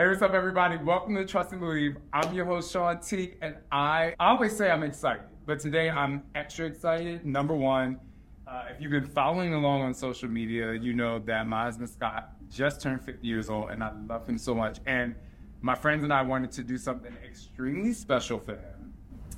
Hey, 0.00 0.08
what's 0.08 0.22
up, 0.22 0.32
everybody? 0.32 0.78
Welcome 0.78 1.14
to 1.16 1.26
Trust 1.26 1.52
and 1.52 1.60
Believe. 1.60 1.98
I'm 2.10 2.32
your 2.32 2.46
host, 2.46 2.72
Sean 2.72 3.00
T, 3.00 3.34
and 3.42 3.54
I, 3.70 4.14
always 4.18 4.56
say 4.56 4.70
I'm 4.70 4.82
excited, 4.82 5.24
but 5.44 5.60
today 5.60 5.90
I'm 5.90 6.22
extra 6.34 6.64
excited. 6.64 7.26
Number 7.26 7.54
one, 7.54 8.00
uh, 8.46 8.62
if 8.70 8.80
you've 8.80 8.92
been 8.92 9.04
following 9.04 9.52
along 9.52 9.82
on 9.82 9.92
social 9.92 10.30
media, 10.30 10.72
you 10.72 10.94
know 10.94 11.18
that 11.18 11.46
my 11.46 11.64
husband 11.64 11.90
Scott 11.90 12.30
just 12.48 12.80
turned 12.80 13.04
50 13.04 13.26
years 13.26 13.50
old, 13.50 13.72
and 13.72 13.84
I 13.84 13.92
love 14.08 14.26
him 14.26 14.38
so 14.38 14.54
much. 14.54 14.78
And 14.86 15.14
my 15.60 15.74
friends 15.74 16.02
and 16.02 16.14
I 16.14 16.22
wanted 16.22 16.50
to 16.52 16.62
do 16.62 16.78
something 16.78 17.14
extremely 17.22 17.92
special 17.92 18.38
for 18.38 18.52
him. 18.52 18.94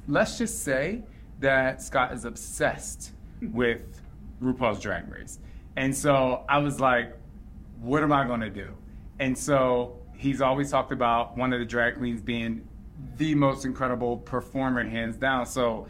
Let's 0.06 0.38
just 0.38 0.62
say 0.62 1.02
that 1.40 1.82
Scott 1.82 2.12
is 2.12 2.24
obsessed 2.24 3.14
with 3.40 4.00
RuPaul's 4.40 4.78
Drag 4.78 5.10
Race. 5.10 5.40
And 5.74 5.92
so 5.92 6.44
I 6.48 6.58
was 6.58 6.78
like, 6.78 7.16
what 7.80 8.04
am 8.04 8.12
I 8.12 8.24
to 8.24 8.48
do? 8.48 8.68
And 9.18 9.36
so 9.36 10.01
he's 10.22 10.40
always 10.40 10.70
talked 10.70 10.92
about 10.92 11.36
one 11.36 11.52
of 11.52 11.58
the 11.58 11.66
drag 11.66 11.96
queens 11.96 12.22
being 12.22 12.66
the 13.16 13.34
most 13.34 13.64
incredible 13.64 14.18
performer, 14.18 14.84
hands 14.88 15.16
down. 15.16 15.44
So 15.44 15.88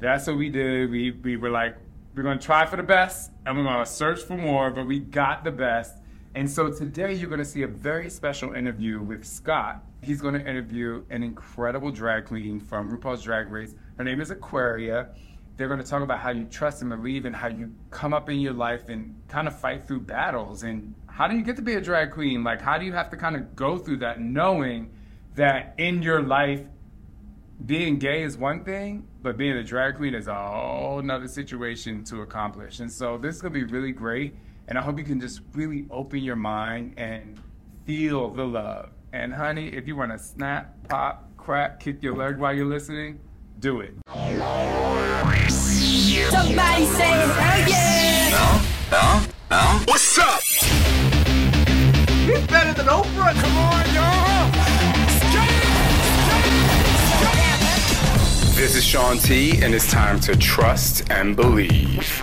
that's 0.00 0.26
what 0.26 0.36
we 0.36 0.50
did. 0.50 0.90
We, 0.90 1.12
we 1.12 1.36
were 1.36 1.50
like, 1.50 1.76
we're 2.16 2.24
to 2.38 2.44
try 2.44 2.66
for 2.66 2.76
the 2.76 2.82
best 2.82 3.30
and 3.46 3.56
we're 3.56 3.62
to 3.84 3.90
search 3.90 4.22
for 4.22 4.36
more, 4.36 4.70
but 4.70 4.86
we 4.86 4.98
got 4.98 5.44
the 5.44 5.52
best. 5.52 5.98
And 6.34 6.50
so 6.50 6.68
today 6.72 7.14
you're 7.14 7.28
to 7.38 7.44
see 7.44 7.62
a 7.62 7.68
very 7.68 8.10
special 8.10 8.54
interview 8.54 9.00
with 9.00 9.24
Scott. 9.24 9.84
He's 10.02 10.20
to 10.34 10.40
interview 10.40 11.04
an 11.10 11.22
incredible 11.22 11.92
drag 11.92 12.24
queen 12.24 12.58
from 12.58 12.90
RuPaul's 12.90 13.22
Drag 13.22 13.48
Race. 13.52 13.76
Her 13.96 14.04
name 14.04 14.20
is 14.20 14.32
Aquaria. 14.32 15.10
They're 15.56 15.68
going 15.68 15.80
to 15.80 15.86
talk 15.86 16.02
about 16.02 16.18
how 16.18 16.30
you 16.30 16.44
trust 16.44 16.82
and 16.82 16.90
believe 16.90 17.24
and 17.24 17.34
how 17.34 17.48
you 17.48 17.72
come 17.90 18.12
up 18.12 18.28
in 18.28 18.40
your 18.40 18.54
life 18.54 18.88
and 18.88 19.14
kind 19.28 19.46
of 19.46 19.58
fight 19.58 19.86
through 19.86 20.00
battles 20.00 20.62
and 20.62 20.94
how 21.14 21.28
do 21.28 21.36
you 21.36 21.42
get 21.42 21.54
to 21.56 21.62
be 21.62 21.74
a 21.74 21.80
drag 21.80 22.10
queen? 22.10 22.42
Like, 22.42 22.60
how 22.60 22.76
do 22.76 22.84
you 22.84 22.92
have 22.92 23.08
to 23.10 23.16
kind 23.16 23.36
of 23.36 23.54
go 23.54 23.78
through 23.78 23.98
that 23.98 24.20
knowing 24.20 24.90
that 25.36 25.74
in 25.78 26.02
your 26.02 26.20
life, 26.20 26.62
being 27.64 28.00
gay 28.00 28.24
is 28.24 28.36
one 28.36 28.64
thing, 28.64 29.06
but 29.22 29.36
being 29.36 29.56
a 29.56 29.62
drag 29.62 29.96
queen 29.96 30.12
is 30.12 30.26
a 30.26 30.34
whole 30.34 31.00
nother 31.02 31.28
situation 31.28 32.02
to 32.04 32.22
accomplish. 32.22 32.80
And 32.80 32.90
so 32.90 33.16
this 33.16 33.36
is 33.36 33.42
going 33.42 33.54
to 33.54 33.64
be 33.64 33.72
really 33.72 33.92
great. 33.92 34.34
And 34.66 34.76
I 34.76 34.82
hope 34.82 34.98
you 34.98 35.04
can 35.04 35.20
just 35.20 35.40
really 35.52 35.86
open 35.88 36.18
your 36.18 36.36
mind 36.36 36.94
and 36.96 37.40
feel 37.84 38.30
the 38.30 38.44
love. 38.44 38.90
And 39.12 39.32
honey, 39.32 39.68
if 39.68 39.86
you 39.86 39.94
want 39.94 40.10
to 40.10 40.18
snap, 40.18 40.74
pop, 40.88 41.30
crack, 41.36 41.78
kick 41.78 42.02
your 42.02 42.16
leg 42.16 42.38
while 42.38 42.52
you're 42.52 42.66
listening, 42.66 43.20
do 43.60 43.80
it. 43.82 43.94
No. 48.90 49.22
Oh, 49.50 49.84
What's 49.86 50.18
up? 50.18 50.40
He's 52.26 52.46
better 52.46 52.72
than 52.72 52.86
Oprah. 52.86 53.34
Come 53.34 53.56
on, 53.56 53.94
y'all. 53.94 54.50
This 58.54 58.76
is 58.76 58.84
Sean 58.84 59.18
T, 59.18 59.62
and 59.62 59.74
it's 59.74 59.90
time 59.90 60.20
to 60.20 60.36
trust 60.36 61.10
and 61.10 61.36
believe. 61.36 62.22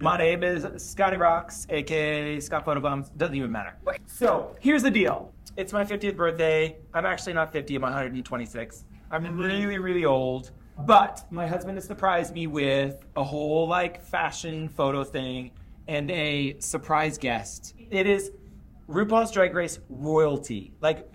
My 0.00 0.18
name 0.18 0.42
is 0.42 0.66
Scotty 0.76 1.16
Rocks, 1.16 1.68
aka 1.70 2.40
Scott 2.40 2.66
Photobombs. 2.66 3.16
Doesn't 3.16 3.36
even 3.36 3.52
matter. 3.52 3.76
So 4.06 4.56
here's 4.58 4.82
the 4.82 4.90
deal. 4.90 5.32
It's 5.56 5.72
my 5.72 5.84
50th 5.84 6.16
birthday. 6.16 6.76
I'm 6.92 7.06
actually 7.06 7.32
not 7.32 7.52
50. 7.52 7.76
I'm 7.76 7.82
126. 7.82 8.84
I'm 9.12 9.38
really, 9.38 9.78
really 9.78 10.04
old. 10.04 10.50
But 10.80 11.24
my 11.30 11.46
husband 11.46 11.76
has 11.78 11.84
surprised 11.84 12.34
me 12.34 12.48
with 12.48 13.04
a 13.14 13.22
whole 13.22 13.68
like 13.68 14.02
fashion 14.02 14.68
photo 14.68 15.04
thing 15.04 15.52
and 15.86 16.10
a 16.10 16.58
surprise 16.58 17.16
guest. 17.16 17.74
It 17.90 18.08
is 18.08 18.32
RuPaul's 18.88 19.30
Drag 19.30 19.54
Race 19.54 19.78
royalty. 19.88 20.74
Like 20.80 21.08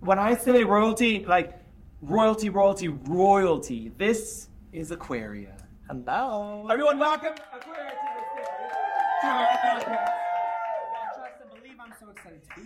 when 0.00 0.18
I 0.18 0.34
say 0.34 0.64
royalty, 0.64 1.22
like 1.26 1.60
royalty, 2.00 2.48
royalty, 2.48 2.88
royalty. 2.88 3.92
This 3.98 4.48
is 4.72 4.90
Aquaria. 4.90 5.54
Hello. 5.86 6.66
Everyone, 6.70 6.98
welcome 6.98 7.34
Aquaria 7.54 7.90
to 7.90 7.96
the 7.96 8.00
stage. 8.00 8.11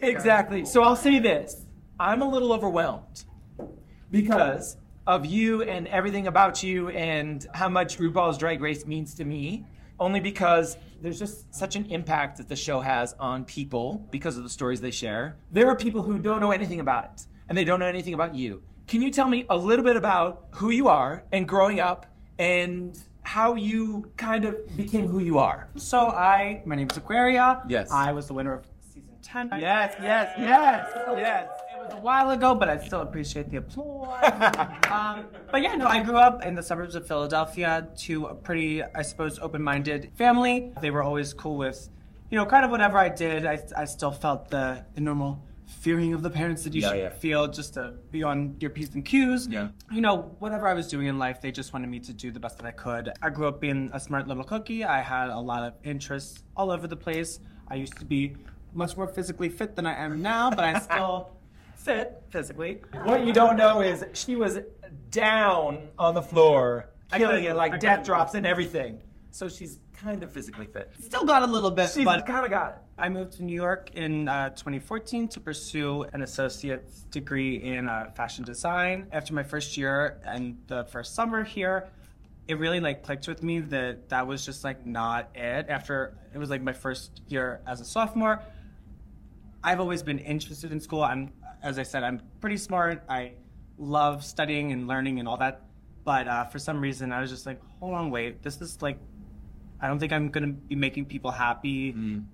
Exactly. 0.02 0.64
So 0.64 0.82
I'll 0.82 0.96
say 0.96 1.18
this. 1.18 1.64
I'm 1.98 2.22
a 2.22 2.28
little 2.28 2.52
overwhelmed 2.52 3.24
because 4.10 4.76
of 5.06 5.24
you 5.24 5.62
and 5.62 5.86
everything 5.88 6.26
about 6.26 6.62
you 6.62 6.88
and 6.90 7.46
how 7.54 7.68
much 7.68 7.98
RuPaul's 7.98 8.38
Drag 8.38 8.60
Race 8.60 8.86
means 8.86 9.14
to 9.14 9.24
me. 9.24 9.64
Only 9.98 10.20
because 10.20 10.76
there's 11.00 11.18
just 11.18 11.54
such 11.54 11.74
an 11.74 11.86
impact 11.86 12.36
that 12.36 12.48
the 12.48 12.56
show 12.56 12.80
has 12.80 13.14
on 13.18 13.44
people 13.44 14.06
because 14.10 14.36
of 14.36 14.42
the 14.42 14.50
stories 14.50 14.80
they 14.80 14.90
share. 14.90 15.36
There 15.52 15.68
are 15.68 15.76
people 15.76 16.02
who 16.02 16.18
don't 16.18 16.40
know 16.40 16.50
anything 16.50 16.80
about 16.80 17.04
it 17.04 17.26
and 17.48 17.56
they 17.56 17.64
don't 17.64 17.80
know 17.80 17.86
anything 17.86 18.12
about 18.12 18.34
you. 18.34 18.62
Can 18.86 19.00
you 19.00 19.10
tell 19.10 19.28
me 19.28 19.46
a 19.48 19.56
little 19.56 19.84
bit 19.84 19.96
about 19.96 20.48
who 20.50 20.70
you 20.70 20.88
are 20.88 21.24
and 21.32 21.48
growing 21.48 21.80
up 21.80 22.06
and 22.38 22.98
how 23.26 23.56
you 23.56 24.08
kind 24.16 24.44
of 24.44 24.54
became 24.76 25.08
who 25.08 25.18
you 25.18 25.36
are? 25.38 25.68
So 25.74 25.98
I, 25.98 26.62
my 26.64 26.76
name 26.76 26.88
is 26.88 26.96
Aquaria. 26.96 27.60
Yes. 27.68 27.90
I 27.90 28.12
was 28.12 28.28
the 28.28 28.34
winner 28.34 28.54
of 28.54 28.64
season 28.94 29.16
10. 29.20 29.48
Yes, 29.58 29.96
yes, 30.00 30.32
yes, 30.38 30.88
yes. 31.16 31.48
It 31.74 31.78
was 31.82 31.92
a 31.92 32.00
while 32.00 32.30
ago, 32.30 32.54
but 32.54 32.68
I 32.68 32.78
still 32.78 33.00
appreciate 33.00 33.50
the 33.50 33.56
applause. 33.56 34.22
um, 34.90 35.26
but 35.50 35.60
yeah, 35.60 35.74
no, 35.74 35.86
I 35.86 36.04
grew 36.04 36.16
up 36.16 36.44
in 36.44 36.54
the 36.54 36.62
suburbs 36.62 36.94
of 36.94 37.08
Philadelphia 37.08 37.88
to 38.06 38.26
a 38.26 38.34
pretty, 38.34 38.84
I 38.84 39.02
suppose, 39.02 39.40
open-minded 39.40 40.12
family. 40.14 40.72
They 40.80 40.92
were 40.92 41.02
always 41.02 41.34
cool 41.34 41.56
with, 41.56 41.88
you 42.30 42.38
know, 42.38 42.46
kind 42.46 42.64
of 42.64 42.70
whatever 42.70 42.96
I 42.96 43.08
did. 43.08 43.44
I, 43.44 43.58
I 43.76 43.86
still 43.86 44.12
felt 44.12 44.50
the, 44.50 44.84
the 44.94 45.00
normal 45.00 45.42
fearing 45.66 46.14
of 46.14 46.22
the 46.22 46.30
parents 46.30 46.62
that 46.64 46.74
you 46.74 46.82
Yeah, 46.82 46.88
should 46.90 46.98
yeah. 46.98 47.10
feel 47.10 47.48
just 47.48 47.74
to 47.74 47.94
be 48.10 48.22
on 48.22 48.56
your 48.60 48.70
P's 48.70 48.94
and 48.94 49.04
Q's. 49.04 49.48
Yeah. 49.48 49.68
You 49.90 50.00
know, 50.00 50.34
whatever 50.38 50.68
I 50.68 50.74
was 50.74 50.86
doing 50.88 51.06
in 51.08 51.18
life, 51.18 51.40
they 51.40 51.50
just 51.50 51.72
wanted 51.72 51.88
me 51.88 51.98
to 52.00 52.12
do 52.12 52.30
the 52.30 52.40
best 52.40 52.56
that 52.58 52.66
I 52.66 52.70
could. 52.70 53.12
I 53.20 53.30
grew 53.30 53.48
up 53.48 53.60
being 53.60 53.90
a 53.92 54.00
smart 54.00 54.28
little 54.28 54.44
cookie. 54.44 54.84
I 54.84 55.00
had 55.00 55.28
a 55.28 55.38
lot 55.38 55.62
of 55.64 55.74
interests 55.84 56.42
all 56.56 56.70
over 56.70 56.86
the 56.86 56.96
place. 56.96 57.40
I 57.68 57.74
used 57.74 57.98
to 57.98 58.04
be 58.04 58.36
much 58.74 58.96
more 58.96 59.08
physically 59.08 59.48
fit 59.48 59.74
than 59.74 59.86
I 59.86 59.94
am 60.04 60.22
now, 60.22 60.50
but 60.50 60.60
I 60.64 60.78
still 60.78 61.30
fit 61.74 62.22
physically. 62.30 62.82
What 63.04 63.26
you 63.26 63.32
don't 63.32 63.56
know 63.56 63.80
is 63.80 64.04
she 64.12 64.36
was 64.36 64.58
down 65.10 65.88
on 65.98 66.14
the 66.14 66.22
floor, 66.22 66.90
killing 67.12 67.44
it 67.44 67.56
like 67.56 67.72
I 67.74 67.78
death 67.78 68.04
drops 68.04 68.34
and 68.34 68.46
everything. 68.46 69.00
So 69.30 69.48
she's 69.48 69.78
kind 69.96 70.22
of 70.22 70.30
physically 70.30 70.66
fit. 70.66 70.90
Still 71.00 71.24
got 71.24 71.42
a 71.42 71.46
little 71.46 71.70
bit, 71.70 71.90
She's 71.90 72.04
but 72.04 72.26
kind 72.26 72.44
of 72.44 72.50
got 72.50 72.72
it. 72.72 72.78
I 72.98 73.08
moved 73.08 73.32
to 73.34 73.44
New 73.44 73.54
York 73.54 73.90
in 73.94 74.28
uh, 74.28 74.50
2014 74.50 75.28
to 75.28 75.40
pursue 75.40 76.04
an 76.12 76.22
associate's 76.22 77.02
degree 77.10 77.56
in 77.56 77.88
uh, 77.88 78.10
fashion 78.14 78.44
design. 78.44 79.06
After 79.12 79.34
my 79.34 79.42
first 79.42 79.76
year 79.76 80.20
and 80.24 80.58
the 80.66 80.84
first 80.84 81.14
summer 81.14 81.44
here, 81.44 81.88
it 82.48 82.58
really 82.58 82.80
like 82.80 83.02
clicked 83.02 83.26
with 83.26 83.42
me 83.42 83.60
that 83.60 84.08
that 84.08 84.26
was 84.26 84.44
just 84.44 84.64
like 84.64 84.86
not 84.86 85.30
it. 85.34 85.66
After 85.68 86.16
it 86.32 86.38
was 86.38 86.50
like 86.50 86.62
my 86.62 86.72
first 86.72 87.22
year 87.28 87.60
as 87.66 87.80
a 87.80 87.84
sophomore, 87.84 88.42
I've 89.64 89.80
always 89.80 90.02
been 90.02 90.20
interested 90.20 90.70
in 90.72 90.80
school. 90.80 91.02
I'm, 91.02 91.32
as 91.62 91.78
I 91.78 91.82
said, 91.82 92.04
I'm 92.04 92.22
pretty 92.40 92.56
smart. 92.56 93.02
I 93.08 93.32
love 93.78 94.24
studying 94.24 94.72
and 94.72 94.86
learning 94.86 95.18
and 95.18 95.26
all 95.28 95.36
that. 95.38 95.62
But 96.04 96.28
uh, 96.28 96.44
for 96.44 96.60
some 96.60 96.80
reason, 96.80 97.12
I 97.12 97.20
was 97.20 97.30
just 97.30 97.46
like, 97.46 97.60
hold 97.80 97.94
on, 97.94 98.10
wait, 98.10 98.42
this 98.42 98.60
is 98.60 98.80
like, 98.80 98.98
I 99.80 99.88
don't 99.88 99.98
think 99.98 100.12
I'm 100.12 100.30
gonna 100.30 100.48
be 100.48 100.74
making 100.74 101.06
people 101.06 101.30
happy 101.30 101.92
mm. 101.92 102.24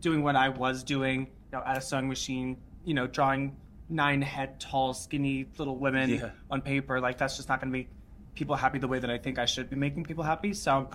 doing 0.00 0.22
what 0.22 0.36
I 0.36 0.48
was 0.48 0.82
doing, 0.82 1.20
you 1.20 1.58
know, 1.58 1.62
at 1.64 1.76
a 1.76 1.80
sewing 1.80 2.08
machine, 2.08 2.56
you 2.84 2.94
know, 2.94 3.06
drawing 3.06 3.56
nine 3.88 4.22
head 4.22 4.58
tall, 4.58 4.94
skinny 4.94 5.46
little 5.58 5.76
women 5.76 6.10
Yeah. 6.10 6.30
on 6.50 6.62
paper. 6.62 7.00
Like 7.00 7.18
that's 7.18 7.36
just 7.36 7.48
not 7.48 7.60
going 7.60 7.70
to 7.70 7.78
make 7.78 7.88
people 8.34 8.56
happy 8.56 8.78
the 8.78 8.88
way 8.88 8.98
that 8.98 9.10
I 9.10 9.18
think 9.18 9.38
I 9.38 9.44
should 9.44 9.68
be 9.68 9.76
making 9.76 10.04
people 10.04 10.24
happy. 10.24 10.54
So 10.54 10.88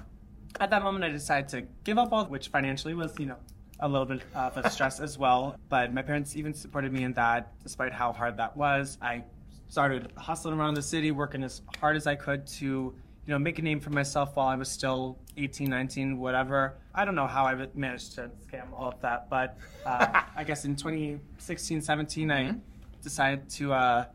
at 0.60 0.70
that 0.72 0.84
moment, 0.84 1.06
I 1.06 1.10
decided 1.10 1.50
to 1.50 1.68
give 1.84 1.98
up 1.98 2.12
all, 2.12 2.26
which 2.26 2.48
financially 2.50 2.94
was, 2.94 3.14
you 3.20 3.28
know, 3.28 3.38
a 3.80 3.88
little 3.88 4.06
bit 4.06 4.24
of 4.34 4.58
a 4.58 4.70
stress 4.70 5.00
as 5.00 5.18
well. 5.18 5.56
But 5.70 5.94
my 5.94 6.02
parents 6.02 6.36
even 6.36 6.54
supported 6.54 6.92
me 6.92 7.04
in 7.04 7.14
that, 7.14 7.52
despite 7.62 7.94
how 7.94 8.12
hard 8.12 8.38
that 8.38 8.58
was. 8.58 8.98
I 9.02 9.24
started 9.68 10.12
hustling 10.18 10.58
around 10.58 10.74
the 10.74 10.82
city, 10.82 11.12
working 11.12 11.44
as 11.44 11.62
hard 11.80 11.96
as 11.96 12.08
I 12.08 12.16
could 12.16 12.48
to, 12.48 12.96
you 13.28 13.34
know, 13.34 13.40
make 13.40 13.60
a 13.60 13.62
name 13.62 13.82
for 13.82 13.90
myself 13.90 14.38
while 14.38 14.48
I 14.48 14.56
was 14.56 14.70
still 14.70 15.20
18, 15.36 15.70
19, 15.70 16.18
whatever. 16.18 16.78
I 16.96 17.04
don't 17.04 17.14
know 17.14 17.28
how 17.28 17.44
I 17.44 17.68
managed 17.76 18.16
to 18.16 18.32
scam 18.48 18.72
all 18.74 18.88
of 18.88 19.02
that, 19.02 19.30
but 19.30 19.58
uh, 19.86 20.22
I 20.36 20.46
guess 20.46 20.64
in 20.64 20.78
2016, 20.78 21.82
17, 21.82 22.32
I 22.32 22.56
decided 23.04 23.50
to 23.50 23.74
uh, 23.74 24.06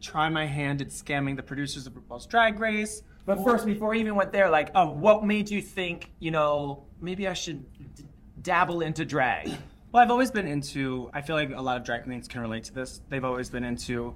try 0.00 0.30
my 0.30 0.46
hand 0.46 0.80
at 0.80 0.88
scamming 0.88 1.36
the 1.36 1.42
producers 1.42 1.86
of 1.86 1.92
RuPaul's 1.92 2.24
Drag 2.24 2.58
Race. 2.58 3.02
But 3.26 3.44
first, 3.44 3.66
before 3.66 3.94
even 3.94 4.14
went 4.14 4.32
there, 4.32 4.48
like, 4.48 4.70
oh, 4.74 4.90
what 4.90 5.24
made 5.24 5.50
you 5.50 5.60
think, 5.60 6.10
you 6.18 6.30
know, 6.30 6.84
maybe 7.00 7.28
I 7.28 7.34
should 7.34 7.64
d- 7.94 8.04
dabble 8.40 8.80
into 8.80 9.04
drag? 9.04 9.50
Well, 9.92 10.02
I've 10.02 10.10
always 10.10 10.30
been 10.30 10.46
into. 10.46 11.10
I 11.14 11.20
feel 11.20 11.36
like 11.36 11.50
a 11.54 11.60
lot 11.60 11.76
of 11.76 11.84
drag 11.84 12.04
queens 12.04 12.26
can 12.28 12.40
relate 12.40 12.64
to 12.64 12.74
this. 12.74 13.00
They've 13.08 13.24
always 13.24 13.48
been 13.48 13.64
into 13.64 14.14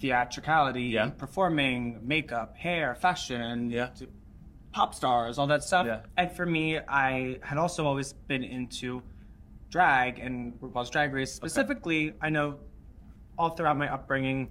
theatricality, 0.00 0.84
Yeah. 0.84 1.10
performing, 1.10 2.00
makeup, 2.02 2.56
hair, 2.56 2.94
fashion, 2.94 3.70
Yeah. 3.70 3.86
to 3.88 4.08
pop 4.72 4.94
stars, 4.94 5.38
all 5.38 5.46
that 5.48 5.62
stuff. 5.62 5.86
Yeah. 5.86 6.00
And 6.16 6.32
for 6.32 6.46
me, 6.46 6.78
I 6.78 7.38
had 7.42 7.58
also 7.58 7.86
always 7.86 8.12
been 8.12 8.44
into 8.44 9.02
drag 9.70 10.18
and 10.18 10.54
RuPaul's 10.60 10.90
Drag 10.90 11.12
Race 11.12 11.32
specifically. 11.32 12.14
I 12.20 12.30
know 12.30 12.58
all 13.38 13.50
throughout 13.50 13.76
my 13.76 13.92
upbringing, 13.92 14.50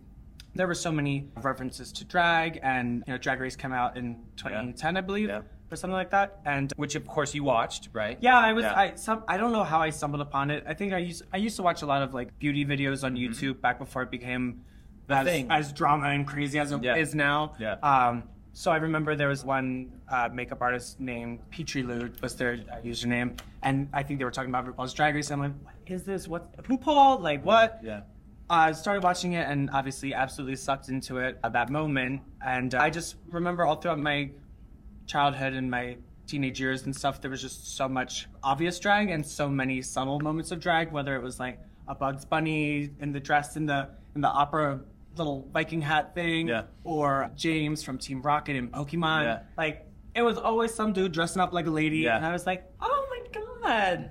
there 0.55 0.67
were 0.67 0.75
so 0.75 0.91
many 0.91 1.29
references 1.41 1.91
to 1.93 2.05
drag, 2.05 2.59
and 2.63 3.03
you 3.05 3.13
know, 3.13 3.17
Drag 3.17 3.39
Race 3.39 3.55
came 3.55 3.71
out 3.71 3.97
in 3.97 4.17
2010, 4.35 4.97
I 4.97 5.01
believe, 5.01 5.29
or 5.29 5.75
something 5.75 5.93
like 5.93 6.09
that. 6.09 6.39
And 6.43 6.73
Which, 6.75 6.95
of 6.95 7.05
course, 7.05 7.35
you 7.35 7.43
watched, 7.43 7.89
right? 7.93 8.17
yeah, 8.19 8.37
I 8.37 8.53
was. 8.53 8.63
Yeah. 8.63 8.75
I 8.75 8.95
some. 8.95 9.23
I 9.27 9.37
don't 9.37 9.51
know 9.51 9.63
how 9.63 9.79
I 9.79 9.91
stumbled 9.91 10.21
upon 10.21 10.49
it. 10.49 10.63
I 10.67 10.73
think 10.73 10.93
I 10.93 10.97
used. 10.97 11.23
I 11.31 11.37
used 11.37 11.55
to 11.57 11.63
watch 11.63 11.83
a 11.83 11.85
lot 11.85 12.01
of 12.01 12.13
like 12.13 12.37
beauty 12.39 12.65
videos 12.65 13.03
on 13.03 13.15
mm-hmm. 13.15 13.31
YouTube 13.31 13.61
back 13.61 13.77
before 13.77 14.01
it 14.01 14.09
became 14.11 14.61
Mm-hmm. 15.17 15.25
thing. 15.25 15.47
as 15.51 15.73
drama 15.73 16.07
and 16.09 16.25
crazy 16.27 16.59
as 16.59 16.71
it 16.71 16.83
is 16.85 17.13
Yeah. 17.13 17.17
now. 17.17 17.53
Yeah. 17.59 17.73
Um. 17.81 18.23
So 18.53 18.71
I 18.71 18.77
remember 18.77 19.15
there 19.15 19.27
was 19.29 19.45
one 19.45 19.91
uh, 20.09 20.27
makeup 20.33 20.57
artist 20.61 20.99
named 20.99 21.39
Petrilude 21.51 22.21
was 22.21 22.35
their 22.35 22.53
uh, 22.71 22.75
username, 22.83 23.39
and 23.63 23.87
I 23.93 24.03
think 24.03 24.19
they 24.19 24.25
were 24.25 24.31
talking 24.31 24.49
about 24.49 24.65
RuPaul's 24.65 24.93
Drag 24.93 25.15
Race. 25.15 25.29
And 25.31 25.41
I'm 25.41 25.49
like, 25.63 25.63
what 25.85 25.91
is 25.95 26.03
this? 26.03 26.27
What 26.27 26.57
RuPaul? 26.63 27.21
Like 27.21 27.45
what? 27.45 27.79
Yeah. 27.83 28.01
I 28.49 28.71
started 28.71 29.03
watching 29.03 29.33
it 29.33 29.47
and 29.47 29.69
obviously 29.71 30.13
absolutely 30.15 30.55
sucked 30.55 30.89
into 30.89 31.19
it 31.19 31.37
at 31.43 31.53
that 31.53 31.69
moment. 31.69 32.21
And 32.43 32.73
uh, 32.73 32.79
I 32.81 32.89
just 32.89 33.15
remember 33.29 33.63
all 33.63 33.75
throughout 33.75 33.99
my 33.99 34.31
childhood 35.05 35.53
and 35.53 35.69
my 35.69 35.97
teenage 36.25 36.59
years 36.59 36.83
and 36.85 36.95
stuff, 36.95 37.21
there 37.21 37.29
was 37.31 37.41
just 37.41 37.77
so 37.77 37.87
much 37.87 38.27
obvious 38.43 38.79
drag 38.79 39.09
and 39.11 39.23
so 39.25 39.47
many 39.47 39.81
subtle 39.83 40.19
moments 40.19 40.51
of 40.51 40.59
drag, 40.59 40.91
whether 40.91 41.15
it 41.15 41.21
was 41.21 41.39
like 41.39 41.59
a 41.87 41.93
Bugs 41.95 42.25
Bunny 42.25 42.89
in 42.99 43.11
the 43.11 43.19
dress 43.19 43.55
in 43.55 43.67
the 43.67 43.89
in 44.15 44.21
the 44.21 44.27
opera 44.27 44.79
little 45.19 45.47
Viking 45.53 45.81
hat 45.81 46.15
thing, 46.15 46.47
Yeah. 46.47 46.63
or 46.83 47.29
James 47.35 47.83
from 47.83 47.97
Team 47.99 48.21
Rocket 48.21 48.55
in 48.55 48.69
Pokemon. 48.69 49.23
Yeah. 49.23 49.39
Like 49.57 49.85
it 50.15 50.21
was 50.23 50.37
always 50.37 50.73
some 50.73 50.91
dude 50.93 51.11
dressing 51.11 51.41
up 51.41 51.53
like 51.53 51.67
a 51.67 51.71
lady, 51.71 51.99
Yeah. 51.99 52.17
and 52.17 52.25
I 52.25 52.31
was 52.33 52.45
like, 52.47 52.63
oh 52.81 53.07
my 53.11 53.41
god. 53.41 54.09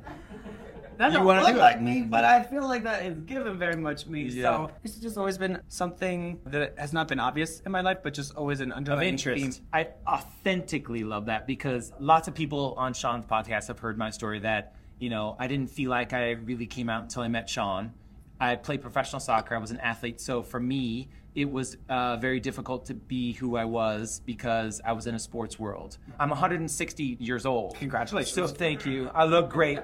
That 0.98 1.24
wanna 1.24 1.42
look 1.42 1.52
do 1.52 1.58
like 1.58 1.80
me, 1.80 2.02
but 2.02 2.24
I 2.24 2.42
feel 2.42 2.66
like 2.66 2.82
that 2.82 3.06
is 3.06 3.20
given 3.20 3.56
very 3.56 3.76
much 3.76 4.08
me. 4.08 4.30
So 4.30 4.70
it's 4.82 4.96
just 4.96 5.16
always 5.16 5.38
been 5.38 5.60
something 5.68 6.40
that 6.46 6.76
has 6.76 6.92
not 6.92 7.06
been 7.06 7.20
obvious 7.20 7.60
in 7.60 7.70
my 7.70 7.82
life, 7.82 7.98
but 8.02 8.14
just 8.14 8.34
always 8.34 8.58
an 8.60 8.72
Of 8.72 8.78
underlying 8.78 9.10
interest. 9.10 9.58
theme. 9.60 9.66
I 9.72 9.88
authentically 10.08 11.04
love 11.04 11.26
that 11.26 11.46
because 11.46 11.92
lots 12.00 12.26
of 12.26 12.34
people 12.34 12.74
on 12.76 12.94
Sean's 12.94 13.26
podcast 13.26 13.68
have 13.68 13.78
heard 13.78 13.96
my 13.96 14.10
story 14.10 14.40
that, 14.40 14.74
you 14.98 15.08
know, 15.08 15.36
I 15.38 15.46
didn't 15.46 15.70
feel 15.70 15.88
like 15.90 16.12
I 16.12 16.32
really 16.32 16.66
came 16.66 16.88
out 16.90 17.02
until 17.04 17.22
I 17.22 17.28
met 17.28 17.48
Sean. 17.48 17.92
I 18.40 18.56
played 18.56 18.82
professional 18.82 19.20
soccer, 19.20 19.54
I 19.54 19.58
was 19.58 19.70
an 19.70 19.80
athlete. 19.80 20.20
So 20.20 20.42
for 20.42 20.60
me, 20.60 21.08
it 21.34 21.50
was 21.50 21.76
uh, 21.88 22.16
very 22.16 22.40
difficult 22.40 22.86
to 22.86 22.94
be 22.94 23.32
who 23.32 23.56
I 23.56 23.64
was 23.64 24.22
because 24.26 24.80
I 24.84 24.92
was 24.92 25.06
in 25.06 25.14
a 25.14 25.18
sports 25.18 25.58
world. 25.58 25.98
I'm 26.18 26.30
160 26.30 27.16
years 27.20 27.46
old. 27.46 27.76
Congratulations. 27.76 28.34
So 28.34 28.46
thank 28.46 28.84
you. 28.86 29.10
I 29.14 29.24
look 29.24 29.50
great. 29.50 29.78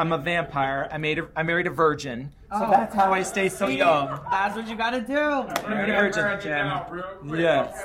I'm 0.00 0.12
a 0.12 0.18
vampire. 0.18 0.88
I 0.90 0.96
made 0.96 1.18
a, 1.18 1.28
I 1.36 1.42
married 1.42 1.66
a 1.66 1.70
virgin. 1.70 2.32
So 2.50 2.68
that's 2.70 2.94
how 2.94 3.12
I 3.12 3.22
stay 3.22 3.50
so 3.50 3.68
young. 3.68 4.18
That's 4.30 4.56
what 4.56 4.66
you 4.66 4.74
gotta 4.74 5.02
do. 5.02 5.14
I 5.14 5.68
married 5.68 6.16
a 6.16 6.22
virgin. 6.22 7.38
Yes. 7.38 7.84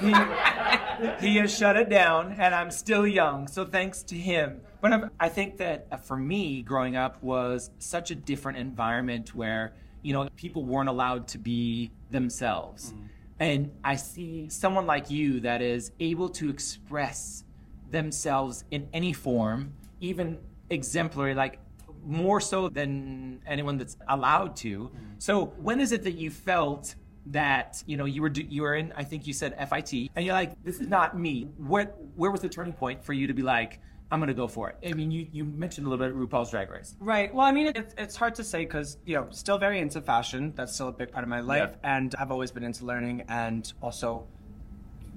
He, 0.00 1.26
he 1.26 1.36
has 1.36 1.56
shut 1.56 1.78
it 1.78 1.88
down, 1.88 2.36
and 2.38 2.54
I'm 2.54 2.70
still 2.70 3.06
young. 3.06 3.48
So 3.48 3.64
thanks 3.64 4.02
to 4.04 4.14
him. 4.14 4.60
But 4.82 4.92
I'm, 4.92 5.10
I 5.18 5.30
think 5.30 5.56
that 5.56 5.86
uh, 5.90 5.96
for 5.96 6.18
me, 6.18 6.60
growing 6.60 6.96
up 6.96 7.22
was 7.22 7.70
such 7.78 8.10
a 8.10 8.14
different 8.14 8.58
environment 8.58 9.34
where 9.34 9.72
you 10.02 10.12
know 10.12 10.28
people 10.36 10.66
weren't 10.66 10.90
allowed 10.90 11.26
to 11.28 11.38
be 11.38 11.90
themselves. 12.10 12.92
And 13.40 13.72
I 13.82 13.96
see 13.96 14.50
someone 14.50 14.84
like 14.84 15.10
you 15.10 15.40
that 15.40 15.62
is 15.62 15.92
able 15.98 16.28
to 16.28 16.50
express 16.50 17.42
themselves 17.90 18.64
in 18.70 18.86
any 18.92 19.14
form, 19.14 19.72
even 20.00 20.38
exemplary, 20.70 21.34
like 21.34 21.58
more 22.04 22.40
so 22.40 22.68
than 22.68 23.40
anyone 23.46 23.78
that's 23.78 23.96
allowed 24.08 24.56
to. 24.56 24.84
Mm-hmm. 24.84 24.96
So 25.18 25.46
when 25.58 25.80
is 25.80 25.92
it 25.92 26.02
that 26.04 26.12
you 26.12 26.30
felt 26.30 26.94
that 27.26 27.82
you 27.86 27.96
know 27.96 28.04
you 28.04 28.20
were 28.20 28.30
you 28.30 28.62
were 28.62 28.74
in 28.74 28.92
I 28.94 29.04
think 29.04 29.26
you 29.26 29.32
said 29.32 29.56
FIT 29.68 30.10
and 30.14 30.26
you're 30.26 30.34
like 30.34 30.62
this 30.62 30.80
is 30.80 30.88
not 30.88 31.18
me. 31.18 31.48
What 31.56 31.96
where 32.16 32.30
was 32.30 32.42
the 32.42 32.48
turning 32.48 32.74
point 32.74 33.02
for 33.02 33.14
you 33.14 33.26
to 33.26 33.34
be 33.34 33.42
like 33.42 33.80
I'm 34.10 34.20
gonna 34.20 34.34
go 34.34 34.46
for 34.46 34.70
it? 34.70 34.76
I 34.88 34.92
mean 34.92 35.10
you 35.10 35.26
you 35.32 35.44
mentioned 35.44 35.86
a 35.86 35.90
little 35.90 36.06
bit 36.06 36.14
RuPaul's 36.14 36.50
Drag 36.50 36.70
Race. 36.70 36.96
Right. 37.00 37.34
Well, 37.34 37.46
I 37.46 37.52
mean, 37.52 37.72
it's, 37.74 37.94
it's 37.96 38.16
hard 38.16 38.34
to 38.36 38.44
say 38.44 38.64
because, 38.64 38.98
you 39.04 39.14
know, 39.14 39.26
still 39.30 39.58
very 39.58 39.80
into 39.80 40.00
fashion. 40.00 40.52
That's 40.54 40.74
still 40.74 40.88
a 40.88 40.92
big 40.92 41.10
part 41.10 41.24
of 41.24 41.28
my 41.28 41.40
life. 41.40 41.70
Yeah. 41.72 41.96
And 41.96 42.14
I've 42.18 42.30
always 42.30 42.50
been 42.50 42.62
into 42.62 42.84
learning. 42.84 43.24
And 43.28 43.72
also, 43.82 44.26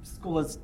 school 0.04 0.39
is, 0.39 0.60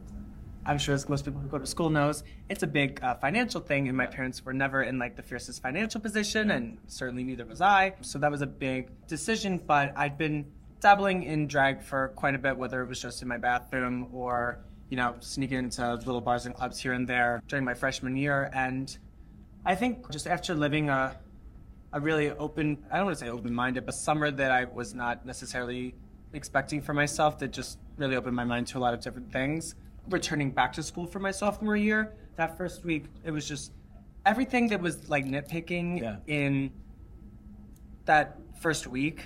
I'm 0.66 0.78
sure 0.78 0.96
as 0.96 1.10
most 1.10 1.26
people 1.26 1.42
who 1.42 1.48
go 1.48 1.58
to 1.58 1.66
school 1.66 1.90
knows, 1.90 2.24
it's 2.50 2.64
a 2.64 2.68
big 2.68 3.04
uh, 3.04 3.16
financial 3.16 3.60
thing. 3.60 3.88
And 3.88 3.98
my 3.98 4.06
parents 4.06 4.44
were 4.46 4.54
never 4.54 4.84
in 4.84 4.98
like 4.98 5.16
the 5.16 5.24
fiercest 5.24 5.62
financial 5.62 6.00
position. 6.00 6.52
And 6.52 6.78
certainly 6.88 7.24
neither 7.24 7.46
was 7.46 7.62
I. 7.62 7.96
So 8.02 8.18
that 8.20 8.32
was 8.32 8.42
a 8.42 8.48
big 8.48 8.90
decision. 9.08 9.58
But 9.58 9.94
I'd 9.98 10.18
been 10.18 10.46
dabbling 10.80 11.24
in 11.24 11.48
drag 11.48 11.82
for 11.82 12.10
quite 12.10 12.36
a 12.36 12.38
bit, 12.38 12.58
whether 12.58 12.82
it 12.82 12.88
was 12.88 13.02
just 13.02 13.22
in 13.22 13.28
my 13.28 13.38
bathroom 13.38 14.08
or, 14.14 14.60
you 14.90 14.98
know, 14.98 15.16
sneaking 15.20 15.58
into 15.58 15.96
little 15.96 16.22
bars 16.22 16.46
and 16.46 16.56
clubs 16.56 16.80
here 16.80 16.94
and 16.94 17.08
there 17.08 17.42
during 17.48 17.66
my 17.66 17.74
freshman 17.74 18.16
year. 18.16 18.50
And 18.54 18.96
I 19.66 19.76
think 19.76 20.10
just 20.12 20.28
after 20.28 20.56
living 20.56 20.90
a, 20.90 21.18
a 21.92 22.00
really 22.00 22.32
open, 22.32 22.78
I 22.92 22.98
don't 22.98 23.08
want 23.08 23.18
to 23.18 23.26
say 23.26 23.30
open 23.30 23.54
minded, 23.54 23.86
but 23.86 23.96
summer 23.96 24.32
that 24.32 24.52
I 24.52 24.66
was 24.66 24.94
not 24.94 25.26
necessarily 25.26 25.96
expecting 26.34 26.82
for 26.82 26.94
myself 26.94 27.38
that 27.40 27.52
just 27.52 27.80
really 27.98 28.16
opened 28.16 28.36
my 28.36 28.44
mind 28.44 28.68
to 28.68 28.78
a 28.78 28.80
lot 28.80 28.94
of 28.94 29.02
different 29.02 29.32
things. 29.32 29.76
Returning 30.10 30.52
back 30.52 30.74
to 30.74 30.84
school 30.84 31.06
for 31.08 31.20
my 31.20 31.32
sophomore 31.32 31.76
year, 31.78 32.14
that 32.36 32.58
first 32.58 32.84
week, 32.84 33.06
it 33.24 33.32
was 33.32 33.48
just 33.48 33.72
everything 34.26 34.68
that 34.70 34.82
was 34.82 35.08
like 35.10 35.26
nitpicking 35.26 36.02
Yeah. 36.02 36.18
in 36.28 36.72
that 38.06 38.38
first 38.62 38.88
week, 38.88 39.22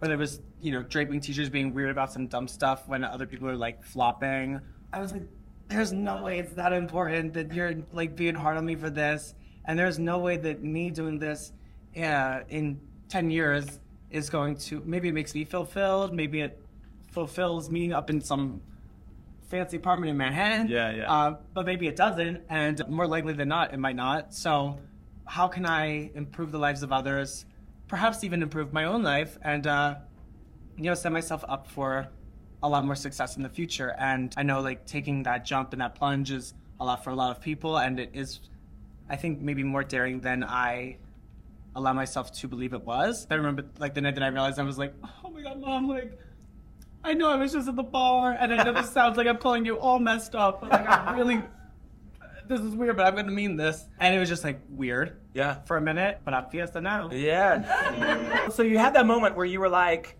whether 0.00 0.14
it 0.14 0.18
was, 0.18 0.40
you 0.60 0.72
know, 0.72 0.82
draping 0.82 1.20
teachers 1.20 1.48
being 1.48 1.72
weird 1.72 1.90
about 1.90 2.12
some 2.12 2.26
dumb 2.26 2.46
stuff 2.46 2.86
when 2.88 3.04
other 3.04 3.26
people 3.26 3.48
are 3.48 3.56
like 3.56 3.82
flopping. 3.82 4.60
I 4.92 5.00
was 5.00 5.12
like, 5.12 5.22
there's 5.68 5.92
no 5.92 6.22
way 6.22 6.38
it's 6.38 6.52
that 6.54 6.72
important 6.72 7.32
that 7.34 7.52
you're 7.52 7.74
like 7.92 8.16
being 8.16 8.34
hard 8.34 8.56
on 8.56 8.64
me 8.66 8.74
for 8.74 8.90
this. 8.90 9.34
And 9.64 9.78
there's 9.78 9.98
no 9.98 10.18
way 10.18 10.36
that 10.38 10.62
me 10.62 10.90
doing 10.90 11.18
this 11.18 11.52
uh, 11.96 12.40
in 12.48 12.80
10 13.08 13.30
years 13.30 13.80
is 14.10 14.30
going 14.30 14.56
to, 14.56 14.82
maybe 14.84 15.08
it 15.08 15.12
makes 15.12 15.34
me 15.34 15.44
fulfilled. 15.44 16.14
Maybe 16.14 16.40
it 16.40 16.58
fulfills 17.12 17.70
me 17.70 17.92
up 17.92 18.08
in 18.10 18.20
some 18.20 18.60
fancy 19.48 19.76
apartment 19.76 20.10
in 20.10 20.16
Manhattan. 20.16 20.68
Yeah, 20.68 20.90
yeah. 20.92 21.12
Uh, 21.12 21.36
but 21.54 21.66
maybe 21.66 21.88
it 21.88 21.96
doesn't. 21.96 22.42
And 22.48 22.86
more 22.88 23.06
likely 23.06 23.32
than 23.32 23.48
not, 23.48 23.72
it 23.72 23.78
might 23.78 23.96
not. 23.96 24.34
So 24.34 24.78
how 25.24 25.48
can 25.48 25.66
I 25.66 26.10
improve 26.14 26.52
the 26.52 26.58
lives 26.58 26.82
of 26.82 26.92
others? 26.92 27.46
Perhaps 27.88 28.24
even 28.24 28.42
improve 28.42 28.72
my 28.72 28.84
own 28.84 29.02
life 29.02 29.38
and, 29.42 29.66
uh, 29.66 29.96
you 30.76 30.84
know, 30.84 30.94
set 30.94 31.12
myself 31.12 31.44
up 31.48 31.66
for 31.66 32.08
a 32.62 32.68
lot 32.68 32.84
more 32.84 32.94
success 32.94 33.36
in 33.36 33.42
the 33.42 33.48
future. 33.48 33.94
And 33.98 34.34
I 34.36 34.42
know 34.42 34.60
like 34.60 34.84
taking 34.86 35.22
that 35.24 35.44
jump 35.44 35.72
and 35.72 35.80
that 35.80 35.94
plunge 35.94 36.30
is 36.30 36.54
a 36.80 36.84
lot 36.84 37.02
for 37.02 37.10
a 37.10 37.14
lot 37.14 37.30
of 37.30 37.42
people. 37.42 37.78
And 37.78 37.98
it 37.98 38.10
is, 38.12 38.40
I 39.08 39.16
think, 39.16 39.40
maybe 39.40 39.62
more 39.62 39.82
daring 39.82 40.20
than 40.20 40.44
I 40.44 40.98
allow 41.74 41.92
myself 41.92 42.32
to 42.32 42.48
believe 42.48 42.72
it 42.74 42.84
was. 42.84 43.26
I 43.30 43.34
remember 43.34 43.64
like 43.78 43.94
the 43.94 44.00
night 44.00 44.14
that 44.16 44.24
I 44.24 44.28
realized 44.28 44.58
I 44.58 44.62
was 44.64 44.78
like, 44.78 44.92
oh 45.24 45.30
my 45.30 45.42
God, 45.42 45.60
mom, 45.60 45.88
like, 45.88 46.18
I 47.04 47.14
know 47.14 47.30
I 47.30 47.36
was 47.36 47.52
just 47.52 47.68
at 47.68 47.76
the 47.76 47.82
bar, 47.82 48.36
and 48.38 48.52
I 48.52 48.62
know 48.64 48.72
this 48.72 48.90
sounds 48.90 49.16
like 49.16 49.26
I'm 49.26 49.38
calling 49.38 49.64
you 49.64 49.76
all 49.78 49.98
messed 49.98 50.34
up, 50.34 50.60
but 50.60 50.70
like 50.70 50.86
I'm 50.88 51.16
really, 51.16 51.42
this 52.48 52.60
is 52.60 52.74
weird, 52.74 52.96
but 52.96 53.06
I'm 53.06 53.14
gonna 53.14 53.30
mean 53.32 53.56
this. 53.56 53.86
And 54.00 54.14
it 54.14 54.18
was 54.18 54.28
just 54.28 54.44
like 54.44 54.60
weird, 54.68 55.16
Yeah. 55.34 55.62
for 55.62 55.76
a 55.76 55.80
minute, 55.80 56.20
but 56.24 56.34
I'm 56.34 56.50
fiesta 56.50 56.80
now. 56.80 57.10
Yeah. 57.10 58.48
so 58.50 58.62
you 58.62 58.78
had 58.78 58.94
that 58.94 59.06
moment 59.06 59.36
where 59.36 59.46
you 59.46 59.60
were 59.60 59.68
like, 59.68 60.16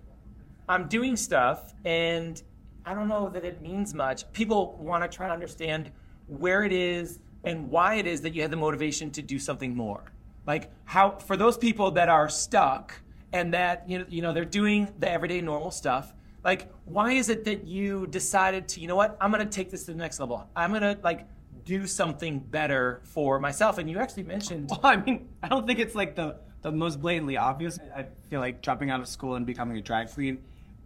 I'm 0.69 0.87
doing 0.89 1.17
stuff 1.17 1.73
and 1.85 2.41
I 2.85 2.95
don't 2.95 3.09
know 3.09 3.29
that 3.31 3.45
it 3.45 3.61
means 3.63 3.95
much. 3.95 4.31
People 4.33 4.77
want 4.81 5.03
to 5.03 5.15
try 5.15 5.27
to 5.27 5.33
understand 5.33 5.91
where 6.27 6.63
it 6.65 6.73
is 6.73 7.19
and 7.45 7.71
why 7.71 7.95
it 7.95 8.07
is 8.07 8.21
that 8.23 8.35
you 8.35 8.43
had 8.43 8.51
the 8.51 8.57
motivation 8.57 9.11
to 9.13 9.23
do 9.23 9.39
something 9.39 9.75
more. 9.75 10.13
Like 10.47 10.71
how 10.85 11.13
for 11.19 11.37
those 11.37 11.57
people 11.59 11.91
that 11.93 12.09
are 12.09 12.29
stuck 12.29 12.95
and 13.33 13.53
that 13.55 13.89
you 13.89 13.99
know, 13.99 14.05
you 14.09 14.23
know 14.23 14.33
they're 14.33 14.45
doing 14.45 14.93
the 14.99 15.11
everyday 15.11 15.41
normal 15.41 15.71
stuff, 15.71 16.13
like 16.45 16.71
why 16.85 17.13
is 17.13 17.29
it 17.29 17.45
that 17.45 17.67
you 17.67 18.07
decided 18.07 18.69
to, 18.69 18.81
you 18.81 18.87
know 18.89 18.97
what, 18.97 19.17
I'm 19.21 19.31
going 19.33 19.45
to 19.47 19.53
take 19.53 19.71
this 19.71 19.85
to 19.85 19.93
the 19.93 19.99
next 19.99 20.21
level. 20.21 20.49
I'm 20.55 20.71
going 20.71 20.83
to 20.83 20.99
like 21.03 21.27
do 21.65 21.87
something 21.87 22.39
better 22.39 23.01
for 23.05 23.39
myself 23.39 23.79
and 23.79 23.91
you 23.91 23.99
actually 23.99 24.23
mentioned 24.23 24.69
Well, 24.71 24.81
I 24.83 24.97
mean, 24.97 25.29
I 25.43 25.49
don't 25.49 25.67
think 25.67 25.79
it's 25.79 25.95
like 25.95 26.15
the 26.15 26.37
the 26.63 26.73
most 26.73 27.01
blatantly 27.01 27.37
obvious. 27.37 27.79
I 27.95 28.07
feel 28.31 28.41
like 28.41 28.63
dropping 28.63 28.91
out 28.91 29.01
of 29.01 29.07
school 29.09 29.37
and 29.37 29.47
becoming 29.47 29.77
a 29.77 29.81
drag 29.81 30.13
queen 30.13 30.39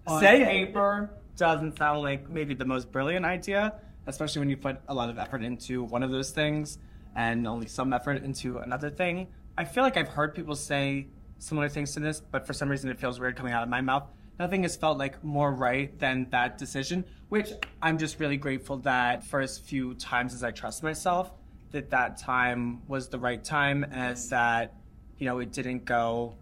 on 0.07 0.21
Say 0.21 0.43
it. 0.43 0.47
paper 0.47 1.11
doesn't 1.37 1.79
sound 1.79 2.03
like 2.03 2.29
maybe 2.29 2.55
the 2.55 2.65
most 2.67 2.93
brilliant 2.93 3.25
idea, 3.25 3.75
especially 4.07 4.41
when 4.41 4.51
you 4.51 4.57
put 4.57 4.79
a 4.89 4.95
lot 4.95 5.09
of 5.09 5.19
effort 5.19 5.43
into 5.43 5.83
one 5.85 6.03
of 6.03 6.11
those 6.11 6.31
things 6.31 6.79
and 7.17 7.47
only 7.47 7.67
some 7.67 7.93
effort 7.93 8.23
into 8.23 8.59
another 8.59 8.91
thing. 8.91 9.29
I 9.57 9.65
feel 9.65 9.83
like 9.83 9.97
I've 9.97 10.09
heard 10.09 10.35
people 10.35 10.55
say 10.57 11.07
similar 11.39 11.69
things 11.69 11.93
to 11.95 12.01
this, 12.01 12.21
but 12.21 12.47
for 12.47 12.53
some 12.53 12.69
reason 12.69 12.91
it 12.91 12.99
feels 12.99 13.19
weird 13.19 13.37
coming 13.37 13.53
out 13.53 13.63
of 13.63 13.69
my 13.69 13.81
mouth. 13.81 14.05
Nothing 14.39 14.63
has 14.63 14.77
felt 14.77 14.99
like 14.99 15.23
more 15.23 15.53
right 15.53 15.97
than 15.99 16.29
that 16.31 16.59
decision, 16.59 17.05
which 17.29 17.51
I'm 17.81 17.99
just 17.99 18.19
really 18.19 18.37
grateful 18.37 18.79
that 18.79 19.25
first 19.25 19.65
few 19.65 19.95
times 19.95 20.35
as 20.35 20.43
I 20.43 20.51
trust 20.51 20.83
myself, 20.83 21.33
that 21.71 21.91
that 21.91 22.19
time 22.19 22.83
was 22.89 23.09
the 23.09 23.19
right 23.19 23.43
time 23.43 23.85
as 23.85 24.29
that, 24.31 24.75
you 25.19 25.27
know, 25.27 25.39
it 25.39 25.53
didn't 25.53 25.85
go 25.85 26.35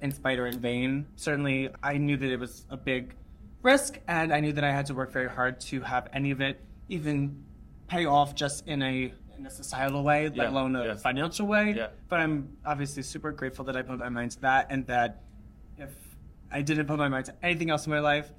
in 0.00 0.12
spite 0.12 0.38
or 0.38 0.46
in 0.46 0.58
vain. 0.58 1.06
Certainly, 1.16 1.70
I 1.82 1.98
knew 1.98 2.16
that 2.16 2.30
it 2.30 2.38
was 2.38 2.66
a 2.70 2.76
big 2.76 3.14
risk, 3.62 4.00
and 4.08 4.32
I 4.32 4.40
knew 4.40 4.52
that 4.52 4.64
I 4.64 4.72
had 4.72 4.86
to 4.86 4.94
work 4.94 5.12
very 5.12 5.28
hard 5.28 5.60
to 5.60 5.80
have 5.80 6.08
any 6.12 6.30
of 6.30 6.40
it 6.40 6.60
even 6.88 7.44
pay 7.86 8.06
off 8.06 8.34
just 8.34 8.66
in 8.66 8.82
a 8.82 9.12
in 9.38 9.46
a 9.46 9.50
societal 9.50 10.02
way, 10.04 10.24
Yeah, 10.24 10.44
let 10.44 10.48
alone 10.52 10.76
a 10.76 10.96
financial 10.96 11.46
way. 11.46 11.74
Yeah. 11.76 11.88
But 12.08 12.20
I'm 12.20 12.56
obviously 12.64 13.02
super 13.02 13.32
grateful 13.32 13.64
that 13.66 13.76
I 13.76 13.82
put 13.82 13.98
my 13.98 14.08
mind 14.08 14.32
to 14.32 14.40
that, 14.42 14.66
and 14.70 14.86
that 14.86 15.22
I 16.52 16.62
didn't 16.62 16.86
put 16.86 16.98
my 16.98 17.08
mind 17.08 17.26
to 17.26 17.34
anything 17.42 17.70
else 17.70 17.86
in 17.86 17.92
my 17.92 18.00
life, 18.00 18.30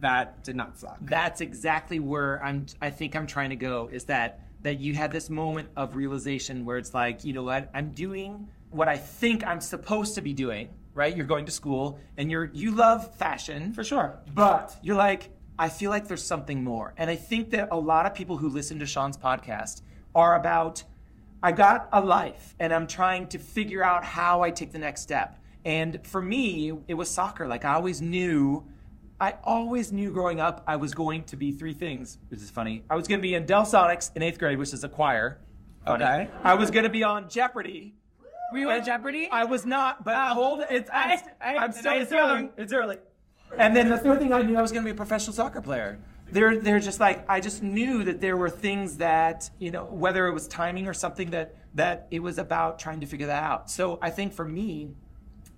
that 0.00 0.44
did 0.44 0.56
not 0.56 0.78
suck. 0.78 0.98
that's 1.02 1.40
exactly 1.40 1.98
where 2.00 2.42
I'm 2.44 2.66
I 2.82 2.90
think 2.90 3.16
I'm 3.16 3.26
trying 3.26 3.50
to 3.50 3.56
go 3.56 3.88
is 3.90 4.04
that 4.04 4.40
that 4.62 4.78
you 4.80 4.94
had 4.94 5.10
this 5.12 5.30
moment 5.30 5.68
of 5.76 5.96
realization 5.96 6.64
where 6.64 6.76
it's 6.76 6.92
like, 6.92 7.24
you 7.24 7.32
know 7.32 7.42
what, 7.44 7.70
I'm 7.72 7.90
doing 7.92 8.48
what 8.70 8.88
I 8.88 8.96
think 8.96 9.46
I'm 9.46 9.60
supposed 9.60 10.14
to 10.16 10.20
be 10.20 10.32
doing, 10.34 10.68
right? 10.92 11.16
You're 11.16 11.26
going 11.26 11.46
to 11.46 11.52
school 11.52 11.98
and 12.16 12.30
you're 12.30 12.50
you 12.52 12.72
love 12.72 13.14
fashion 13.16 13.72
For 13.72 13.84
sure. 13.84 14.18
but 14.34 14.76
you're 14.82 14.96
like, 14.96 15.30
I 15.58 15.68
feel 15.70 15.90
like 15.90 16.08
there's 16.08 16.22
something 16.22 16.62
more. 16.62 16.92
And 16.98 17.08
I 17.08 17.16
think 17.16 17.50
that 17.50 17.68
a 17.70 17.78
lot 17.78 18.04
of 18.04 18.14
people 18.14 18.36
who 18.36 18.48
listen 18.50 18.78
to 18.80 18.86
Sean's 18.86 19.16
podcast 19.16 19.80
are 20.14 20.34
about, 20.36 20.84
I 21.42 21.52
got 21.52 21.88
a 21.92 22.00
life 22.00 22.54
and 22.58 22.72
I'm 22.74 22.86
trying 22.86 23.28
to 23.28 23.38
figure 23.38 23.82
out 23.82 24.04
how 24.04 24.42
I 24.42 24.50
take 24.50 24.72
the 24.72 24.78
next 24.78 25.00
step. 25.02 25.38
And 25.66 26.06
for 26.06 26.22
me, 26.22 26.72
it 26.86 26.94
was 26.94 27.10
soccer. 27.10 27.48
Like 27.48 27.64
I 27.64 27.74
always 27.74 28.00
knew, 28.00 28.64
I 29.20 29.34
always 29.42 29.90
knew 29.90 30.12
growing 30.12 30.38
up 30.40 30.62
I 30.64 30.76
was 30.76 30.94
going 30.94 31.24
to 31.24 31.36
be 31.36 31.50
three 31.50 31.74
things, 31.74 32.18
which 32.28 32.40
is 32.40 32.50
funny. 32.50 32.84
I 32.88 32.94
was 32.94 33.08
going 33.08 33.18
to 33.18 33.22
be 33.22 33.34
in 33.34 33.46
Del 33.46 33.64
Sonics 33.64 34.14
in 34.14 34.22
eighth 34.22 34.38
grade, 34.38 34.58
which 34.58 34.72
is 34.72 34.84
a 34.84 34.88
choir. 34.88 35.40
Funny. 35.84 36.04
Okay. 36.04 36.28
I 36.44 36.54
was 36.54 36.70
going 36.70 36.84
to 36.84 36.90
be 36.90 37.02
on 37.02 37.28
Jeopardy. 37.28 37.96
Were 38.52 38.58
you 38.58 38.70
at 38.70 38.86
Jeopardy? 38.86 39.28
I 39.28 39.42
was 39.42 39.66
not, 39.66 40.04
but 40.04 40.14
oh. 40.14 40.34
hold 40.34 40.60
it. 40.60 40.68
It's, 40.70 40.90
I, 40.90 41.20
I- 41.40 41.56
I'm 41.56 41.70
I- 41.70 41.74
still, 41.74 41.92
it's 42.00 42.12
I 42.12 42.16
assume. 42.16 42.30
early. 42.30 42.48
It's 42.56 42.72
early. 42.72 42.98
And 43.58 43.74
then 43.74 43.88
the 43.88 43.98
third 43.98 44.20
thing 44.20 44.32
I 44.32 44.42
knew 44.42 44.56
I 44.56 44.62
was 44.62 44.70
going 44.70 44.84
to 44.84 44.86
be 44.86 44.92
a 44.92 44.96
professional 44.96 45.32
soccer 45.32 45.60
player. 45.60 45.98
They're, 46.30 46.58
they're 46.58 46.80
just 46.80 47.00
like, 47.00 47.28
I 47.28 47.40
just 47.40 47.60
knew 47.60 48.04
that 48.04 48.20
there 48.20 48.36
were 48.36 48.50
things 48.50 48.98
that, 48.98 49.50
you 49.58 49.72
know, 49.72 49.84
whether 49.84 50.28
it 50.28 50.32
was 50.32 50.46
timing 50.46 50.86
or 50.86 50.94
something 50.94 51.30
that, 51.30 51.56
that 51.74 52.06
it 52.12 52.20
was 52.20 52.38
about 52.38 52.78
trying 52.78 53.00
to 53.00 53.06
figure 53.06 53.26
that 53.26 53.42
out. 53.42 53.68
So 53.70 53.98
I 54.00 54.10
think 54.10 54.32
for 54.32 54.44
me, 54.44 54.90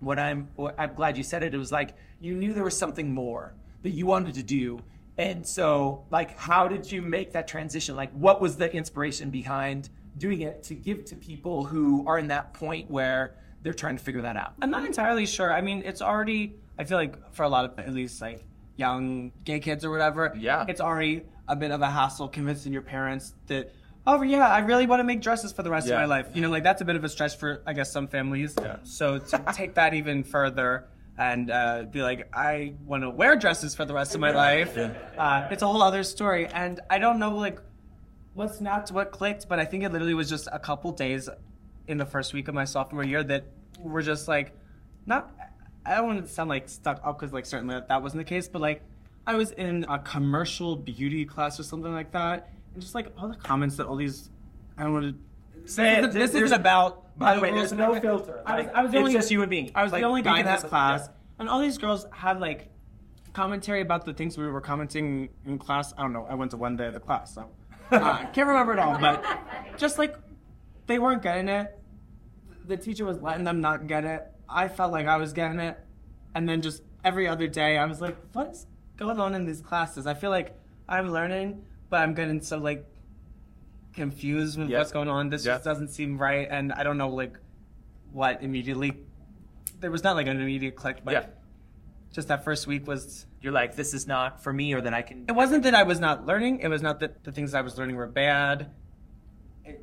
what 0.01 0.19
I'm, 0.19 0.49
what 0.57 0.75
I'm 0.79 0.95
glad 0.95 1.17
you 1.17 1.23
said 1.23 1.43
it, 1.43 1.55
it 1.55 1.59
was 1.59 1.73
like, 1.73 1.95
you 2.21 2.35
knew 2.35 2.53
there 2.53 2.65
was 2.65 2.77
something 2.77 3.13
more 3.13 3.55
that 3.83 3.91
you 3.91 4.07
wanted 4.07 4.35
to 4.35 4.43
do. 4.43 4.81
And 5.17 5.47
so, 5.47 6.05
like, 6.11 6.39
how 6.39 6.69
did 6.69 6.91
you 6.91 7.03
make 7.03 7.33
that 7.33 7.49
transition? 7.49 7.97
Like, 7.97 8.13
what 8.13 8.41
was 8.41 8.57
the 8.57 8.73
inspiration 8.73 9.31
behind 9.31 9.91
doing 10.17 10.43
it 10.43 10.63
to 10.65 10.75
give 10.75 11.05
to 11.07 11.17
people 11.17 11.65
who 11.65 12.07
are 12.07 12.19
in 12.19 12.29
that 12.29 12.55
point 12.55 12.91
where 12.91 13.35
they're 13.63 13.75
trying 13.75 13.97
to 13.97 14.03
figure 14.03 14.23
that 14.23 14.37
out? 14.37 14.55
I'm 14.63 14.71
not 14.71 14.85
entirely 14.85 15.27
sure. 15.27 15.53
I 15.53 15.61
mean, 15.61 15.83
it's 15.85 16.03
already. 16.03 16.55
I 16.79 16.85
feel 16.85 16.99
like 16.99 17.33
for 17.35 17.43
a 17.43 17.49
lot 17.49 17.65
of 17.65 17.79
at 17.79 17.93
least 17.93 18.21
like 18.21 18.45
young 18.77 19.33
gay 19.45 19.59
kids 19.59 19.85
or 19.85 19.91
whatever. 19.91 20.33
Yeah. 20.39 20.65
It's 20.69 20.81
already 20.81 21.25
a 21.49 21.57
bit 21.57 21.73
of 21.73 21.83
a 21.83 21.91
hassle 21.91 22.29
convincing 22.29 22.73
your 22.73 22.83
parents 22.83 23.35
that. 23.47 23.73
Oh 24.11 24.23
yeah, 24.23 24.49
I 24.49 24.61
really 24.61 24.87
want 24.87 25.01
to 25.01 25.05
make 25.05 25.21
dresses 25.21 25.53
for 25.53 25.63
the 25.63 25.71
rest 25.71 25.87
Yeah. 25.87 25.95
of 25.95 26.01
my 26.01 26.07
life. 26.07 26.29
You 26.35 26.41
know, 26.41 26.49
like 26.49 26.63
that's 26.63 26.81
a 26.81 26.85
bit 26.87 26.97
of 26.97 27.05
a 27.05 27.11
stretch 27.11 27.37
for 27.37 27.61
I 27.67 27.75
guess 27.75 27.93
some 27.93 28.09
families. 28.09 28.55
Yeah. 28.59 28.77
So 28.83 29.19
to 29.19 29.45
take 29.55 29.75
that 29.75 29.93
even 29.93 30.25
further 30.25 30.87
and 31.19 31.51
uh, 31.51 31.83
be 31.91 32.01
like, 32.03 32.29
I 32.35 32.73
want 32.87 33.03
to 33.03 33.11
wear 33.11 33.37
dresses 33.37 33.75
for 33.75 33.85
the 33.85 33.93
rest 33.93 34.15
of 34.15 34.21
my 34.23 34.31
life. 34.31 34.79
Uh, 34.79 35.49
it's 35.51 35.63
a 35.63 35.67
whole 35.67 35.83
other 35.83 36.03
story, 36.05 36.47
and 36.47 36.81
I 36.89 36.99
don't 36.99 37.19
know 37.19 37.37
like 37.37 37.61
what 38.35 38.55
snapped, 38.55 38.91
what 38.93 39.11
clicked, 39.13 39.47
but 39.49 39.59
I 39.59 39.67
think 39.67 39.85
it 39.85 39.93
literally 39.93 40.15
was 40.15 40.31
just 40.31 40.49
a 40.53 40.59
couple 40.59 40.93
days 40.93 41.29
in 41.87 41.99
the 41.99 42.07
first 42.07 42.33
week 42.33 42.49
of 42.49 42.55
my 42.55 42.65
sophomore 42.65 43.05
year 43.05 43.23
that 43.25 43.45
were 43.81 44.01
just 44.03 44.27
like, 44.29 44.53
not, 45.07 45.31
I 45.85 45.97
don't 45.97 46.07
want 46.07 46.25
to 46.27 46.33
sound 46.33 46.49
like 46.49 46.69
stuck 46.69 47.01
up 47.05 47.19
because 47.19 47.33
like 47.35 47.45
certainly 47.47 47.79
that, 47.89 48.03
wasn't 48.03 48.21
the 48.21 48.29
case, 48.29 48.49
but 48.49 48.63
like 48.63 48.81
I 49.27 49.35
was 49.35 49.51
in 49.51 49.85
a 49.89 49.99
commercial 49.99 50.77
beauty 50.77 51.25
class 51.27 51.59
or 51.61 51.63
something 51.65 51.93
like 51.93 52.13
that, 52.13 52.49
just 52.81 52.95
like 52.95 53.13
all 53.19 53.29
the 53.29 53.37
comments 53.37 53.77
that 53.77 53.87
all 53.87 53.97
these, 53.97 54.31
I 54.77 54.85
don't 54.85 54.93
want 54.93 55.05
to 55.15 55.15
Say 55.71 55.99
it. 55.99 56.03
This, 56.03 56.15
this 56.15 56.31
There's- 56.33 56.47
isn't 56.47 56.61
about. 56.61 57.05
By 57.19 57.35
the 57.35 57.41
way, 57.41 57.51
there's 57.51 57.73
no 57.73 57.99
filter. 58.01 58.43
I 58.47 58.57
was, 58.59 58.67
Like, 58.67 58.75
I 58.77 58.83
was 58.83 58.93
the 58.93 58.97
it's 58.99 59.01
only, 59.03 59.13
just 59.13 59.31
you 59.33 59.43
and 59.43 59.51
me. 59.51 59.73
I 59.75 59.83
was 59.83 59.91
Like, 59.93 60.03
the 60.03 60.07
only 60.09 60.21
we 60.21 60.25
guy 60.25 60.39
in 60.41 60.47
have 60.47 60.63
this 60.63 60.69
class, 60.71 61.07
yeah. 61.09 61.13
and 61.41 61.49
all 61.49 61.61
these 61.61 61.77
girls 61.77 62.07
had 62.13 62.39
like 62.41 62.71
commentary 63.33 63.81
about 63.81 64.05
the 64.05 64.15
things 64.15 64.39
we 64.39 64.47
were 64.47 64.61
commenting 64.61 65.29
in 65.45 65.59
class. 65.59 65.93
I 65.99 66.03
don't 66.03 66.13
know. 66.13 66.27
I 66.31 66.35
went 66.35 66.53
to 66.53 66.57
one 66.57 66.77
day 66.77 66.87
of 66.87 66.95
the 66.95 67.01
class, 67.01 67.35
so 67.35 67.51
uh, 67.93 67.97
I 67.97 68.25
can't 68.27 68.47
remember 68.49 68.73
it 68.73 68.79
all. 68.79 68.99
But 68.99 69.25
just 69.77 69.99
like 69.99 70.17
they 70.87 70.99
weren't 71.01 71.23
getting 71.23 71.49
it. 71.49 71.77
The 72.67 72.77
teacher 72.77 73.05
was 73.05 73.21
letting 73.21 73.45
them 73.45 73.61
not 73.61 73.87
get 73.89 74.05
it. 74.05 74.25
I 74.49 74.69
felt 74.69 74.93
like 74.93 75.07
I 75.07 75.17
was 75.17 75.33
getting 75.33 75.59
it, 75.59 75.77
and 76.37 76.49
then 76.49 76.63
just 76.63 76.83
every 77.05 77.27
other 77.27 77.49
day, 77.49 77.79
I 77.79 77.85
was 77.87 78.01
like, 78.01 78.17
"What's 78.33 78.67
going 78.97 79.19
on 79.19 79.35
in 79.35 79.45
these 79.45 79.61
classes?" 79.61 80.07
I 80.07 80.15
feel 80.15 80.31
like 80.31 80.57
I'm 80.89 81.11
learning, 81.11 81.65
but 81.91 82.01
I'm 82.01 82.15
getting 82.15 82.41
so 82.41 82.59
like 82.59 82.85
confused 83.95 84.59
with 84.59 84.69
Yeah. 84.71 84.79
what's 84.79 84.93
going 84.93 85.09
on. 85.09 85.29
This 85.31 85.45
Yeah. 85.45 85.55
just 85.55 85.65
doesn't 85.65 85.89
seem 85.89 86.19
right, 86.19 86.47
and 86.51 86.73
I 86.73 86.83
don't 86.83 86.99
know 86.99 87.09
like 87.09 87.39
what 88.13 88.43
immediately. 88.43 88.93
There 89.81 89.91
was 89.91 90.03
not 90.05 90.17
like 90.17 90.27
an 90.27 90.41
immediate 90.41 90.77
click, 90.77 91.01
but 91.05 91.13
Yeah. 91.13 91.27
just 92.13 92.29
that 92.29 92.45
first 92.45 92.67
week 92.67 92.87
was. 92.87 93.27
You're 93.41 93.53
like, 93.53 93.77
this 93.77 93.95
is 93.95 94.09
not 94.09 94.43
for 94.43 94.53
me, 94.53 94.75
or 94.75 94.81
then 94.81 94.95
I 94.95 95.03
can. 95.03 95.25
It 95.29 95.33
wasn't 95.33 95.63
that 95.63 95.73
I 95.75 95.85
was 95.85 96.01
not 96.01 96.27
learning. 96.27 96.59
It 96.59 96.67
was 96.69 96.83
not 96.83 96.99
that 97.01 97.23
the 97.23 97.31
things 97.31 97.55
I 97.55 97.61
was 97.61 97.79
learning 97.79 97.95
were 97.95 98.09
bad. 98.09 98.71
It, 99.65 99.81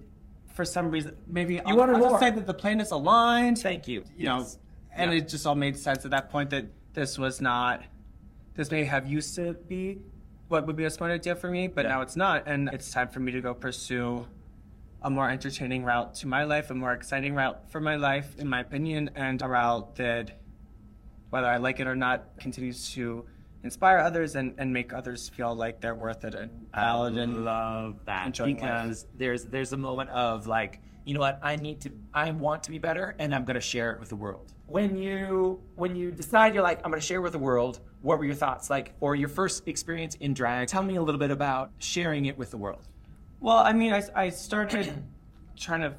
for 0.53 0.65
some 0.65 0.91
reason, 0.91 1.15
maybe 1.25 1.61
you 1.65 1.75
wanted 1.75 1.93
I'll 1.93 1.99
more. 1.99 2.09
just 2.09 2.19
say 2.19 2.31
that 2.31 2.45
the 2.45 2.53
planets 2.53 2.91
aligned. 2.91 3.59
Thank 3.59 3.87
you. 3.87 4.03
You 4.17 4.25
know, 4.25 4.39
Yes. 4.39 4.59
and 4.91 5.11
Yeah. 5.11 5.19
it 5.19 5.29
just 5.29 5.47
all 5.47 5.55
made 5.55 5.77
sense 5.77 6.03
at 6.03 6.11
that 6.11 6.29
point 6.29 6.49
that 6.49 6.65
this 6.93 7.17
was 7.17 7.39
not. 7.39 7.83
This 8.55 8.69
may 8.71 8.83
have 8.83 9.07
used 9.07 9.35
to 9.35 9.53
be 9.53 10.01
what 10.47 10.67
would 10.67 10.75
be 10.75 10.85
a 10.85 10.89
smart 10.89 11.11
idea 11.11 11.35
for 11.35 11.49
me, 11.49 11.67
but 11.67 11.85
Yeah. 11.85 11.91
now 11.91 12.01
it's 12.01 12.15
not, 12.15 12.43
and 12.47 12.69
it's 12.71 12.91
time 12.91 13.07
for 13.07 13.19
me 13.19 13.31
to 13.31 13.41
go 13.41 13.53
pursue 13.53 14.27
a 15.01 15.09
more 15.09 15.29
entertaining 15.29 15.83
route 15.83 16.15
to 16.15 16.27
my 16.27 16.43
life, 16.43 16.69
a 16.71 16.73
more 16.73 16.93
exciting 16.93 17.35
route 17.35 17.69
for 17.69 17.79
my 17.79 17.95
life, 17.95 18.35
in 18.39 18.47
my 18.47 18.59
opinion, 18.61 19.09
and 19.15 19.41
a 19.41 19.47
route 19.47 19.95
that, 19.95 20.31
whether 21.29 21.47
I 21.47 21.57
like 21.57 21.79
it 21.79 21.87
or 21.87 21.95
not, 21.95 22.37
continues 22.39 22.91
to 22.93 23.25
inspire 23.63 23.97
others 23.99 24.35
and, 24.35 24.53
and 24.57 24.71
make 24.71 24.93
others 24.93 25.27
feel 25.29 25.53
like 25.55 25.81
they're 25.81 25.95
worth 25.95 26.23
it 26.23 26.35
and 26.35 26.51
valid 26.73 27.17
and 27.17 27.43
love 27.43 27.99
that 28.05 28.27
enjoying 28.27 28.57
life. 28.57 28.61
because 28.83 29.07
there's 29.17 29.45
there's 29.45 29.73
a 29.73 29.77
moment 29.77 30.07
of 30.11 30.45
like 30.45 30.79
you 31.03 31.15
know 31.15 31.19
what 31.19 31.39
I 31.41 31.55
need 31.55 31.81
to 31.81 31.91
I 32.13 32.29
want 32.29 32.61
to 32.63 32.71
be 32.71 32.77
better 32.77 33.15
and 33.17 33.33
I'm 33.33 33.43
gonna 33.43 33.59
share 33.59 33.91
it 33.93 33.99
with 33.99 34.09
the 34.09 34.15
world. 34.15 34.53
When 34.67 34.95
you 34.97 35.63
when 35.75 35.95
you 35.95 36.11
decide 36.11 36.53
you're 36.53 36.61
like 36.61 36.79
I'm 36.85 36.91
gonna 36.91 37.01
share 37.01 37.17
it 37.17 37.23
with 37.23 37.31
the 37.33 37.39
world, 37.39 37.79
what 38.05 38.19
were 38.19 38.25
your 38.25 38.35
thoughts 38.35 38.69
like 38.69 38.93
or 38.99 39.15
your 39.15 39.27
first 39.27 39.67
experience 39.67 40.13
in 40.15 40.33
drag? 40.33 40.67
Tell 40.67 40.83
me 40.83 40.95
a 40.95 41.01
little 41.01 41.19
bit 41.19 41.31
about 41.31 41.71
sharing 41.79 42.25
it 42.25 42.37
with 42.37 42.51
the 42.51 42.57
world. 42.57 42.87
Well, 43.39 43.57
I 43.57 43.73
mean, 43.73 43.93
I, 43.93 44.03
I 44.15 44.29
started 44.29 45.03
trying 45.57 45.81
to 45.81 45.95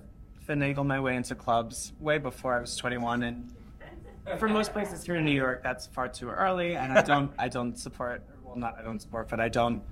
finagle 0.49 0.87
my 0.87 1.01
way 1.01 1.17
into 1.17 1.35
clubs 1.35 1.93
way 1.99 2.19
before 2.19 2.57
I 2.57 2.61
was 2.61 2.77
21, 2.77 3.25
and 3.25 3.53
for 4.39 4.49
most 4.49 4.73
places 4.73 5.05
here 5.05 5.17
in 5.17 5.25
New 5.25 5.33
York, 5.33 5.65
that's 5.65 5.89
far 5.89 6.09
too 6.09 6.31
early, 6.31 6.77
and 6.77 6.97
I 6.97 7.03
don't 7.03 7.33
I 7.39 7.49
don't 7.49 7.77
support 7.77 8.23
well, 8.45 8.57
not 8.57 8.77
I 8.79 8.83
don't 8.83 9.01
support, 9.01 9.29
but 9.29 9.41
I 9.41 9.49
don't 9.49 9.83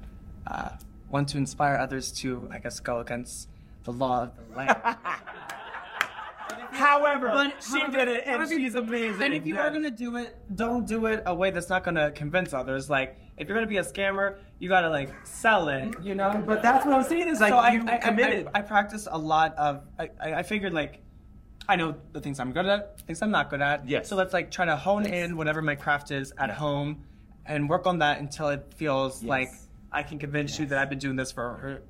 uh, 0.46 0.70
want 1.10 1.28
to 1.30 1.38
inspire 1.38 1.76
others 1.76 2.12
to, 2.12 2.48
I 2.52 2.58
guess, 2.58 2.78
go 2.78 3.00
against 3.00 3.48
the 3.82 3.92
law 3.92 4.22
of 4.22 4.30
the 4.36 4.56
land. 4.56 4.76
However, 6.74 7.28
But 7.28 7.62
she 7.62 7.78
however- 7.80 7.96
did 7.98 8.08
it, 8.08 8.24
and 8.26 8.48
she's 8.48 8.74
amazing. 8.74 9.22
And 9.22 9.34
if 9.34 9.46
you 9.46 9.58
are 9.58 9.70
gonna 9.70 9.90
do 9.90 10.16
it, 10.16 10.36
don't 10.54 10.86
do 10.86 11.06
it 11.06 11.22
a 11.26 11.34
way 11.34 11.50
that's 11.50 11.68
not 11.68 11.84
gonna 11.84 12.10
convince 12.10 12.52
others. 12.52 12.90
Like, 12.90 13.16
if 13.36 13.48
you're 13.48 13.56
gonna 13.56 13.66
be 13.66 13.78
a 13.78 13.82
scammer, 13.84 14.36
you 14.58 14.68
gotta 14.68 14.88
like 14.90 15.10
sell 15.24 15.68
it, 15.68 15.94
you 16.02 16.14
know. 16.14 16.42
But 16.46 16.62
that's 16.62 16.84
what 16.84 16.94
I'm 16.94 17.04
saying 17.04 17.28
is 17.28 17.40
like 17.40 17.50
so 17.52 17.66
you 17.68 17.84
I, 17.88 17.94
I, 17.94 17.98
committed. 17.98 18.48
I, 18.54 18.58
I 18.58 18.62
practice 18.62 19.08
a 19.10 19.18
lot 19.18 19.54
of. 19.56 19.82
I, 19.98 20.10
I 20.20 20.34
I 20.34 20.42
figured 20.42 20.72
like, 20.72 21.00
I 21.68 21.76
know 21.76 21.94
the 22.12 22.20
things 22.20 22.38
I'm 22.40 22.52
good 22.52 22.66
at, 22.66 23.00
things 23.02 23.22
I'm 23.22 23.30
not 23.30 23.50
good 23.50 23.60
at. 23.62 23.88
Yes. 23.88 24.08
So 24.08 24.16
let's 24.16 24.32
like 24.32 24.50
try 24.50 24.64
to 24.66 24.76
hone 24.76 25.06
in 25.06 25.36
whatever 25.36 25.62
my 25.62 25.74
craft 25.74 26.10
is 26.10 26.32
at 26.38 26.50
home, 26.50 27.04
and 27.46 27.68
work 27.68 27.86
on 27.86 27.98
that 28.00 28.20
until 28.20 28.48
it 28.48 28.72
feels 28.74 29.22
like 29.22 29.50
I 29.92 30.02
can 30.02 30.18
convince 30.18 30.58
you 30.58 30.66
that 30.66 30.78
I've 30.78 30.90
been 30.90 30.98
doing 30.98 31.16
this 31.16 31.30
for 31.32 31.82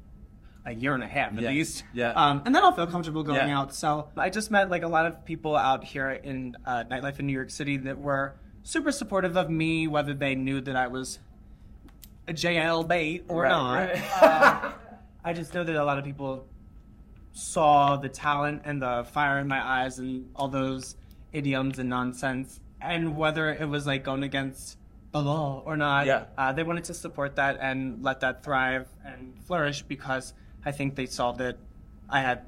a 0.67 0.73
year 0.73 0.95
and 0.95 1.03
a 1.03 1.07
half 1.07 1.33
at 1.37 1.41
Yes. 1.43 1.51
least. 1.53 1.85
Yeah. 1.93 2.11
Um, 2.13 2.43
and 2.47 2.55
then 2.55 2.63
I'll 2.65 2.73
feel 2.73 2.87
comfortable 2.87 3.23
going 3.23 3.49
Yeah. 3.49 3.59
out. 3.61 3.75
So 3.75 4.09
I 4.17 4.31
just 4.31 4.51
met 4.51 4.71
like 4.71 4.83
a 4.83 4.89
lot 4.89 5.05
of 5.07 5.25
people 5.25 5.57
out 5.57 5.85
here 5.85 6.11
in 6.11 6.57
uh, 6.65 6.85
nightlife 6.91 7.19
in 7.21 7.27
New 7.27 7.33
York 7.35 7.51
City 7.51 7.77
that 7.79 7.99
were 7.99 8.35
super 8.63 8.91
supportive 8.91 9.37
of 9.37 9.51
me, 9.51 9.87
whether 9.89 10.15
they 10.15 10.35
knew 10.35 10.61
that 10.63 10.75
I 10.77 10.87
was 10.87 11.19
a 12.27 12.33
JL 12.33 12.83
bait 12.89 13.25
or 13.29 13.43
Right, 13.43 13.51
not. 13.51 13.75
right. 13.75 14.23
Uh, 14.23 14.73
I 15.23 15.33
just 15.35 15.53
know 15.53 15.65
that 15.65 15.77
a 15.77 15.85
lot 15.85 15.99
of 15.99 16.05
people 16.05 16.47
saw 17.33 17.97
the 17.97 18.09
talent 18.09 18.63
and 18.65 18.81
the 18.81 19.05
fire 19.13 19.39
in 19.39 19.49
my 19.49 19.61
eyes 19.63 19.99
and 19.99 20.31
all 20.37 20.49
those 20.49 20.97
idioms 21.33 21.79
and 21.79 21.89
nonsense. 21.91 22.61
And 22.81 23.17
whether 23.17 23.51
it 23.53 23.69
was 23.69 23.87
like 23.87 24.05
going 24.05 24.23
against 24.23 24.79
the 25.13 25.21
law 25.21 25.63
or 25.67 25.77
not, 25.77 26.07
Yeah. 26.07 26.25
uh, 26.39 26.53
they 26.53 26.63
wanted 26.63 26.85
to 26.85 26.95
support 26.95 27.37
that 27.37 27.59
and 27.61 28.03
let 28.03 28.21
that 28.21 28.43
thrive 28.43 28.89
and 29.05 29.35
flourish 29.45 29.83
because 29.83 30.33
I 30.65 30.73
think 30.73 30.95
they 30.95 31.07
saw 31.07 31.33
that 31.33 31.57
I 32.09 32.21
had 32.21 32.43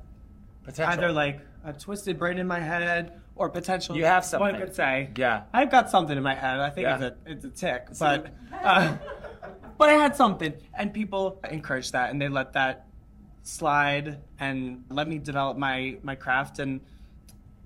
Potential. 0.65 0.93
either 0.93 1.13
like 1.13 1.41
a 1.65 1.73
twisted 1.73 2.19
brain 2.19 2.39
in 2.39 2.47
my 2.47 2.61
head 2.61 3.21
or 3.35 3.49
potential. 3.51 3.97
You 3.97 4.05
have 4.07 4.25
something. 4.25 4.53
One 4.53 4.61
could 4.61 4.75
say. 4.75 5.11
Yeah. 5.17 5.43
I've 5.53 5.71
got 5.71 5.91
something 5.91 6.17
in 6.17 6.23
my 6.23 6.35
head. 6.35 6.59
I 6.59 6.71
think 6.71 6.85
Yeah. 6.87 6.97
it's 6.97 7.05
a 7.05 7.31
it's 7.33 7.45
a 7.45 7.51
tick, 7.51 7.87
but 7.99 8.33
uh, 8.53 8.97
but 9.79 9.89
I 9.91 9.95
had 9.95 10.17
something, 10.17 10.55
and 10.75 10.93
people 10.93 11.41
encouraged 11.51 11.93
that, 11.93 12.11
and 12.11 12.21
they 12.21 12.29
let 12.29 12.55
that 12.55 12.87
slide 13.43 14.19
and 14.41 14.85
let 14.91 15.09
me 15.09 15.19
develop 15.19 15.57
my 15.57 15.99
my 16.03 16.15
craft. 16.15 16.59
And 16.59 16.81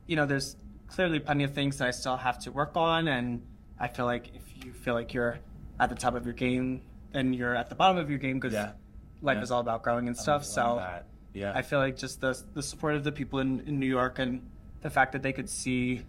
you 0.07 0.16
know, 0.16 0.26
there's 0.26 0.57
clearly 0.88 1.21
plenty 1.21 1.45
of 1.45 1.54
things 1.54 1.78
that 1.78 1.88
I 1.88 1.92
still 1.92 2.16
have 2.16 2.38
to 2.40 2.52
work 2.52 2.73
on, 2.76 3.09
and 3.09 3.42
I 3.78 3.88
feel 3.88 4.07
like 4.07 4.30
if 4.35 4.64
you 4.64 4.73
feel 4.73 4.95
like 4.95 5.14
you're 5.14 5.38
at 5.78 5.88
the 5.88 5.95
top 5.95 6.14
of 6.14 6.25
your 6.25 6.35
game, 6.35 6.83
then 7.12 7.33
you're 7.33 7.54
at 7.54 7.69
the 7.69 7.75
bottom 7.75 7.97
of 7.97 8.11
your 8.11 8.19
game 8.19 8.38
because 8.40 8.52
Yeah. 8.54 8.73
Life 9.22 9.36
Yeah. 9.36 9.42
is 9.42 9.50
all 9.50 9.60
about 9.60 9.82
growing 9.82 10.06
and 10.08 10.16
stuff. 10.16 10.44
So. 10.44 10.76
that. 10.80 11.06
Yeah. 11.32 11.52
I 11.54 11.62
feel 11.62 11.78
like 11.78 11.96
just 11.96 12.20
the 12.20 12.36
the 12.54 12.62
support 12.62 12.94
of 12.96 13.04
the 13.04 13.12
people 13.12 13.38
in, 13.38 13.60
in 13.60 13.78
New 13.78 13.86
York 13.86 14.18
and 14.18 14.42
the 14.82 14.90
fact 14.90 15.12
that 15.12 15.22
they 15.22 15.32
could 15.32 15.48
see 15.48 16.02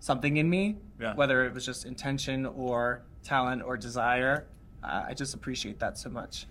something 0.00 0.36
in 0.36 0.48
me, 0.48 0.76
Yeah. 1.00 1.14
whether 1.14 1.44
it 1.44 1.52
was 1.52 1.66
just 1.66 1.84
intention 1.84 2.46
or 2.46 3.02
talent 3.22 3.62
or 3.62 3.76
desire, 3.76 4.46
uh, 4.82 5.04
I 5.08 5.14
just 5.14 5.34
appreciate 5.34 5.78
that 5.80 5.98
so 5.98 6.08
much. 6.10 6.46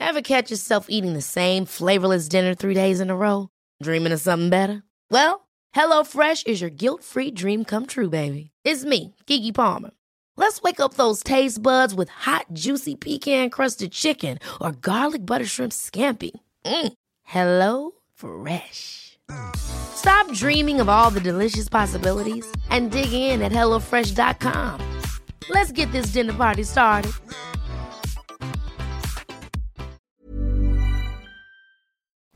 Ever 0.00 0.20
catch 0.22 0.50
yourself 0.50 0.86
eating 0.88 1.14
the 1.14 1.22
same 1.22 1.64
flavorless 1.64 2.28
dinner 2.28 2.54
three 2.54 2.74
days 2.74 3.00
in 3.00 3.10
a 3.10 3.16
row? 3.16 3.48
Dreaming 3.82 4.12
of 4.12 4.20
something 4.20 4.50
better? 4.50 4.82
Well, 5.10 5.48
HelloFresh 5.74 6.46
is 6.46 6.60
your 6.60 6.70
guilt-free 6.70 7.32
dream 7.32 7.64
come 7.64 7.86
true, 7.86 8.10
baby. 8.10 8.50
It's 8.64 8.84
me, 8.84 9.14
Keke 9.26 9.54
Palmer. 9.54 9.90
Let's 10.36 10.60
wake 10.62 10.80
up 10.80 10.94
those 10.94 11.22
taste 11.22 11.62
buds 11.62 11.94
with 11.94 12.08
hot, 12.08 12.46
juicy 12.52 12.96
pecan-crusted 12.96 13.92
chicken 13.92 14.38
or 14.60 14.72
garlic 14.72 15.24
butter 15.24 15.46
shrimp 15.46 15.72
scampi. 15.72 16.32
Mm. 16.64 16.92
Hello 17.22 17.92
Fresh. 18.14 19.18
Stop 19.56 20.30
dreaming 20.32 20.80
of 20.80 20.88
all 20.88 21.10
the 21.10 21.20
delicious 21.20 21.68
possibilities 21.68 22.46
and 22.70 22.90
dig 22.90 23.12
in 23.12 23.42
at 23.42 23.52
HelloFresh.com. 23.52 24.80
Let's 25.50 25.72
get 25.72 25.90
this 25.92 26.06
dinner 26.06 26.32
party 26.32 26.62
started. 26.62 27.12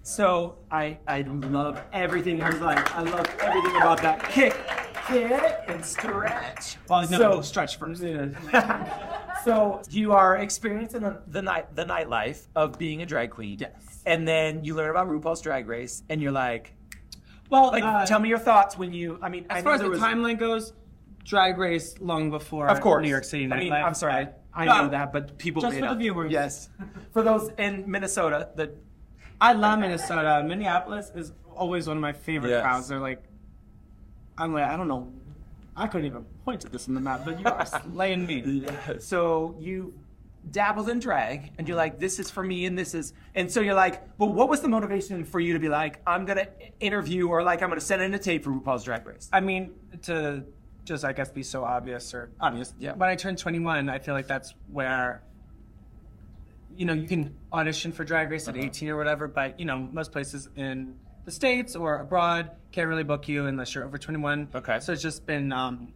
So 0.02 0.56
I 0.70 0.98
I 1.06 1.20
love 1.22 1.80
everything. 1.92 2.42
I 2.42 2.50
was 2.50 2.61
like 2.61 2.96
I 2.96 3.02
love 3.02 3.26
everything 3.40 3.76
about 3.76 4.02
that 4.02 4.22
kick, 4.24 4.56
kick 5.08 5.58
and 5.68 5.84
stretch. 5.84 6.76
Well, 6.88 7.02
no, 7.10 7.18
so 7.18 7.40
stretch 7.42 7.78
first. 7.78 8.02
so 9.44 9.82
you 9.90 10.12
are 10.12 10.36
experiencing 10.36 11.02
the, 11.02 11.20
the 11.28 11.42
night 11.42 11.74
the 11.74 11.84
nightlife 11.84 12.46
of 12.54 12.78
being 12.78 13.02
a 13.02 13.06
drag 13.06 13.30
queen. 13.30 13.58
Yes. 13.60 14.02
And 14.06 14.26
then 14.26 14.64
you 14.64 14.74
learn 14.74 14.90
about 14.90 15.08
RuPaul's 15.08 15.40
Drag 15.42 15.66
Race, 15.68 16.02
and 16.08 16.22
you're 16.22 16.32
like, 16.32 16.74
Well, 17.50 17.66
like, 17.66 17.84
uh, 17.84 18.06
tell 18.06 18.20
me 18.20 18.28
your 18.28 18.38
thoughts 18.38 18.78
when 18.78 18.92
you. 18.92 19.18
I 19.22 19.28
mean, 19.28 19.46
as 19.50 19.62
know 19.62 19.70
far 19.70 19.74
as 19.74 19.80
the 19.80 19.90
was- 19.90 20.00
timeline 20.00 20.38
goes, 20.38 20.72
Drag 21.24 21.58
Race 21.58 21.94
long 22.00 22.30
before 22.30 22.68
of 22.68 22.80
course, 22.80 23.02
New 23.02 23.10
York 23.10 23.24
City 23.24 23.50
I 23.52 23.58
mean, 23.58 23.72
I'm 23.72 23.94
sorry, 23.94 24.28
I 24.54 24.64
No, 24.64 24.84
know 24.84 24.88
that, 24.90 25.12
but 25.12 25.36
people 25.38 25.60
just 25.62 25.74
made 25.74 25.82
for 25.82 25.94
the 25.94 26.00
viewers. 26.00 26.32
Yes, 26.32 26.70
for 27.12 27.22
those 27.22 27.50
in 27.58 27.84
Minnesota, 27.90 28.48
the 28.54 28.72
I 29.40 29.52
love 29.52 29.78
Minnesota. 29.78 30.42
Minneapolis 30.44 31.12
is 31.14 31.32
always 31.54 31.86
one 31.86 31.96
of 31.96 32.00
my 32.00 32.12
favorite 32.12 32.50
Yes. 32.50 32.62
crowds. 32.62 32.88
They're 32.88 32.98
like, 32.98 33.22
I'm 34.38 34.53
like, 34.53 34.64
I 34.64 34.77
don't 34.77 34.88
know, 34.88 35.12
I 35.77 35.87
couldn't 35.87 36.07
even 36.07 36.24
point 36.44 36.61
to 36.62 36.68
this 36.68 36.88
on 36.88 36.94
the 36.94 37.01
map, 37.01 37.22
but 37.24 37.38
you 37.40 37.46
are 37.46 37.66
slaying 37.92 38.27
me. 38.27 38.64
so 39.01 39.57
you 39.59 39.94
dabbled 40.53 40.88
in 40.88 40.98
drag 40.98 41.51
and 41.59 41.68
you're 41.68 41.77
like 41.77 41.98
this 41.98 42.18
is 42.18 42.31
for 42.31 42.42
me 42.42 42.64
and 42.64 42.79
this 42.79 42.94
is 42.94 43.12
and 43.35 43.51
so 43.53 43.61
you're 43.61 43.74
like 43.74 44.03
well 44.18 44.33
what 44.33 44.48
was 44.48 44.61
the 44.62 44.68
motivation 44.68 45.22
for 45.22 45.40
you 45.40 45.53
to 45.53 45.59
be 45.59 45.68
like 45.68 46.01
i'm 46.07 46.24
gonna 46.24 46.46
interview 46.81 47.29
or 47.29 47.42
like 47.42 47.61
i'm 47.61 47.68
gonna 47.68 47.81
send 47.81 48.01
in 48.01 48.14
a 48.14 48.18
tape 48.18 48.44
for 48.44 48.51
rupaul's 48.51 48.83
drag 48.85 49.05
race 49.05 49.29
I 49.31 49.40
mean, 49.40 49.74
to 50.03 50.44
just 50.85 51.05
I 51.05 51.12
guess 51.12 51.29
be 51.29 51.42
so 51.42 51.64
obvious 51.64 52.14
or 52.14 52.31
obvious. 52.40 52.72
Yeah. 52.79 52.94
When 52.94 53.11
I 53.11 53.14
turned 53.16 53.37
21, 53.37 53.90
I 53.90 53.98
feel 53.98 54.14
like 54.14 54.27
that's 54.27 54.55
where, 54.72 55.22
you 56.74 56.87
know, 56.87 56.94
you 56.94 57.07
can 57.07 57.35
audition 57.53 57.92
for 57.92 58.05
Drag 58.05 58.31
Race 58.31 58.48
at 58.48 58.55
Uh-huh. 58.55 58.64
18 58.64 58.88
or 58.88 58.96
whatever, 58.96 59.29
but 59.29 59.59
you 59.61 59.66
know, 59.66 59.77
most 59.92 60.12
places 60.12 60.48
in 60.57 60.94
the 61.28 61.32
states 61.32 61.76
or 61.76 61.98
abroad 61.98 62.50
can't 62.72 62.88
really 62.88 63.02
book 63.02 63.28
you 63.28 63.44
unless 63.44 63.74
you're 63.74 63.84
over 63.84 63.98
21. 63.98 64.48
Okay. 64.54 64.80
So 64.80 64.94
it's 64.94 65.02
just 65.02 65.26
been, 65.26 65.52
um, 65.52 65.92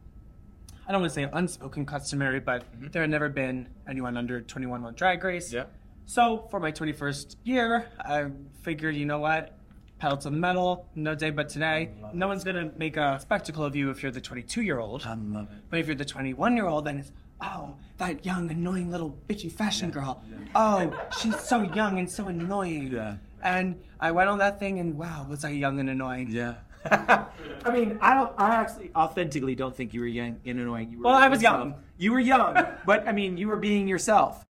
I 0.87 0.93
don't 0.93 1.01
want 1.01 1.11
to 1.11 1.15
say 1.15 1.27
unspoken 1.33 1.87
customary, 1.87 2.39
but 2.39 2.65
there 2.79 3.01
had 3.01 3.11
never 3.11 3.31
been 3.31 3.67
anyone 3.89 4.19
under 4.19 4.43
21 4.43 4.85
on 4.85 4.93
Drag 4.93 5.25
Race. 5.25 5.49
Mm-hmm. 5.49 5.57
Yeah. 5.57 5.65
So 6.05 6.47
for 6.51 6.61
my 6.61 6.71
21st 6.71 7.37
year, 7.45 7.87
I 7.99 8.27
figured, 8.61 8.95
you 8.95 9.07
know 9.07 9.21
what? 9.21 9.57
Pedal 9.99 10.19
to 10.19 10.29
the 10.29 10.37
metal, 10.37 10.87
no 10.95 11.15
day 11.15 11.31
but 11.31 11.49
today. 11.49 11.93
No 12.13 12.29
one's 12.29 12.45
gonna 12.45 12.71
make 12.77 12.99
a 12.99 13.19
spectacle 13.19 13.65
of 13.65 13.75
you 13.75 13.89
if 13.89 14.03
you're 14.03 14.13
the 14.13 14.21
22 14.21 14.61
year 14.61 14.81
old. 14.81 15.05
i 15.07 15.15
love 15.15 15.49
it 15.51 15.63
But 15.71 15.79
if 15.79 15.87
you're 15.87 15.97
the 15.97 16.05
21 16.05 16.57
year 16.57 16.67
old, 16.67 16.85
then 16.85 16.99
it's, 16.99 17.13
oh, 17.41 17.75
that 17.97 18.27
young, 18.27 18.51
annoying 18.51 18.91
little 18.91 19.17
bitchy 19.29 19.51
fashion 19.51 19.91
girl. 19.91 20.23
Oh, 20.55 20.93
she's 21.19 21.41
so 21.41 21.63
young 21.63 21.99
and 21.99 22.11
so 22.11 22.27
annoying. 22.27 22.89
Yeah. 22.89 23.15
And 23.43 23.81
I 24.01 24.13
went 24.13 24.29
on 24.29 24.39
that 24.39 24.59
thing 24.59 24.79
and 24.79 24.97
wow, 24.97 25.27
was 25.29 25.45
I 25.45 25.51
young 25.51 25.81
and 25.81 25.91
annoying? 25.91 26.31
yeah 26.31 26.55
i 26.91 27.71
mean 27.73 27.97
i 28.03 28.13
don't 28.13 28.33
i 28.37 28.57
actually 28.57 28.91
authentically 28.97 29.55
don't 29.55 29.73
think 29.77 29.95
you 29.95 30.01
were 30.01 30.07
young 30.09 30.41
and 30.45 30.59
annoying 30.59 30.91
you 30.91 30.99
were 30.99 31.05
Well, 31.05 31.15
I 31.15 31.29
was 31.29 31.41
yourself. 31.41 31.59
young. 31.69 31.75
you 31.97 32.11
were 32.13 32.19
young 32.19 32.57
but 32.85 33.07
i 33.07 33.13
mean 33.13 33.37
you 33.37 33.47
were 33.47 33.57
being 33.57 33.87
yourself 33.87 34.45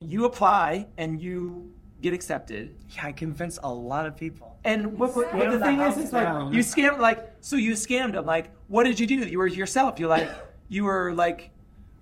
you 0.00 0.24
apply 0.24 0.86
and 0.96 1.20
you 1.20 1.72
get 2.00 2.12
accepted 2.14 2.76
Yeah, 2.90 3.06
I 3.06 3.12
convinced 3.12 3.58
a 3.64 3.72
lot 3.72 4.06
of 4.06 4.16
people. 4.16 4.56
And 4.64 4.96
what, 4.98 5.16
what, 5.16 5.34
what 5.34 5.50
the 5.50 5.58
the 5.58 5.64
thing 5.64 5.80
is, 5.80 5.98
is 5.98 6.12
like 6.12 6.24
down. 6.24 6.52
you 6.52 6.60
scammed 6.60 6.98
like 7.00 7.32
so 7.40 7.56
you 7.56 7.72
scammed 7.72 8.12
them. 8.12 8.24
Like, 8.26 8.50
what 8.68 8.84
did 8.84 9.00
you 9.00 9.06
do? 9.08 9.16
You 9.16 9.38
were 9.38 9.46
yourself. 9.48 9.98
You 9.98 10.06
like 10.08 10.28
you 10.68 10.84
were 10.84 11.12
like 11.12 11.50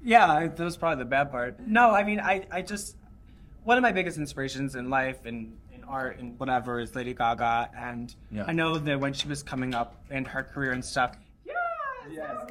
Yeah, 0.03 0.49
that 0.49 0.59
was 0.65 0.77
probably 0.77 1.03
the 1.05 1.09
bad 1.11 1.31
part. 1.31 1.61
No, 1.67 1.91
I 1.93 2.05
mean, 2.05 2.21
I, 2.21 2.47
I 2.51 2.61
just 2.63 2.97
one 3.65 3.77
of 3.79 3.83
my 3.83 3.93
biggest 3.93 4.17
inspirations 4.19 4.75
in 4.75 4.89
life 4.91 5.25
and 5.27 5.39
in 5.39 5.53
art 5.91 6.19
and 6.21 6.39
whatever 6.39 6.81
is 6.81 6.95
Lady 6.95 7.13
Gaga, 7.13 7.71
and 7.77 8.15
Yeah. 8.31 8.45
I 8.47 8.53
know 8.53 8.79
that 8.79 8.99
when 9.01 9.13
she 9.13 9.29
was 9.29 9.43
coming 9.43 9.75
up 9.75 9.97
in 10.11 10.25
her 10.25 10.43
career 10.43 10.73
and 10.73 10.85
stuff. 10.85 11.17
Yeah, 11.45 11.53
yes, 12.11 12.47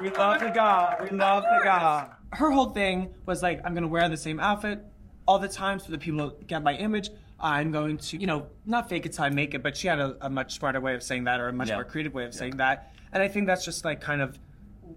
we 0.00 0.10
love 0.10 0.40
the 0.40 0.50
God. 0.50 0.96
We 1.02 1.16
love 1.16 1.42
the 1.44 1.60
God. 1.64 2.10
Her 2.32 2.50
whole 2.50 2.70
thing 2.70 3.14
was 3.26 3.42
like, 3.42 3.60
I'm 3.64 3.74
gonna 3.74 3.86
wear 3.88 4.08
the 4.08 4.16
same 4.16 4.40
outfit 4.40 4.80
all 5.26 5.38
the 5.38 5.48
time 5.48 5.78
so 5.78 5.90
that 5.92 6.00
people 6.00 6.30
get 6.46 6.62
my 6.62 6.74
image. 6.74 7.10
I'm 7.38 7.70
going 7.70 7.98
to, 7.98 8.16
you 8.16 8.26
know, 8.26 8.46
not 8.64 8.88
fake 8.88 9.04
it 9.04 9.12
till 9.12 9.24
I 9.24 9.28
make 9.30 9.54
it, 9.54 9.62
but 9.62 9.76
she 9.76 9.88
had 9.88 9.98
a, 10.00 10.16
a 10.22 10.30
much 10.30 10.54
smarter 10.58 10.80
way 10.80 10.94
of 10.94 11.02
saying 11.02 11.24
that 11.24 11.38
or 11.40 11.48
a 11.48 11.52
much 11.52 11.68
Yeah. 11.68 11.74
more 11.74 11.84
creative 11.84 12.14
way 12.14 12.24
of 12.24 12.32
saying 12.34 12.56
that. 12.56 12.94
And 13.12 13.22
I 13.22 13.28
think 13.28 13.46
that's 13.46 13.64
just 13.64 13.84
like 13.84 14.00
kind 14.00 14.22
of 14.22 14.38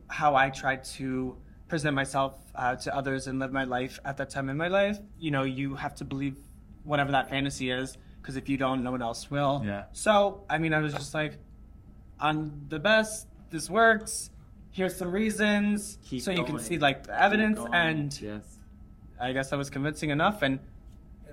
how 0.08 0.36
I 0.36 0.50
tried 0.50 0.84
to 0.86 1.36
present 1.70 1.96
myself 1.96 2.34
uh, 2.56 2.76
to 2.76 2.96
others 2.96 3.28
and 3.28 3.40
live 3.40 3.54
my 3.54 3.64
life 3.64 4.00
at 4.04 4.18
that 4.18 4.30
time 4.30 4.50
in 4.50 4.58
my 4.58 4.68
life. 4.68 4.98
You 5.20 5.32
know, 5.32 5.44
you 5.44 5.76
have 5.76 5.96
to 5.96 6.04
believe 6.04 6.36
whatever 6.84 7.12
that 7.12 7.30
fantasy 7.30 7.70
is, 7.70 7.98
because 8.22 8.36
if 8.36 8.50
you 8.50 8.58
don't, 8.58 8.84
no 8.84 8.92
one 8.92 9.02
else 9.02 9.32
will. 9.32 9.62
Yeah. 9.64 9.86
So, 9.94 10.44
I 10.50 10.58
mean, 10.58 10.74
I 10.74 10.80
was 10.80 10.94
just 10.94 11.14
like, 11.14 11.38
I'm 12.20 12.66
the 12.68 12.80
best. 12.80 13.28
This 13.52 13.70
works. 13.70 14.32
here's 14.72 14.96
some 14.96 15.12
reasons, 15.12 15.98
Keep 16.06 16.22
so 16.22 16.32
you 16.32 16.44
can 16.44 16.60
see 16.60 16.78
like 16.78 17.08
the 17.08 17.22
evidence, 17.22 17.60
and 17.74 18.20
yes, 18.22 18.60
I 19.20 19.32
guess 19.32 19.50
that 19.50 19.58
was 19.58 19.70
convincing 19.70 20.10
enough. 20.10 20.42
And 20.42 20.60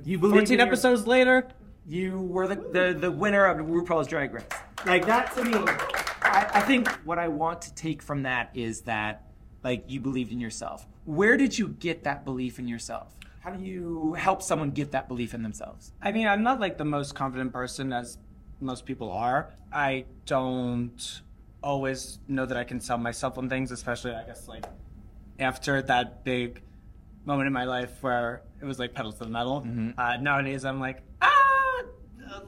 you 0.04 0.18
believe 0.18 0.34
14 0.34 0.60
episodes 0.60 1.06
later, 1.06 1.48
you 1.86 2.20
were 2.20 2.48
the, 2.48 2.56
the, 2.56 2.96
the 2.98 3.10
winner 3.10 3.44
of 3.46 3.58
RuPaul's 3.58 4.08
Drag 4.08 4.32
Race. 4.32 4.44
Like 4.86 5.06
that 5.06 5.34
to 5.34 5.44
me, 5.44 5.52
I, 6.22 6.50
I 6.54 6.60
think 6.62 6.88
what 7.04 7.18
I 7.18 7.28
want 7.28 7.62
to 7.62 7.74
take 7.74 8.02
from 8.02 8.22
that 8.22 8.50
is 8.54 8.82
that 8.82 9.25
like 9.66 9.82
you 9.88 9.98
believed 9.98 10.30
in 10.30 10.38
yourself. 10.38 10.86
Where 11.06 11.36
did 11.36 11.58
you 11.58 11.66
get 11.66 12.04
that 12.04 12.24
belief 12.24 12.60
in 12.60 12.68
yourself? 12.68 13.12
How 13.40 13.50
do 13.50 13.60
you 13.64 14.14
help 14.14 14.40
someone 14.40 14.70
get 14.70 14.92
that 14.92 15.08
belief 15.08 15.34
in 15.34 15.42
themselves? 15.42 15.92
I 16.00 16.12
mean, 16.12 16.28
I'm 16.28 16.44
not 16.44 16.60
like 16.60 16.78
the 16.78 16.84
most 16.84 17.16
confident 17.16 17.52
person 17.52 17.92
as 17.92 18.16
most 18.60 18.86
people 18.86 19.10
are. 19.10 19.52
I 19.72 20.04
don't 20.24 21.20
always 21.64 22.20
know 22.28 22.46
that 22.46 22.56
I 22.56 22.62
can 22.62 22.80
sell 22.80 22.96
myself 22.96 23.38
on 23.38 23.48
things, 23.48 23.72
especially 23.72 24.12
I 24.12 24.22
guess 24.22 24.46
like 24.46 24.66
after 25.40 25.82
that 25.82 26.22
big 26.22 26.62
moment 27.24 27.48
in 27.48 27.52
my 27.52 27.64
life 27.64 27.90
where 28.02 28.42
it 28.62 28.64
was 28.64 28.78
like 28.78 28.94
pedal 28.94 29.10
to 29.12 29.18
the 29.18 29.28
metal. 29.28 29.66
Uh, 29.98 30.16
nowadays, 30.18 30.64
I'm 30.64 30.78
like 30.78 31.02
ah, 31.20 31.82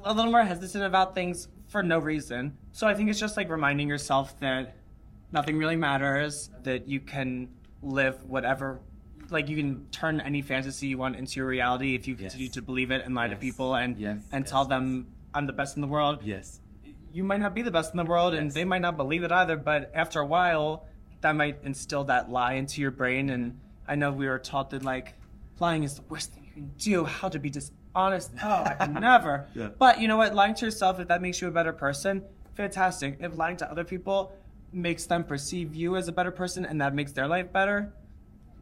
a 0.04 0.14
little 0.14 0.30
more 0.30 0.44
hesitant 0.44 0.84
about 0.84 1.16
things 1.16 1.48
for 1.66 1.82
no 1.82 1.98
reason. 1.98 2.56
So 2.70 2.86
I 2.86 2.94
think 2.94 3.10
it's 3.10 3.18
just 3.18 3.36
like 3.36 3.50
reminding 3.50 3.88
yourself 3.88 4.38
that 4.38 4.76
nothing 5.32 5.58
really 5.58 5.76
matters, 5.76 6.50
that 6.62 6.88
you 6.88 7.00
can 7.00 7.48
live 7.82 8.24
whatever. 8.24 8.80
Like 9.30 9.48
you 9.48 9.56
can 9.56 9.86
turn 9.90 10.20
any 10.20 10.40
fantasy 10.42 10.86
you 10.88 10.98
want 10.98 11.16
into 11.16 11.36
your 11.40 11.46
reality 11.46 11.94
if 11.94 12.08
you 12.08 12.14
continue 12.16 12.48
to 12.50 12.62
believe 12.62 12.90
it 12.90 13.04
and 13.04 13.14
lie 13.14 13.28
to 13.28 13.36
people 13.36 13.74
and 13.74 13.96
Yes. 13.98 14.18
and 14.32 14.46
tell 14.46 14.64
them 14.64 15.06
I'm 15.34 15.46
the 15.46 15.52
best 15.52 15.76
in 15.76 15.82
the 15.82 15.88
world. 15.88 16.20
Yes. 16.24 16.60
you 17.12 17.24
might 17.24 17.40
not 17.40 17.54
be 17.54 17.62
the 17.62 17.70
best 17.70 17.92
in 17.92 17.96
the 17.98 18.04
world 18.04 18.34
and 18.34 18.50
they 18.52 18.64
might 18.64 18.80
not 18.82 18.96
believe 18.96 19.22
it 19.24 19.32
either 19.32 19.56
but 19.56 19.90
after 19.94 20.20
a 20.20 20.26
while 20.26 20.84
that 21.22 21.32
might 21.32 21.56
instill 21.64 22.04
that 22.04 22.30
lie 22.30 22.54
into 22.54 22.80
your 22.80 22.90
brain. 22.90 23.28
And 23.30 23.58
i 23.86 23.94
know 23.94 24.10
we 24.12 24.26
were 24.28 24.38
taught 24.38 24.70
that 24.70 24.82
like 24.82 25.12
lying 25.60 25.82
is 25.84 25.94
the 25.96 26.02
worst 26.08 26.32
thing 26.32 26.44
you 26.46 26.52
can 26.52 26.70
do. 26.78 27.04
How 27.04 27.28
to 27.28 27.38
be 27.38 27.50
dishonest. 27.50 28.30
Oh 28.42 28.62
i 28.64 28.74
could 28.74 28.94
never. 28.94 29.46
Yeah. 29.54 29.68
but 29.78 30.00
you 30.00 30.08
know 30.08 30.16
what? 30.16 30.34
Lying 30.34 30.54
to 30.54 30.64
yourself 30.64 31.00
if 31.00 31.08
that 31.08 31.20
makes 31.20 31.40
you 31.42 31.48
a 31.48 31.50
better 31.50 31.72
person 31.74 32.24
fantastic. 32.54 33.18
If 33.20 33.36
lying 33.36 33.56
to 33.58 33.70
other 33.70 33.84
people 33.84 34.32
makes 34.72 35.06
them 35.06 35.24
perceive 35.24 35.74
you 35.74 35.96
as 35.96 36.08
a 36.08 36.12
better 36.12 36.30
person 36.30 36.64
and 36.64 36.80
that 36.80 36.94
makes 36.94 37.12
their 37.12 37.26
life 37.26 37.52
better 37.52 37.92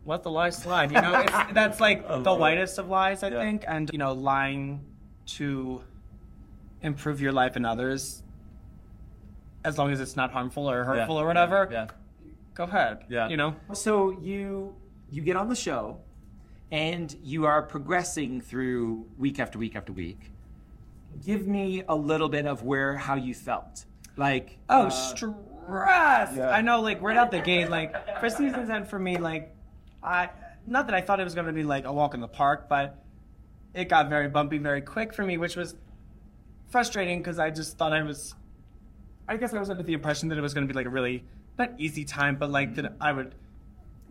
let 0.04 0.22
the 0.22 0.30
lie 0.30 0.50
slide 0.50 0.92
you 0.92 1.00
know 1.00 1.18
it's, 1.26 1.52
that's 1.52 1.80
like 1.80 2.06
the 2.08 2.32
lightest 2.32 2.78
of 2.78 2.88
lies 2.88 3.22
i 3.22 3.30
think 3.30 3.64
and 3.66 3.90
you 3.92 3.98
know 3.98 4.12
lying 4.12 4.80
to 5.26 5.82
improve 6.82 7.20
your 7.20 7.32
life 7.32 7.56
and 7.56 7.66
others 7.66 8.22
as 9.64 9.78
long 9.78 9.90
as 9.90 10.00
it's 10.00 10.14
not 10.16 10.30
harmful 10.30 10.70
or 10.70 10.84
hurtful 10.84 11.16
or 11.18 11.26
whatever 11.26 11.68
Yeah. 11.70 11.86
go 12.54 12.64
ahead 12.64 13.04
Yeah. 13.08 13.28
you 13.28 13.36
know 13.36 13.56
So 13.72 14.10
you 14.20 14.74
you 15.10 15.22
get 15.22 15.36
on 15.36 15.48
the 15.48 15.54
show, 15.54 15.98
and 16.72 17.14
you 17.22 17.46
are 17.46 17.62
progressing 17.62 18.40
through 18.40 19.06
week 19.16 19.38
after 19.38 19.56
week 19.56 19.76
after 19.76 19.92
week. 19.92 20.32
Give 21.24 21.46
me 21.46 21.84
a 21.88 21.94
little 21.94 22.28
bit 22.28 22.44
of 22.44 22.64
where 22.64 22.96
how 22.96 23.14
you 23.14 23.34
felt. 23.34 23.84
Like 24.16 24.58
oh 24.68 24.86
uh, 24.86 24.90
stress 25.66 26.38
i 26.38 26.60
know 26.60 26.80
like 26.80 27.00
right 27.02 27.16
out 27.16 27.30
the 27.30 27.40
gate 27.40 27.68
like 27.68 27.92
for 28.20 28.30
season 28.30 28.66
10 28.66 28.84
for 28.84 28.98
me 28.98 29.16
like 29.16 29.54
i 30.02 30.28
not 30.66 30.86
that 30.86 30.94
i 30.94 31.00
thought 31.00 31.20
it 31.20 31.24
was 31.24 31.34
going 31.34 31.46
to 31.46 31.52
be 31.52 31.62
like 31.62 31.84
a 31.84 31.92
walk 31.92 32.14
in 32.14 32.20
the 32.20 32.28
park 32.28 32.68
but 32.68 33.02
it 33.74 33.88
got 33.88 34.08
very 34.08 34.28
bumpy 34.28 34.58
very 34.58 34.80
quick 34.80 35.12
for 35.12 35.24
me 35.24 35.36
which 35.36 35.56
was 35.56 35.74
frustrating 36.68 37.18
because 37.18 37.38
i 37.38 37.50
just 37.50 37.76
thought 37.76 37.92
i 37.92 38.02
was 38.02 38.34
i 39.28 39.36
guess 39.36 39.52
i 39.52 39.58
was 39.58 39.70
under 39.70 39.82
the 39.82 39.92
impression 39.92 40.28
that 40.28 40.38
it 40.38 40.42
was 40.42 40.54
going 40.54 40.66
to 40.66 40.72
be 40.72 40.76
like 40.76 40.86
a 40.86 40.90
really 40.90 41.24
not 41.58 41.72
easy 41.78 42.04
time 42.04 42.36
but 42.36 42.50
like 42.50 42.74
that 42.74 42.92
i 43.00 43.12
would 43.12 43.34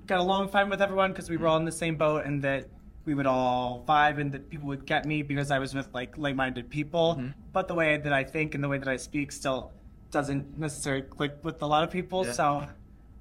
get 0.07 0.19
along 0.19 0.47
fine 0.49 0.69
with 0.69 0.81
everyone 0.81 1.11
because 1.11 1.29
we 1.29 1.37
were 1.37 1.47
all 1.47 1.57
in 1.57 1.65
the 1.65 1.71
same 1.71 1.95
boat 1.95 2.25
and 2.25 2.43
that 2.43 2.67
we 3.05 3.13
would 3.13 3.25
all 3.25 3.83
vibe 3.87 4.19
and 4.19 4.31
that 4.31 4.49
people 4.49 4.67
would 4.67 4.85
get 4.85 5.05
me 5.05 5.21
because 5.21 5.51
I 5.51 5.59
was 5.59 5.73
with 5.73 5.87
like 5.93 6.17
like-minded 6.17 6.69
people. 6.69 7.17
Mm-hmm. 7.19 7.29
But 7.53 7.67
the 7.67 7.75
way 7.75 7.97
that 7.97 8.11
I 8.11 8.23
think 8.23 8.55
and 8.55 8.63
the 8.63 8.67
way 8.67 8.77
that 8.77 8.87
I 8.87 8.97
speak 8.97 9.31
still 9.31 9.71
doesn't 10.15 10.57
necessarily 10.57 11.01
click 11.01 11.39
with 11.43 11.61
a 11.61 11.65
lot 11.67 11.83
of 11.83 11.91
people. 11.91 12.23
So 12.23 12.65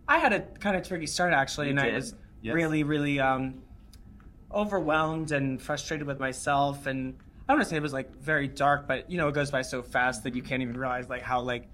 I 0.06 0.18
had 0.18 0.32
a 0.32 0.40
kind 0.40 0.76
of 0.76 0.86
tricky 0.86 1.08
start 1.08 1.32
actually, 1.34 1.70
and 1.70 1.80
I 1.80 1.90
was 1.92 2.14
Yes. 2.40 2.54
really, 2.54 2.84
really 2.84 3.18
um, 3.18 3.62
overwhelmed 4.52 5.32
and 5.32 5.60
frustrated 5.60 6.06
with 6.06 6.20
myself. 6.20 6.86
And 6.86 7.14
I 7.48 7.52
don't 7.52 7.58
want 7.58 7.64
to 7.64 7.70
say 7.70 7.76
it 7.76 7.82
was 7.82 7.92
like 7.92 8.14
very 8.20 8.46
dark, 8.46 8.86
but 8.86 9.10
you 9.10 9.18
know, 9.18 9.26
it 9.26 9.34
goes 9.34 9.50
by 9.50 9.62
so 9.62 9.82
fast 9.82 10.22
that 10.22 10.36
you 10.36 10.42
can't 10.42 10.62
even 10.62 10.76
realize 10.76 11.08
like 11.08 11.22
how 11.22 11.40
like 11.40 11.68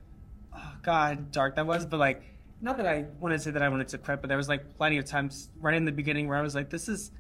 oh 0.57 0.73
god 0.83 1.31
dark 1.31 1.55
that 1.57 1.65
was 1.67 1.87
but 1.87 2.01
like 2.01 2.25
not 2.61 2.77
that 2.77 2.85
i 2.85 3.05
wanted 3.21 3.37
to 3.37 3.43
say 3.45 3.53
that 3.53 3.63
i 3.63 3.69
wanted 3.69 3.87
to 3.87 3.97
quit 3.99 4.21
but 4.21 4.27
there 4.27 4.37
was 4.37 4.49
like 4.49 4.77
plenty 4.77 4.99
of 4.99 5.05
times 5.05 5.49
right 5.61 5.75
in 5.75 5.85
the 5.85 5.93
beginning 5.93 6.27
where 6.27 6.37
i 6.37 6.43
was 6.43 6.57
like 6.57 6.69
this 6.71 6.89
is 6.89 7.13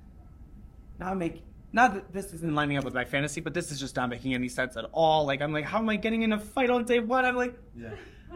not 0.98 1.16
make 1.16 1.44
not 1.72 1.94
that 1.94 2.12
this 2.12 2.32
isn't 2.32 2.54
lining 2.54 2.76
up 2.76 2.84
with 2.84 2.94
my 2.94 3.04
fantasy 3.04 3.40
but 3.40 3.54
this 3.54 3.70
is 3.70 3.78
just 3.80 3.94
not 3.96 4.08
making 4.08 4.34
any 4.34 4.48
sense 4.48 4.76
at 4.76 4.84
all 4.92 5.24
like 5.26 5.40
i'm 5.40 5.52
like 5.52 5.64
how 5.64 5.78
am 5.78 5.88
i 5.88 5.96
getting 5.96 6.22
in 6.22 6.32
a 6.32 6.38
fight 6.38 6.70
on 6.70 6.84
day 6.84 6.98
one 6.98 7.24
i'm 7.24 7.36
like 7.36 7.54
yeah, 7.76 7.90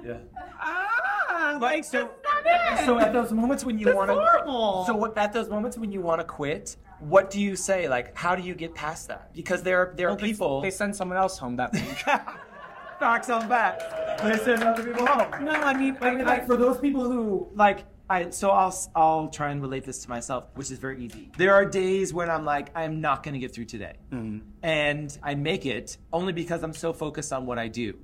yeah. 0.04 0.18
ah 0.60 1.58
like 1.60 1.84
so- 1.84 2.10
that's 2.22 2.46
not 2.46 2.82
it. 2.82 2.86
So 2.86 2.98
at 2.98 3.12
those 3.12 3.32
moments 3.32 3.64
when 3.64 3.78
you 3.78 3.94
want 3.94 4.10
to, 4.10 4.84
so 4.86 4.94
what, 4.96 5.16
at 5.18 5.32
those 5.32 5.48
moments 5.48 5.76
when 5.78 5.90
you 5.92 6.00
want 6.00 6.20
to 6.20 6.24
quit, 6.24 6.76
what 7.00 7.30
do 7.30 7.40
you 7.40 7.54
say? 7.56 7.88
Like, 7.88 8.16
how 8.16 8.34
do 8.34 8.42
you 8.42 8.54
get 8.54 8.74
past 8.74 9.08
that? 9.08 9.32
Because 9.34 9.62
there 9.62 9.78
are 9.78 9.94
there 9.96 10.08
are 10.08 10.10
Well, 10.12 10.16
they- 10.18 10.26
people. 10.32 10.60
they 10.60 10.70
send 10.70 10.94
someone 10.96 11.16
else 11.18 11.38
home 11.38 11.56
that 11.56 11.72
week 11.72 12.02
Knock 13.00 13.24
some 13.24 13.48
back. 13.48 13.80
They 14.22 14.36
send 14.38 14.62
other 14.62 14.82
people 14.84 15.06
home. 15.06 15.44
no 15.44 15.52
i 15.52 15.74
mean 15.76 15.96
I 16.00 16.14
mean, 16.14 16.24
like 16.24 16.46
for 16.46 16.56
those 16.56 16.78
people 16.78 17.02
who 17.10 17.48
like 17.54 17.84
I 18.08 18.30
so 18.30 18.50
I'll 18.50 18.76
I'll 18.94 19.28
try 19.28 19.50
and 19.50 19.62
relate 19.62 19.84
this 19.84 20.02
to 20.04 20.10
myself, 20.10 20.44
which 20.54 20.70
is 20.70 20.78
very 20.78 21.04
easy. 21.04 21.30
There 21.38 21.54
are 21.54 21.64
days 21.64 22.12
when 22.12 22.28
I'm 22.28 22.44
like 22.44 22.70
I'm 22.76 23.00
not 23.00 23.22
going 23.22 23.32
to 23.32 23.38
get 23.40 23.54
through 23.54 23.64
today, 23.64 23.94
mm-hmm. 24.12 24.46
and 24.62 25.16
I 25.22 25.34
make 25.34 25.64
it 25.64 25.96
only 26.12 26.32
because 26.32 26.62
I'm 26.62 26.74
so 26.74 26.92
focused 26.92 27.32
on 27.32 27.46
what 27.46 27.58
I 27.58 27.68
do. 27.68 27.94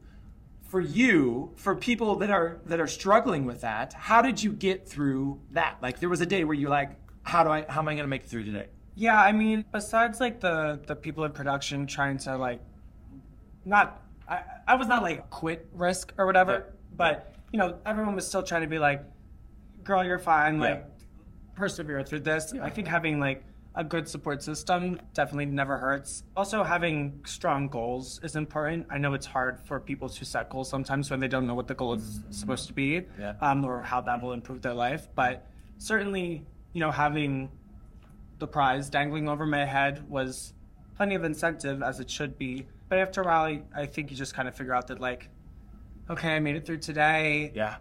For 0.62 0.80
you, 0.80 1.52
for 1.56 1.74
people 1.74 2.16
that 2.16 2.30
are 2.30 2.60
that 2.66 2.80
are 2.80 2.86
struggling 2.86 3.44
with 3.44 3.60
that, 3.60 3.92
how 3.92 4.22
did 4.22 4.42
you 4.42 4.52
get 4.52 4.88
through 4.88 5.40
that? 5.50 5.78
Like 5.82 6.00
there 6.00 6.08
was 6.08 6.22
a 6.22 6.26
day 6.26 6.44
where 6.44 6.54
you're 6.54 6.70
like, 6.70 6.92
how 7.22 7.44
do 7.44 7.50
I 7.50 7.66
how 7.68 7.80
am 7.80 7.88
I 7.88 7.92
going 7.92 8.04
to 8.04 8.08
make 8.08 8.22
it 8.22 8.28
through 8.28 8.44
today? 8.44 8.68
Yeah, 8.94 9.20
I 9.20 9.32
mean, 9.32 9.64
besides 9.70 10.18
like 10.18 10.40
the 10.40 10.80
the 10.86 10.96
people 10.96 11.24
in 11.24 11.32
production 11.32 11.86
trying 11.86 12.18
to 12.18 12.38
like, 12.38 12.60
not 13.66 14.02
I 14.26 14.42
I 14.66 14.74
was 14.76 14.88
not 14.88 15.02
like 15.02 15.28
quit 15.28 15.68
risk 15.74 16.14
or 16.16 16.24
whatever, 16.24 16.72
but 16.96 17.34
you 17.52 17.58
know 17.58 17.78
everyone 17.84 18.14
was 18.14 18.26
still 18.26 18.42
trying 18.42 18.62
to 18.62 18.68
be 18.68 18.78
like, 18.78 19.04
girl, 19.84 20.04
you're 20.04 20.18
fine, 20.18 20.58
like 20.58 20.78
Yeah. 20.86 21.04
persevere 21.54 22.02
through 22.04 22.20
this. 22.20 22.52
I 22.54 22.70
think 22.70 22.86
having 22.88 23.20
like 23.20 23.44
a 23.74 23.84
good 23.84 24.08
support 24.08 24.42
system 24.42 25.00
definitely 25.14 25.46
never 25.46 25.78
hurts. 25.78 26.24
Also, 26.36 26.64
having 26.64 27.20
strong 27.24 27.68
goals 27.68 28.20
is 28.24 28.34
important. 28.34 28.86
I 28.90 28.98
know 28.98 29.14
it's 29.14 29.26
hard 29.26 29.60
for 29.60 29.78
people 29.78 30.08
to 30.08 30.24
set 30.24 30.50
goals 30.50 30.68
sometimes 30.68 31.10
when 31.10 31.20
they 31.20 31.28
don't 31.28 31.46
know 31.46 31.54
what 31.54 31.68
the 31.68 31.74
goal 31.74 31.94
is 31.94 32.20
supposed 32.30 32.66
to 32.66 32.72
be, 32.72 33.06
Yeah. 33.18 33.34
um, 33.40 33.64
or 33.64 33.80
how 33.82 34.00
that 34.02 34.20
will 34.22 34.32
improve 34.32 34.60
their 34.62 34.74
life. 34.74 35.08
But 35.14 35.46
certainly, 35.78 36.44
you 36.72 36.80
know, 36.80 36.90
having 36.90 37.50
the 38.38 38.46
prize 38.48 38.90
dangling 38.90 39.28
over 39.28 39.46
my 39.46 39.64
head 39.64 40.08
was 40.08 40.52
plenty 40.96 41.14
of 41.14 41.22
incentive 41.24 41.82
as 41.82 42.00
it 42.00 42.10
should 42.10 42.36
be. 42.38 42.66
But 42.88 42.98
after 42.98 43.22
a 43.22 43.24
while, 43.24 43.44
I, 43.44 43.62
I 43.74 43.86
think 43.86 44.10
you 44.10 44.16
just 44.16 44.34
kind 44.34 44.48
of 44.48 44.54
figure 44.56 44.74
out 44.74 44.88
that 44.88 44.98
like, 45.00 45.28
okay, 46.08 46.34
I 46.34 46.40
made 46.40 46.56
it 46.56 46.66
through 46.66 46.78
today. 46.78 47.52
Yeah. 47.54 47.76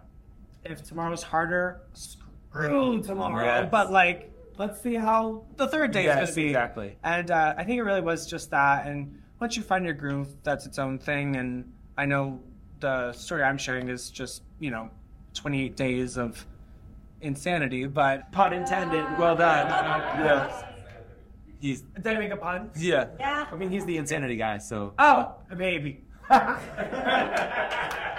If 0.64 0.82
tomorrow's 0.84 1.22
harder, 1.22 1.80
screw 1.94 3.02
tomorrow. 3.02 3.44
Yes. 3.44 3.68
But 3.70 3.90
like, 3.90 4.30
let's 4.58 4.80
see 4.82 4.94
how 4.94 5.44
the 5.56 5.66
third 5.68 5.90
day 5.92 6.04
Yes, 6.04 6.30
is 6.30 6.34
going 6.34 6.34
to 6.34 6.34
be. 6.42 6.46
exactly. 6.48 6.96
And 7.02 7.30
uh, 7.30 7.54
I 7.56 7.64
think 7.64 7.78
it 7.78 7.82
really 7.82 8.00
was 8.02 8.26
just 8.26 8.50
that. 8.50 8.86
And 8.86 9.20
once 9.40 9.56
you 9.56 9.62
find 9.62 9.84
your 9.84 9.94
groove, 9.94 10.28
that's 10.42 10.66
its 10.66 10.78
own 10.78 10.98
thing. 10.98 11.36
And 11.36 11.72
I 11.96 12.04
know 12.06 12.40
the 12.80 13.12
story 13.12 13.42
I'm 13.42 13.58
sharing 13.58 13.88
is 13.88 14.10
just 14.10 14.42
you 14.58 14.70
know, 14.70 14.90
28 15.34 15.76
days 15.76 16.18
of 16.18 16.44
insanity. 17.22 17.86
But 17.86 18.30
Pun 18.32 18.52
intended. 18.52 19.04
Well 19.18 19.36
done. 19.36 19.66
Yeah. 20.20 20.66
He's 21.60 21.82
did 21.82 22.06
I 22.06 22.18
make 22.18 22.30
a 22.32 22.36
pun? 22.38 22.70
yeah. 22.76 23.08
Yeah. 23.18 23.46
I 23.52 23.54
mean, 23.54 23.68
he's 23.70 23.84
the 23.84 23.98
insanity 23.98 24.36
guy, 24.36 24.56
so 24.58 24.94
Oh, 24.98 25.34
maybe. 25.54 26.04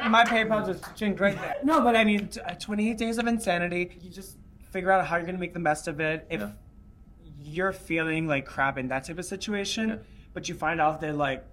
My 0.10 0.24
PayPal 0.26 0.66
just 0.66 0.84
chinged 0.96 1.20
right 1.20 1.36
there. 1.40 1.56
No, 1.64 1.82
but 1.82 1.96
I 1.96 2.04
mean, 2.04 2.28
t- 2.28 2.40
uh, 2.42 2.56
28 2.56 2.98
days 2.98 3.18
of 3.18 3.28
insanity. 3.28 3.98
You 4.02 4.10
just 4.10 4.38
figure 4.72 4.92
out 4.92 5.06
how 5.06 5.18
you're 5.18 5.26
going 5.26 5.36
to 5.36 5.40
make 5.40 5.54
the 5.54 5.60
best 5.60 5.88
of 5.88 6.00
it. 6.00 6.26
If 6.30 6.42
Yeah. 6.42 6.52
you're 7.44 7.74
feeling 7.74 8.28
like 8.28 8.46
crap 8.46 8.78
in 8.78 8.88
that 8.90 9.04
type 9.06 9.18
of 9.20 9.26
situation, 9.26 10.00
but 10.34 10.48
you 10.50 10.56
find 10.56 10.80
out 10.82 11.02
that 11.02 11.16
like 11.16 11.44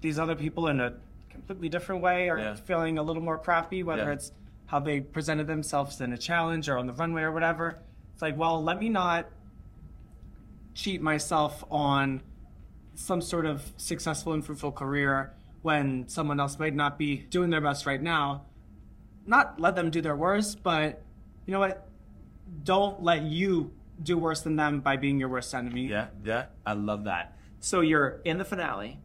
these 0.00 0.18
other 0.18 0.34
people 0.34 0.68
in 0.68 0.80
a 0.80 0.94
completely 1.30 1.68
different 1.68 2.02
way 2.02 2.28
are 2.28 2.38
Yeah. 2.38 2.54
feeling 2.54 2.98
a 2.98 3.02
little 3.02 3.22
more 3.22 3.38
crappy, 3.38 3.82
whether 3.82 4.02
Yeah. 4.04 4.12
it's 4.12 4.32
how 4.66 4.78
they 4.80 5.00
presented 5.00 5.46
themselves 5.46 6.00
in 6.00 6.12
a 6.12 6.18
challenge 6.18 6.68
or 6.68 6.78
on 6.78 6.86
the 6.86 6.92
runway 6.92 7.22
or 7.22 7.32
whatever. 7.32 7.78
It's 8.12 8.22
like, 8.22 8.36
well, 8.36 8.62
let 8.62 8.78
me 8.80 8.88
not 8.88 9.26
cheat 10.74 11.00
myself 11.02 11.64
on 11.70 12.20
some 12.94 13.20
sort 13.20 13.46
of 13.46 13.72
successful 13.76 14.32
and 14.32 14.44
fruitful 14.44 14.72
career 14.72 15.32
when 15.64 16.06
someone 16.08 16.38
else 16.38 16.58
might 16.58 16.74
not 16.74 16.98
be 16.98 17.16
doing 17.16 17.48
their 17.48 17.60
best 17.62 17.86
right 17.86 18.00
now. 18.02 18.44
Not 19.26 19.58
let 19.58 19.74
them 19.74 19.90
do 19.90 20.02
their 20.02 20.14
worst, 20.14 20.62
but 20.62 21.02
you 21.46 21.52
know 21.52 21.58
what? 21.58 21.88
Don't 22.64 23.02
let 23.02 23.22
you 23.22 23.72
do 24.02 24.18
worse 24.18 24.42
than 24.42 24.56
them 24.56 24.80
by 24.80 24.98
being 24.98 25.18
your 25.18 25.30
worst 25.30 25.54
enemy. 25.54 25.86
Yeah, 25.86 26.08
yeah. 26.22 26.46
I 26.66 26.74
love 26.74 27.04
that. 27.04 27.38
So 27.60 27.80
you're 27.80 28.20
in 28.26 28.36
the 28.36 28.44
finale 28.44 28.98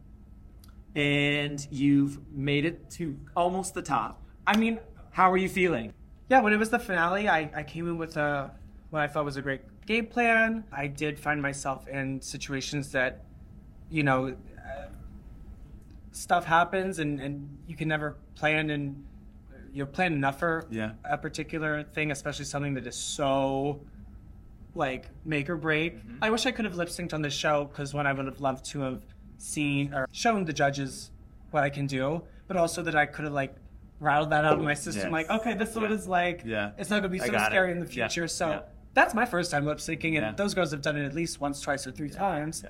and 0.94 1.66
you've 1.70 2.18
made 2.30 2.66
it 2.66 2.90
to 2.90 3.18
almost 3.34 3.72
the 3.72 3.80
top. 3.80 4.22
I 4.46 4.58
mean, 4.58 4.80
How 5.12 5.32
are 5.32 5.38
you 5.38 5.48
feeling? 5.48 5.94
yeah, 6.28 6.42
when 6.42 6.52
it 6.52 6.58
was 6.58 6.68
the 6.68 6.78
finale, 6.78 7.26
I, 7.26 7.50
I 7.54 7.62
came 7.62 7.88
in 7.88 7.96
with 7.96 8.18
a 8.18 8.50
what 8.90 9.00
I 9.00 9.06
thought 9.06 9.24
was 9.24 9.38
a 9.38 9.42
great 9.42 9.62
game 9.86 10.06
plan. 10.08 10.64
I 10.70 10.88
did 10.88 11.18
find 11.18 11.40
myself 11.40 11.88
in 11.88 12.20
situations 12.20 12.92
that, 12.92 13.24
you 13.88 14.02
know, 14.02 14.36
stuff 16.12 16.44
happens 16.44 16.98
and, 16.98 17.20
and 17.20 17.58
you 17.66 17.76
can 17.76 17.88
never 17.88 18.16
plan 18.34 18.70
and 18.70 19.04
you 19.72 19.84
know 19.84 19.86
plan 19.86 20.12
enough 20.12 20.38
for 20.40 20.66
Yeah. 20.70 20.92
a 21.04 21.16
particular 21.16 21.82
thing, 21.84 22.10
especially 22.10 22.44
something 22.44 22.74
that 22.74 22.86
is 22.86 22.96
so 22.96 23.80
like 24.74 25.06
make 25.24 25.48
or 25.50 25.56
break. 25.56 25.98
Mm-hmm. 25.98 26.22
I 26.24 26.30
wish 26.30 26.46
I 26.46 26.50
could 26.52 26.64
have 26.64 26.74
lip 26.76 26.88
synced 26.88 27.12
on 27.14 27.22
this 27.22 27.34
show 27.34 27.64
because 27.64 27.92
one 27.94 28.06
I 28.06 28.12
would 28.12 28.26
have 28.26 28.40
loved 28.40 28.64
to 28.66 28.80
have 28.80 29.02
seen 29.38 29.92
or 29.94 30.06
shown 30.12 30.44
the 30.44 30.52
judges 30.52 31.10
what 31.50 31.64
I 31.64 31.70
can 31.70 31.86
do, 31.86 32.22
but 32.46 32.56
also 32.56 32.82
that 32.82 32.94
I 32.94 33.06
could 33.06 33.24
have 33.24 33.34
like 33.34 33.54
rattled 33.98 34.30
that 34.30 34.44
out 34.44 34.54
of 34.58 34.64
my 34.64 34.74
system. 34.74 35.04
Yes. 35.04 35.12
Like, 35.12 35.30
okay, 35.30 35.54
this 35.54 35.70
is 35.70 35.76
what 35.76 35.92
it's 35.92 36.06
like. 36.06 36.42
Yeah. 36.44 36.70
It's 36.78 36.88
not 36.90 37.02
going 37.02 37.02
to 37.04 37.08
be 37.10 37.18
so 37.18 37.30
got 37.30 37.48
it. 37.48 37.54
scary 37.54 37.72
in 37.72 37.80
the 37.80 37.86
Yeah. 37.86 38.08
future. 38.08 38.28
So 38.28 38.48
Yeah. 38.48 38.60
that's 38.94 39.12
my 39.14 39.26
first 39.26 39.50
time 39.50 39.66
lip 39.66 39.78
syncing, 39.78 40.04
and 40.04 40.14
Yeah. 40.14 40.32
those 40.32 40.54
girls 40.54 40.70
have 40.70 40.80
done 40.82 40.96
it 40.96 41.04
at 41.04 41.14
least 41.14 41.40
once, 41.40 41.60
twice, 41.60 41.86
or 41.86 41.90
three 41.92 42.08
times. 42.10 42.64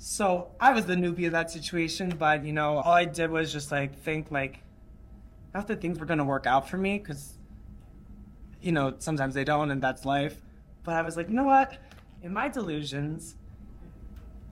So 0.00 0.52
I 0.60 0.72
was 0.72 0.86
the 0.86 0.94
newbie 0.94 1.26
of 1.26 1.32
that 1.32 1.50
situation, 1.50 2.14
but 2.16 2.44
you 2.44 2.52
know, 2.52 2.78
all 2.78 2.92
I 2.92 3.04
did 3.04 3.30
was 3.30 3.52
just 3.52 3.72
like 3.72 3.98
think 3.98 4.30
like, 4.30 4.60
not 5.52 5.66
that 5.66 5.80
things 5.80 5.98
were 5.98 6.06
gonna 6.06 6.24
work 6.24 6.46
out 6.46 6.68
for 6.68 6.78
me, 6.78 6.98
because 6.98 7.34
you 8.62 8.70
know 8.70 8.94
sometimes 8.98 9.34
they 9.34 9.42
don't, 9.42 9.72
and 9.72 9.82
that's 9.82 10.04
life. 10.04 10.40
But 10.84 10.94
I 10.94 11.02
was 11.02 11.16
like, 11.16 11.28
you 11.28 11.34
know 11.34 11.44
what? 11.44 11.76
In 12.22 12.32
my 12.32 12.48
delusions, 12.48 13.34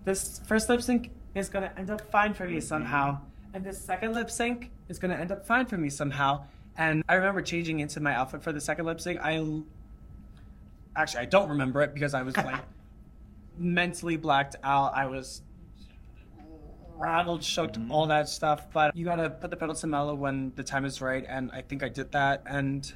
this 0.05 0.41
first 0.47 0.69
lip 0.69 0.83
sync 0.83 1.13
is 1.37 1.49
gonna 1.49 1.73
end 1.77 1.91
up 1.91 2.11
fine 2.11 2.35
for 2.35 2.49
me 2.49 2.61
somehow, 2.61 3.21
and 3.55 3.65
this 3.65 3.81
second 3.81 4.15
lip 4.15 4.33
sync 4.33 4.73
is 4.89 4.99
gonna 4.99 5.15
end 5.15 5.31
up 5.31 5.47
fine 5.47 5.67
for 5.67 5.77
me 5.77 5.91
somehow. 5.91 6.45
And 6.77 7.05
I 7.09 7.15
remember 7.15 7.41
changing 7.41 7.79
into 7.79 8.01
my 8.01 8.15
outfit 8.15 8.43
for 8.43 8.53
the 8.53 8.61
second 8.61 8.85
lip 8.85 9.01
sync. 9.01 9.21
I 9.21 9.37
actually 10.97 11.21
I 11.21 11.27
don't 11.27 11.51
remember 11.51 11.83
it 11.83 11.95
because 11.95 12.15
I 12.15 12.23
was 12.23 12.37
like 12.37 12.61
mentally 13.59 14.16
blacked 14.16 14.57
out. 14.62 14.95
I 14.95 15.07
was 15.07 15.42
rattled, 16.97 17.42
shook, 17.45 17.73
mm-hmm. 17.73 17.90
all 17.90 18.07
that 18.07 18.29
stuff. 18.29 18.73
But 18.73 18.97
you 18.97 19.05
gotta 19.05 19.31
put 19.31 19.51
the 19.51 19.57
pedal 19.57 19.75
to 19.75 19.87
mellow 19.87 20.14
when 20.14 20.53
the 20.57 20.64
time 20.64 20.85
is 20.85 21.01
right, 21.01 21.25
and 21.29 21.51
I 21.53 21.62
think 21.62 21.83
I 21.83 21.88
did 21.88 22.12
that. 22.12 22.42
And 22.47 22.90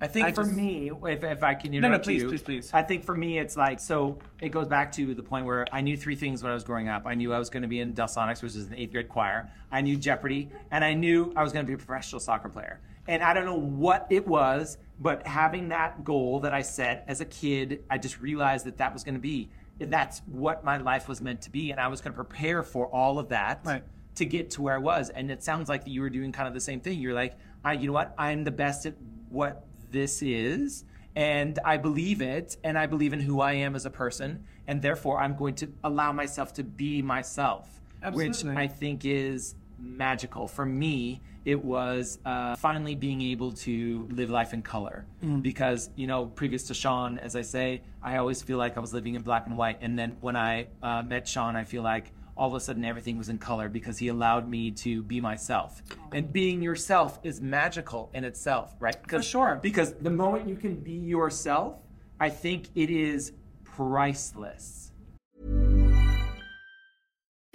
I 0.00 0.08
think 0.08 0.26
I 0.26 0.32
for 0.32 0.42
just- 0.42 0.56
me, 0.56 0.90
if, 0.90 1.22
if 1.22 1.42
I 1.42 1.54
can 1.54 1.70
no, 1.70 1.78
interrupt 1.78 2.04
please, 2.04 2.22
you, 2.22 2.28
please, 2.28 2.42
please. 2.42 2.70
I 2.72 2.82
think 2.82 3.04
for 3.04 3.16
me, 3.16 3.38
it's 3.38 3.56
like 3.56 3.78
so. 3.78 4.18
It 4.40 4.50
goes 4.50 4.66
back 4.66 4.90
to 4.92 5.14
the 5.14 5.22
point 5.22 5.46
where 5.46 5.66
I 5.72 5.80
knew 5.80 5.96
three 5.96 6.16
things 6.16 6.42
when 6.42 6.50
I 6.50 6.54
was 6.54 6.64
growing 6.64 6.88
up. 6.88 7.06
I 7.06 7.14
knew 7.14 7.32
I 7.32 7.38
was 7.38 7.50
going 7.50 7.62
to 7.62 7.68
be 7.68 7.80
in 7.80 7.94
Delsonics, 7.94 8.42
which 8.42 8.56
is 8.56 8.66
an 8.66 8.74
eighth 8.74 8.92
grade 8.92 9.08
choir. 9.08 9.50
I 9.70 9.80
knew 9.80 9.96
Jeopardy, 9.96 10.50
and 10.70 10.84
I 10.84 10.94
knew 10.94 11.32
I 11.36 11.42
was 11.42 11.52
going 11.52 11.64
to 11.64 11.68
be 11.68 11.74
a 11.74 11.78
professional 11.78 12.20
soccer 12.20 12.48
player. 12.48 12.80
And 13.06 13.22
I 13.22 13.32
don't 13.32 13.44
know 13.44 13.58
what 13.58 14.06
it 14.10 14.26
was, 14.26 14.78
but 15.00 15.26
having 15.26 15.68
that 15.68 16.04
goal 16.04 16.40
that 16.40 16.54
I 16.54 16.62
set 16.62 17.04
as 17.08 17.20
a 17.20 17.24
kid, 17.24 17.84
I 17.90 17.98
just 17.98 18.20
realized 18.20 18.66
that 18.66 18.78
that 18.78 18.92
was 18.92 19.02
going 19.02 19.14
to 19.14 19.20
be. 19.20 19.50
That's 19.90 20.20
what 20.26 20.64
my 20.64 20.78
life 20.78 21.08
was 21.08 21.20
meant 21.20 21.42
to 21.42 21.50
be, 21.50 21.70
and 21.70 21.80
I 21.80 21.88
was 21.88 22.00
going 22.00 22.12
to 22.12 22.16
prepare 22.16 22.62
for 22.62 22.86
all 22.86 23.18
of 23.18 23.28
that 23.30 23.60
Right. 23.64 23.82
to 24.16 24.24
get 24.24 24.50
to 24.52 24.62
where 24.62 24.74
I 24.74 24.78
was. 24.78 25.10
And 25.10 25.30
it 25.30 25.42
sounds 25.42 25.68
like 25.68 25.84
that 25.84 25.90
you 25.90 26.00
were 26.00 26.10
doing 26.10 26.32
kind 26.32 26.48
of 26.48 26.54
the 26.54 26.60
same 26.60 26.80
thing. 26.80 26.98
You're 27.00 27.14
like, 27.14 27.36
I, 27.64 27.74
you 27.74 27.86
know 27.86 27.92
what? 27.92 28.14
I'm 28.18 28.44
the 28.44 28.50
best 28.50 28.86
at 28.86 28.94
what 29.28 29.64
this 29.90 30.22
is, 30.22 30.84
and 31.14 31.58
I 31.64 31.76
believe 31.76 32.22
it, 32.22 32.56
and 32.64 32.78
I 32.78 32.86
believe 32.86 33.12
in 33.12 33.20
who 33.20 33.40
I 33.40 33.52
am 33.54 33.74
as 33.74 33.84
a 33.86 33.90
person, 33.90 34.44
and 34.66 34.80
therefore 34.80 35.18
I'm 35.20 35.36
going 35.36 35.54
to 35.56 35.68
allow 35.84 36.12
myself 36.12 36.52
to 36.54 36.64
be 36.64 37.02
myself, 37.02 37.80
which 38.12 38.44
I 38.58 38.66
think 38.66 39.04
is 39.04 39.54
magical. 39.82 40.46
For 40.48 40.64
me, 40.64 41.20
it 41.44 41.62
was 41.62 42.18
uh, 42.24 42.54
finally 42.56 42.94
being 42.94 43.20
able 43.20 43.52
to 43.52 44.08
live 44.10 44.30
life 44.30 44.54
in 44.54 44.62
color 44.62 45.04
because 45.42 45.90
you 45.96 46.06
know 46.06 46.26
previous 46.26 46.64
to 46.68 46.74
Sean, 46.74 47.18
as 47.18 47.34
I 47.36 47.42
say, 47.42 47.82
I 48.02 48.16
always 48.16 48.42
feel 48.42 48.58
like 48.58 48.76
I 48.76 48.80
was 48.80 48.94
living 48.94 49.14
in 49.14 49.22
black 49.22 49.46
and 49.46 49.56
white, 49.56 49.78
and 49.80 49.98
then 49.98 50.16
when 50.20 50.36
I 50.36 50.68
uh, 50.82 51.02
met 51.02 51.26
Sean, 51.26 51.56
I 51.56 51.64
feel 51.64 51.82
like 51.82 52.12
all 52.36 52.48
of 52.48 52.54
a 52.54 52.60
sudden 52.60 52.84
everything 52.84 53.18
was 53.18 53.28
in 53.28 53.38
color 53.38 53.68
because 53.68 53.98
he 53.98 54.08
allowed 54.08 54.48
me 54.48 54.70
to 54.70 55.02
be 55.02 55.20
myself. 55.20 55.82
And 56.12 56.32
being 56.32 56.62
yourself 56.62 57.20
is 57.22 57.40
magical 57.40 58.10
in 58.14 58.24
itself, 58.24 58.74
right? 58.80 59.00
Because, 59.02 59.24
sure. 59.24 59.58
Because 59.62 59.92
the 59.94 60.10
moment 60.10 60.48
you 60.48 60.56
can 60.56 60.76
be 60.76 60.92
yourself, 60.92 61.76
I 62.18 62.30
think 62.30 62.68
it 62.74 62.90
is 62.90 63.32
priceless. 63.64 64.91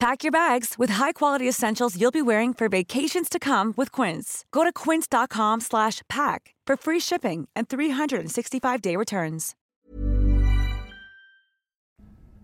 Pack 0.00 0.22
your 0.22 0.32
bags 0.32 0.74
with 0.76 0.90
high-quality 0.90 1.48
essentials 1.48 1.98
you'll 1.98 2.10
be 2.10 2.20
wearing 2.22 2.52
for 2.52 2.68
vacations 2.68 3.28
to 3.30 3.38
come 3.38 3.72
with 3.76 3.90
Quince. 3.90 4.44
Go 4.52 4.62
to 4.64 4.72
quince.com 4.72 5.60
slash 5.60 6.02
pack 6.08 6.54
for 6.66 6.76
free 6.76 7.00
shipping 7.00 7.48
and 7.56 7.68
365-day 7.68 8.96
returns. 8.96 9.54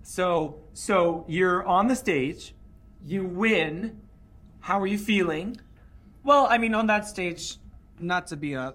So, 0.02 0.62
so 0.72 1.24
you're 1.28 1.64
on 1.66 1.86
the 1.88 1.94
stage, 1.94 2.54
you 3.04 3.24
win. 3.24 4.00
How 4.60 4.80
are 4.80 4.86
you 4.86 4.98
feeling? 4.98 5.58
well, 6.22 6.46
I 6.50 6.58
mean, 6.58 6.74
on 6.74 6.86
that 6.88 7.06
stage, 7.06 7.56
not 7.98 8.26
to 8.28 8.36
be 8.36 8.54
a 8.54 8.74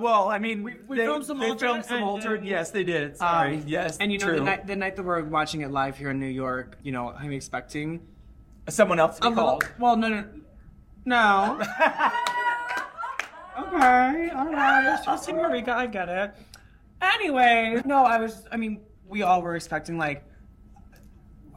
Well, 0.00 0.30
I 0.30 0.38
mean, 0.38 0.62
we, 0.62 0.76
we 0.88 0.96
they, 0.96 1.04
filmed 1.04 1.26
some 1.26 1.38
they 1.38 1.50
altered- 1.50 1.66
filmed 1.66 1.84
some 1.84 2.02
altered. 2.02 2.42
Yes, 2.44 2.70
they 2.70 2.84
did. 2.84 3.18
Sorry. 3.18 3.56
Um, 3.56 3.64
yes, 3.66 3.98
and 3.98 4.10
you 4.10 4.18
know 4.18 4.26
true. 4.26 4.36
the 4.36 4.44
night, 4.44 4.66
the 4.66 4.76
night 4.76 4.96
that 4.96 5.02
we're 5.02 5.22
watching 5.24 5.60
it 5.60 5.70
live 5.70 5.98
here 5.98 6.10
in 6.10 6.18
New 6.18 6.26
York, 6.26 6.78
you 6.82 6.90
know, 6.92 7.10
I'm 7.10 7.32
expecting 7.32 8.00
Someone 8.68 8.98
else 8.98 9.16
to 9.16 9.22
be 9.22 9.26
a 9.26 9.30
little- 9.30 9.44
called. 9.58 9.68
Well, 9.78 9.96
no, 9.96 10.08
no, 10.08 10.24
no. 11.04 11.60
okay, 13.58 14.30
all 14.30 14.46
right, 14.52 14.94
it's 14.96 15.04
just 15.04 15.28
Eureka, 15.28 15.72
I 15.72 15.86
get 15.86 16.08
it. 16.08 16.34
Anyway, 17.02 17.82
no, 17.84 18.04
I 18.04 18.18
was. 18.18 18.46
I 18.50 18.56
mean, 18.56 18.80
we 19.06 19.22
all 19.22 19.42
were 19.42 19.56
expecting 19.56 19.98
like, 19.98 20.24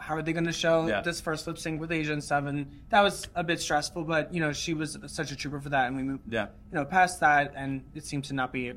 how 0.03 0.15
are 0.15 0.21
they 0.21 0.33
going 0.33 0.45
to 0.45 0.51
show 0.51 0.85
Yeah. 0.87 0.99
this 1.01 1.21
first 1.21 1.47
lip 1.47 1.57
sync 1.57 1.79
with 1.79 1.91
Asian 1.91 2.19
Seven? 2.19 2.81
That 2.89 3.01
was 3.01 3.27
a 3.35 3.43
bit 3.43 3.61
stressful, 3.61 4.03
but 4.03 4.33
you 4.33 4.41
know, 4.41 4.51
she 4.51 4.73
was 4.73 4.97
such 5.07 5.31
a 5.31 5.35
trooper 5.35 5.61
for 5.61 5.69
that, 5.69 5.87
and 5.87 5.95
we 5.95 6.03
moved, 6.03 6.23
Yeah. 6.29 6.47
you 6.71 6.75
know, 6.75 6.83
past 6.85 7.21
that, 7.21 7.53
and 7.55 7.83
it 7.95 8.03
seemed 8.03 8.25
to 8.25 8.33
not 8.33 8.51
be, 8.51 8.73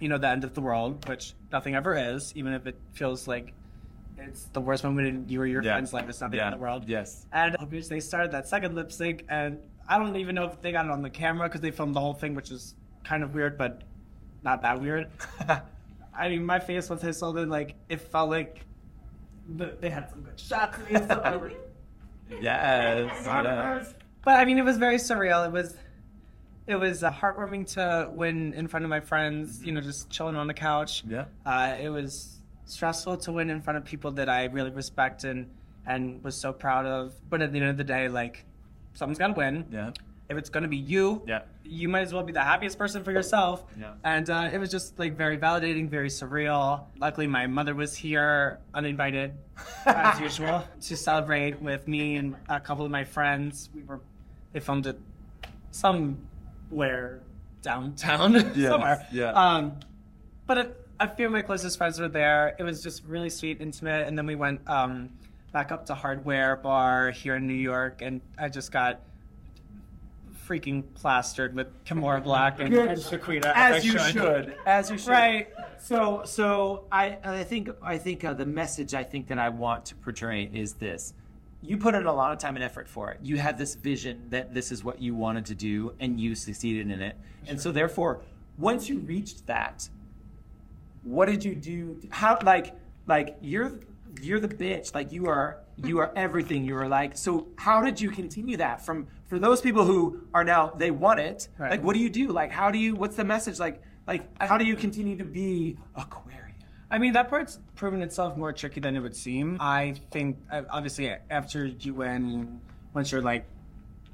you 0.00 0.08
know, 0.08 0.16
the 0.16 0.28
end 0.28 0.44
of 0.44 0.54
the 0.54 0.62
world, 0.62 1.06
which 1.08 1.34
nothing 1.52 1.74
ever 1.74 1.94
is, 1.94 2.32
even 2.36 2.54
if 2.54 2.66
it 2.66 2.76
feels 2.92 3.28
like. 3.28 3.52
It's 4.18 4.44
the 4.54 4.62
worst 4.62 4.82
moment 4.82 5.06
in 5.08 5.28
you 5.28 5.42
or 5.42 5.46
your 5.46 5.62
Yeah. 5.62 5.72
friend's 5.74 5.92
life. 5.92 6.08
It's 6.08 6.22
not 6.22 6.30
the 6.30 6.38
Yeah. 6.38 6.46
end 6.46 6.54
of 6.54 6.60
the 6.60 6.62
world. 6.62 6.88
Yes. 6.88 7.26
And 7.32 7.54
obviously, 7.60 7.96
they 7.96 8.00
started 8.00 8.32
that 8.32 8.48
second 8.48 8.74
lip 8.74 8.90
sync, 8.90 9.26
and 9.28 9.58
I 9.86 9.98
don't 9.98 10.16
even 10.16 10.34
know 10.34 10.44
if 10.46 10.60
they 10.62 10.72
got 10.72 10.86
it 10.86 10.90
on 10.90 11.02
the 11.02 11.10
camera 11.10 11.48
because 11.48 11.60
they 11.60 11.70
filmed 11.70 11.94
the 11.94 12.00
whole 12.00 12.14
thing, 12.14 12.34
which 12.34 12.50
is 12.50 12.74
kind 13.04 13.22
of 13.22 13.34
weird, 13.34 13.58
but 13.58 13.82
not 14.42 14.62
that 14.62 14.80
weird. 14.80 15.08
I 16.18 16.30
mean, 16.30 16.46
my 16.46 16.58
face 16.58 16.88
was 16.88 17.02
his, 17.02 17.18
so 17.18 17.30
then 17.32 17.50
like 17.50 17.74
it 17.90 18.00
felt 18.00 18.30
like 18.30 18.64
the, 19.48 19.76
they 19.80 19.90
had 19.90 20.10
some 20.10 20.22
good 20.22 20.38
shots 20.38 20.76
of 20.78 20.88
me. 20.90 20.96
and 20.96 21.04
stuff. 21.04 21.42
Yes. 22.28 23.24
yes. 23.24 23.94
but 24.24 24.34
I 24.34 24.44
mean, 24.44 24.58
it 24.58 24.64
was 24.64 24.78
very 24.78 24.96
surreal. 24.96 25.46
It 25.46 25.52
was. 25.52 25.76
It 26.66 26.74
was 26.74 27.04
uh, 27.04 27.12
heartwarming 27.12 27.72
to 27.74 28.10
win 28.12 28.52
in 28.54 28.66
front 28.66 28.84
of 28.84 28.90
my 28.90 28.98
friends, 28.98 29.62
you 29.64 29.70
know, 29.70 29.80
just 29.80 30.10
chilling 30.10 30.34
on 30.34 30.48
the 30.48 30.54
couch. 30.54 31.04
Yeah. 31.06 31.26
Uh, 31.44 31.76
it 31.80 31.88
was 31.88 32.40
stressful 32.64 33.18
to 33.18 33.30
win 33.30 33.50
in 33.50 33.62
front 33.62 33.76
of 33.76 33.84
people 33.84 34.10
that 34.12 34.28
I 34.28 34.46
really 34.46 34.70
respect 34.70 35.22
and 35.22 35.48
and 35.86 36.24
was 36.24 36.34
so 36.34 36.52
proud 36.52 36.84
of. 36.84 37.14
But 37.30 37.40
at 37.42 37.52
the 37.52 37.60
end 37.60 37.68
of 37.70 37.76
the 37.76 37.84
day, 37.84 38.08
like 38.08 38.44
someone's 38.94 39.18
got 39.20 39.28
to 39.28 39.34
win. 39.34 39.66
Yeah. 39.70 39.92
If 40.28 40.36
it's 40.36 40.50
to 40.50 40.68
be 40.68 40.76
you, 40.76 41.22
Yeah. 41.26 41.42
you 41.64 41.88
might 41.88 42.00
as 42.00 42.12
well 42.12 42.24
be 42.24 42.32
the 42.32 42.42
happiest 42.42 42.76
person 42.78 43.04
for 43.04 43.12
yourself. 43.12 43.64
Yeah. 43.78 43.92
And 44.02 44.28
uh, 44.28 44.50
it 44.52 44.58
was 44.58 44.70
just 44.70 44.98
like 44.98 45.16
very 45.16 45.38
validating, 45.38 45.88
very 45.88 46.08
surreal. 46.08 46.84
Luckily, 46.98 47.26
my 47.28 47.46
mother 47.46 47.74
was 47.74 47.94
here, 47.94 48.58
uninvited, 48.74 49.34
as 49.86 50.18
usual, 50.28 50.64
to 50.82 50.96
celebrate 50.96 51.62
with 51.62 51.86
me 51.86 52.16
and 52.16 52.34
a 52.48 52.58
couple 52.58 52.84
of 52.84 52.90
my 52.90 53.04
friends. 53.04 53.70
We 53.72 53.82
were, 53.84 54.00
they 54.52 54.58
filmed 54.60 54.86
it 54.88 54.98
somewhere 55.70 57.20
downtown, 57.62 58.32
somewhere. 58.54 59.06
yeah. 59.12 59.30
Um, 59.32 59.78
but 60.46 60.58
a, 60.58 60.70
a 61.00 61.08
few 61.14 61.26
of 61.26 61.32
my 61.32 61.42
closest 61.42 61.78
friends 61.78 62.00
were 62.00 62.08
there. 62.08 62.56
It 62.58 62.62
was 62.62 62.82
just 62.82 63.04
really 63.04 63.30
sweet, 63.30 63.60
intimate. 63.60 64.06
And 64.06 64.16
then 64.16 64.26
we 64.26 64.34
went 64.34 64.60
um, 64.68 65.10
back 65.52 65.70
up 65.72 65.86
to 65.86 65.94
Hardware 65.94 66.56
Bar 66.56 67.10
here 67.10 67.36
in 67.36 67.46
New 67.46 67.54
York, 67.54 68.02
and 68.02 68.20
I 68.38 68.48
just 68.48 68.72
got 68.72 69.00
freaking 70.46 70.84
plastered 70.94 71.54
with 71.54 71.68
Kimora 71.84 72.22
Blac 72.22 72.60
and, 72.60 72.72
and 72.74 72.98
Shaquita. 72.98 73.52
As 73.54 73.82
I 73.82 73.86
you 73.86 73.98
should. 73.98 74.56
As 74.66 74.90
you 74.90 74.98
should. 74.98 75.10
Right. 75.10 75.48
So, 75.78 76.22
so 76.24 76.84
I, 76.90 77.18
I 77.24 77.44
think, 77.44 77.70
I 77.82 77.98
think 77.98 78.24
uh, 78.24 78.34
the 78.34 78.46
message 78.46 78.94
I 78.94 79.02
think 79.02 79.28
that 79.28 79.38
I 79.38 79.48
want 79.48 79.86
to 79.86 79.94
portray 79.96 80.50
is 80.52 80.74
this: 80.74 81.14
you 81.62 81.76
put 81.76 81.94
in 81.94 82.06
a 82.06 82.12
lot 82.12 82.32
of 82.32 82.38
time 82.38 82.54
and 82.54 82.64
effort 82.64 82.88
for 82.88 83.10
it. 83.10 83.20
You 83.22 83.38
had 83.38 83.58
this 83.58 83.74
vision 83.74 84.26
that 84.30 84.54
this 84.54 84.70
is 84.70 84.84
what 84.84 85.00
you 85.00 85.14
wanted 85.14 85.46
to 85.46 85.54
do, 85.54 85.94
and 86.00 86.20
you 86.20 86.34
succeeded 86.34 86.90
in 86.90 87.00
it. 87.00 87.16
And 87.46 87.60
so, 87.60 87.72
therefore, 87.72 88.22
once 88.58 88.88
you 88.88 88.98
reached 89.00 89.46
that, 89.46 89.88
what 91.02 91.26
did 91.26 91.44
you 91.44 91.54
do? 91.54 92.00
How, 92.10 92.38
like, 92.42 92.74
like 93.06 93.36
you're, 93.40 93.80
you're 94.20 94.40
the 94.40 94.48
bitch. 94.48 94.94
Like 94.94 95.12
you 95.12 95.26
are, 95.26 95.58
you 95.76 95.98
are 95.98 96.12
everything. 96.16 96.64
You 96.64 96.76
are 96.76 96.88
like. 96.88 97.16
So, 97.16 97.48
how 97.56 97.82
did 97.82 98.00
you 98.00 98.10
continue 98.10 98.56
that 98.56 98.84
from 98.84 99.06
for 99.28 99.38
those 99.38 99.60
people 99.60 99.84
who 99.84 100.22
are 100.34 100.44
now 100.44 100.72
they 100.76 100.90
want 100.90 101.20
it? 101.20 101.48
Right. 101.58 101.70
Like, 101.72 101.82
what 101.82 101.94
do 101.94 102.00
you 102.00 102.10
do? 102.10 102.28
Like, 102.28 102.50
how 102.50 102.70
do 102.70 102.78
you? 102.78 102.94
What's 102.94 103.16
the 103.16 103.24
message? 103.24 103.58
Like, 103.58 103.82
like, 104.06 104.22
how 104.40 104.56
do 104.58 104.64
you 104.64 104.76
continue 104.76 105.16
to 105.16 105.24
be 105.24 105.76
Aquarian? 105.96 106.54
I 106.90 106.98
mean, 106.98 107.14
that 107.14 107.28
part's 107.28 107.58
proven 107.74 108.00
itself 108.02 108.36
more 108.36 108.52
tricky 108.52 108.78
than 108.80 108.94
it 108.96 109.00
would 109.00 109.16
seem. 109.16 109.56
I 109.60 109.94
think, 110.12 110.38
uh, 110.52 110.62
obviously, 110.70 111.12
after 111.30 111.66
you 111.66 111.94
win, 111.94 112.60
once 112.94 113.10
you're 113.10 113.22
like, 113.22 113.44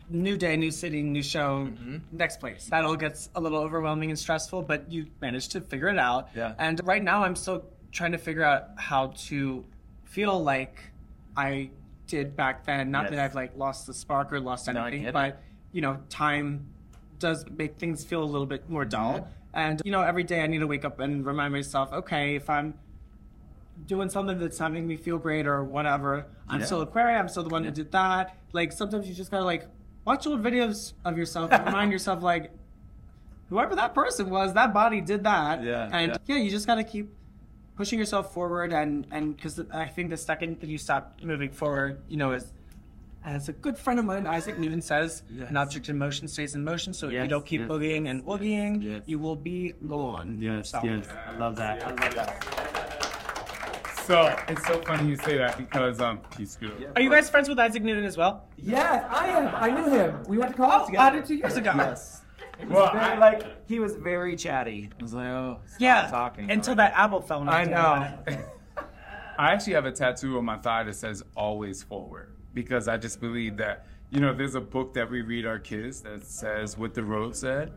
new 0.08 0.38
day, 0.38 0.56
new 0.56 0.70
city, 0.70 1.02
new 1.02 1.22
show, 1.22 1.66
Mm-hmm. 1.70 1.98
next 2.12 2.40
place, 2.40 2.68
that 2.70 2.84
all 2.86 2.96
gets 2.96 3.28
a 3.34 3.40
little 3.40 3.58
overwhelming 3.58 4.08
and 4.10 4.18
stressful, 4.18 4.62
but 4.62 4.90
you 4.90 5.06
managed 5.20 5.52
to 5.52 5.60
figure 5.60 5.88
it 5.88 5.98
out. 5.98 6.30
Yeah. 6.34 6.54
And 6.58 6.80
right 6.84 7.02
now, 7.04 7.22
I'm 7.24 7.36
still 7.36 7.64
trying 7.92 8.12
to 8.12 8.18
figure 8.18 8.42
out 8.42 8.68
how 8.76 9.08
to 9.28 9.64
feel 10.04 10.42
like 10.42 10.80
I 11.36 11.70
did 12.06 12.36
back 12.36 12.64
then. 12.64 12.90
Not 12.90 13.10
that 13.10 13.18
I've 13.18 13.34
like 13.34 13.56
lost 13.56 13.86
the 13.86 13.94
spark 13.94 14.32
or 14.32 14.40
lost 14.40 14.66
No, 14.68 14.84
anything, 14.84 15.06
it. 15.06 15.12
but 15.12 15.40
you 15.72 15.80
know, 15.80 15.98
time 16.08 16.66
does 17.18 17.44
make 17.48 17.78
things 17.78 18.04
feel 18.04 18.22
a 18.22 18.24
little 18.24 18.46
bit 18.46 18.68
more 18.68 18.82
mm-hmm. 18.82 18.90
dull. 18.90 19.28
And 19.54 19.80
you 19.84 19.92
know, 19.92 20.02
every 20.02 20.24
day 20.24 20.42
I 20.42 20.46
need 20.46 20.58
to 20.58 20.66
wake 20.66 20.84
up 20.84 21.00
and 21.00 21.24
remind 21.24 21.52
myself, 21.52 21.92
okay, 21.92 22.36
if 22.36 22.48
I'm 22.50 22.74
doing 23.86 24.08
something 24.08 24.38
that's 24.38 24.60
not 24.60 24.72
making 24.72 24.88
me 24.88 24.96
feel 24.96 25.18
great 25.18 25.46
or 25.46 25.64
whatever, 25.64 26.26
I'm 26.48 26.60
Yeah. 26.60 26.66
still 26.66 26.82
Aquaria. 26.82 27.18
I'm 27.18 27.28
still 27.28 27.42
the 27.42 27.48
one 27.48 27.64
who 27.64 27.70
did 27.70 27.92
that. 27.92 28.36
Like 28.52 28.72
sometimes 28.72 29.08
you 29.08 29.14
just 29.14 29.30
gotta 29.30 29.44
like 29.44 29.66
watch 30.04 30.26
old 30.26 30.42
videos 30.42 30.92
of 31.04 31.16
yourself 31.16 31.50
and 31.52 31.64
remind 31.66 31.92
yourself 31.92 32.22
like, 32.22 32.50
whoever 33.48 33.74
that 33.76 33.94
person 33.94 34.30
was, 34.30 34.54
that 34.54 34.72
body 34.72 35.00
did 35.00 35.24
that. 35.24 35.62
Yeah, 35.62 35.88
And 35.92 36.12
yeah. 36.26 36.36
yeah, 36.36 36.42
you 36.42 36.50
just 36.50 36.66
gotta 36.66 36.84
keep 36.84 37.10
pushing 37.76 37.98
yourself 37.98 38.32
forward 38.34 38.72
and 38.72 39.06
and 39.10 39.36
because 39.36 39.60
I 39.72 39.86
think 39.86 40.10
the 40.10 40.16
second 40.16 40.60
that 40.60 40.68
you 40.68 40.78
stop 40.78 41.18
moving 41.22 41.50
forward, 41.50 42.02
you 42.08 42.16
know, 42.16 42.32
is 42.32 42.52
as 43.24 43.48
a 43.48 43.52
good 43.52 43.78
friend 43.78 44.00
of 44.00 44.04
mine, 44.04 44.26
Isaac 44.26 44.58
Newton 44.58 44.82
says, 44.82 45.22
Yes. 45.30 45.48
an 45.48 45.56
object 45.56 45.88
in 45.88 45.96
motion 45.96 46.26
stays 46.26 46.54
in 46.56 46.64
motion. 46.64 46.92
So 46.92 47.06
if 47.06 47.12
you 47.12 47.28
don't 47.28 47.46
keep 47.46 47.60
yes. 47.60 47.70
boogieing 47.70 48.08
and 48.10 48.24
woogieing, 48.24 48.82
Yes. 48.82 49.02
you 49.06 49.18
will 49.20 49.36
be 49.36 49.74
gone. 49.86 50.40
So- 50.64 50.78
I 50.78 51.36
love 51.38 51.54
that. 51.56 51.86
I 51.86 51.90
love 51.90 52.14
that. 52.16 52.62
So 54.04 54.36
it's 54.48 54.66
so 54.66 54.82
funny 54.82 55.08
you 55.08 55.16
say 55.16 55.38
that 55.38 55.56
because 55.56 56.00
um, 56.00 56.18
he's 56.36 56.56
good. 56.56 56.90
Are 56.96 57.00
you 57.00 57.08
guys 57.08 57.30
friends 57.30 57.48
with 57.48 57.60
Isaac 57.60 57.84
Newton 57.84 58.04
as 58.04 58.16
well? 58.16 58.48
Yes, 58.56 59.06
I 59.08 59.28
am. 59.28 59.54
I 59.54 59.70
knew 59.70 59.88
him. 59.88 60.24
We 60.26 60.38
went 60.38 60.50
to 60.50 60.56
college 60.56 60.82
Oh, 60.82 60.86
together. 60.86 61.04
I 61.04 61.10
did 61.20 61.24
two 61.24 61.36
years 61.36 61.56
ago. 61.56 61.72
Yes. 61.76 62.21
Well, 62.68 62.92
Very, 62.92 63.04
I, 63.04 63.18
like 63.18 63.68
he 63.68 63.80
was 63.80 63.96
very 63.96 64.36
chatty. 64.36 64.90
I 64.98 65.02
was 65.02 65.12
like, 65.14 65.26
oh, 65.26 65.60
Yeah. 65.78 66.08
talking. 66.10 66.50
Until 66.50 66.74
that 66.76 66.92
apple 66.94 67.20
fell. 67.20 67.40
on 67.40 67.48
I 67.48 67.64
know. 67.64 68.18
I 69.38 69.52
actually 69.52 69.72
have 69.72 69.86
a 69.86 69.92
tattoo 69.92 70.38
on 70.38 70.44
my 70.44 70.58
thigh 70.58 70.84
that 70.84 70.94
says 70.94 71.22
"Always 71.36 71.82
Forward" 71.82 72.36
because 72.54 72.86
I 72.86 72.96
just 72.98 73.20
believe 73.20 73.56
that 73.56 73.86
you 74.10 74.20
know 74.20 74.32
there's 74.34 74.54
a 74.54 74.60
book 74.60 74.92
that 74.94 75.10
we 75.10 75.22
read 75.22 75.46
our 75.46 75.58
kids 75.58 76.02
that 76.02 76.24
says 76.24 76.76
"What 76.76 76.94
the 76.94 77.02
Road 77.02 77.34
Said." 77.34 77.72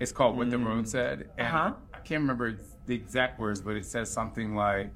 It's 0.00 0.12
called 0.12 0.36
"What 0.36 0.50
the 0.50 0.58
Road 0.58 0.86
Said," 0.88 1.30
and 1.38 1.46
Uh-huh. 1.46 1.72
I 1.94 1.98
can't 2.00 2.20
remember 2.20 2.58
the 2.86 2.94
exact 2.94 3.38
words, 3.40 3.62
but 3.62 3.76
it 3.76 3.86
says 3.86 4.10
something 4.10 4.54
like, 4.54 4.90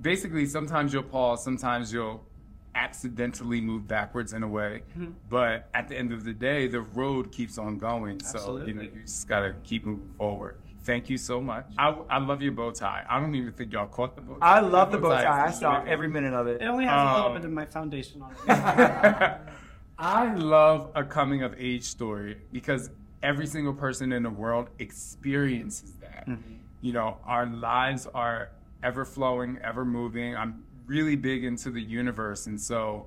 basically, 0.00 0.46
sometimes 0.46 0.92
you'll 0.92 1.02
pause, 1.04 1.42
sometimes 1.42 1.92
you'll 1.92 2.24
accidentally 2.74 3.60
move 3.60 3.86
backwards 3.88 4.32
in 4.32 4.42
a 4.42 4.48
way, 4.48 4.82
Mm-hmm. 4.96 5.12
but 5.28 5.68
at 5.74 5.88
the 5.88 5.96
end 5.96 6.12
of 6.12 6.24
the 6.24 6.32
day, 6.32 6.66
the 6.68 6.80
road 6.80 7.32
keeps 7.32 7.58
on 7.58 7.78
going. 7.78 8.20
So 8.20 8.64
you 8.64 8.74
know 8.74 8.82
you 8.82 8.90
just 9.04 9.28
gotta 9.28 9.54
keep 9.64 9.84
moving 9.86 10.08
forward. 10.16 10.56
Thank 10.82 11.10
you 11.10 11.18
so 11.18 11.40
much. 11.42 11.66
I, 11.78 11.94
I 12.08 12.18
love 12.18 12.40
your 12.42 12.52
bow 12.52 12.70
tie. 12.70 13.04
I 13.08 13.20
don't 13.20 13.34
even 13.34 13.52
think 13.52 13.72
y'all 13.72 13.86
caught 13.86 14.16
the 14.16 14.22
bow 14.22 14.34
tie. 14.36 14.56
I 14.56 14.60
love 14.60 14.90
the 14.90 14.98
bow 14.98 15.10
tie. 15.10 15.24
I 15.44 15.48
is 15.48 15.58
saw 15.58 15.84
every 15.84 16.08
minute 16.08 16.32
of 16.32 16.46
it. 16.46 16.62
It 16.62 16.64
only 16.66 16.86
has 16.86 16.94
a 17.08 17.12
little 17.16 17.26
Um, 17.28 17.34
bit 17.36 17.44
of 17.44 17.52
my 17.52 17.66
foundation 17.66 18.22
on 18.22 18.32
it. 18.32 19.36
I 19.98 20.34
love 20.34 20.90
a 20.94 21.04
coming 21.04 21.42
of 21.42 21.54
age 21.58 21.84
story 21.84 22.38
because 22.52 22.88
every 23.22 23.46
single 23.46 23.74
person 23.74 24.12
in 24.12 24.22
the 24.22 24.30
world 24.30 24.70
experiences 24.78 25.92
that. 26.00 26.26
You 26.80 26.94
know, 26.94 27.18
our 27.26 27.44
lives 27.46 28.06
are 28.14 28.48
ever 28.82 29.04
flowing, 29.04 29.58
ever 29.62 29.84
moving. 29.84 30.34
I'm 30.34 30.64
really 30.90 31.14
big 31.14 31.44
into 31.44 31.70
the 31.70 31.80
universe. 31.80 32.46
And 32.48 32.60
so, 32.60 33.06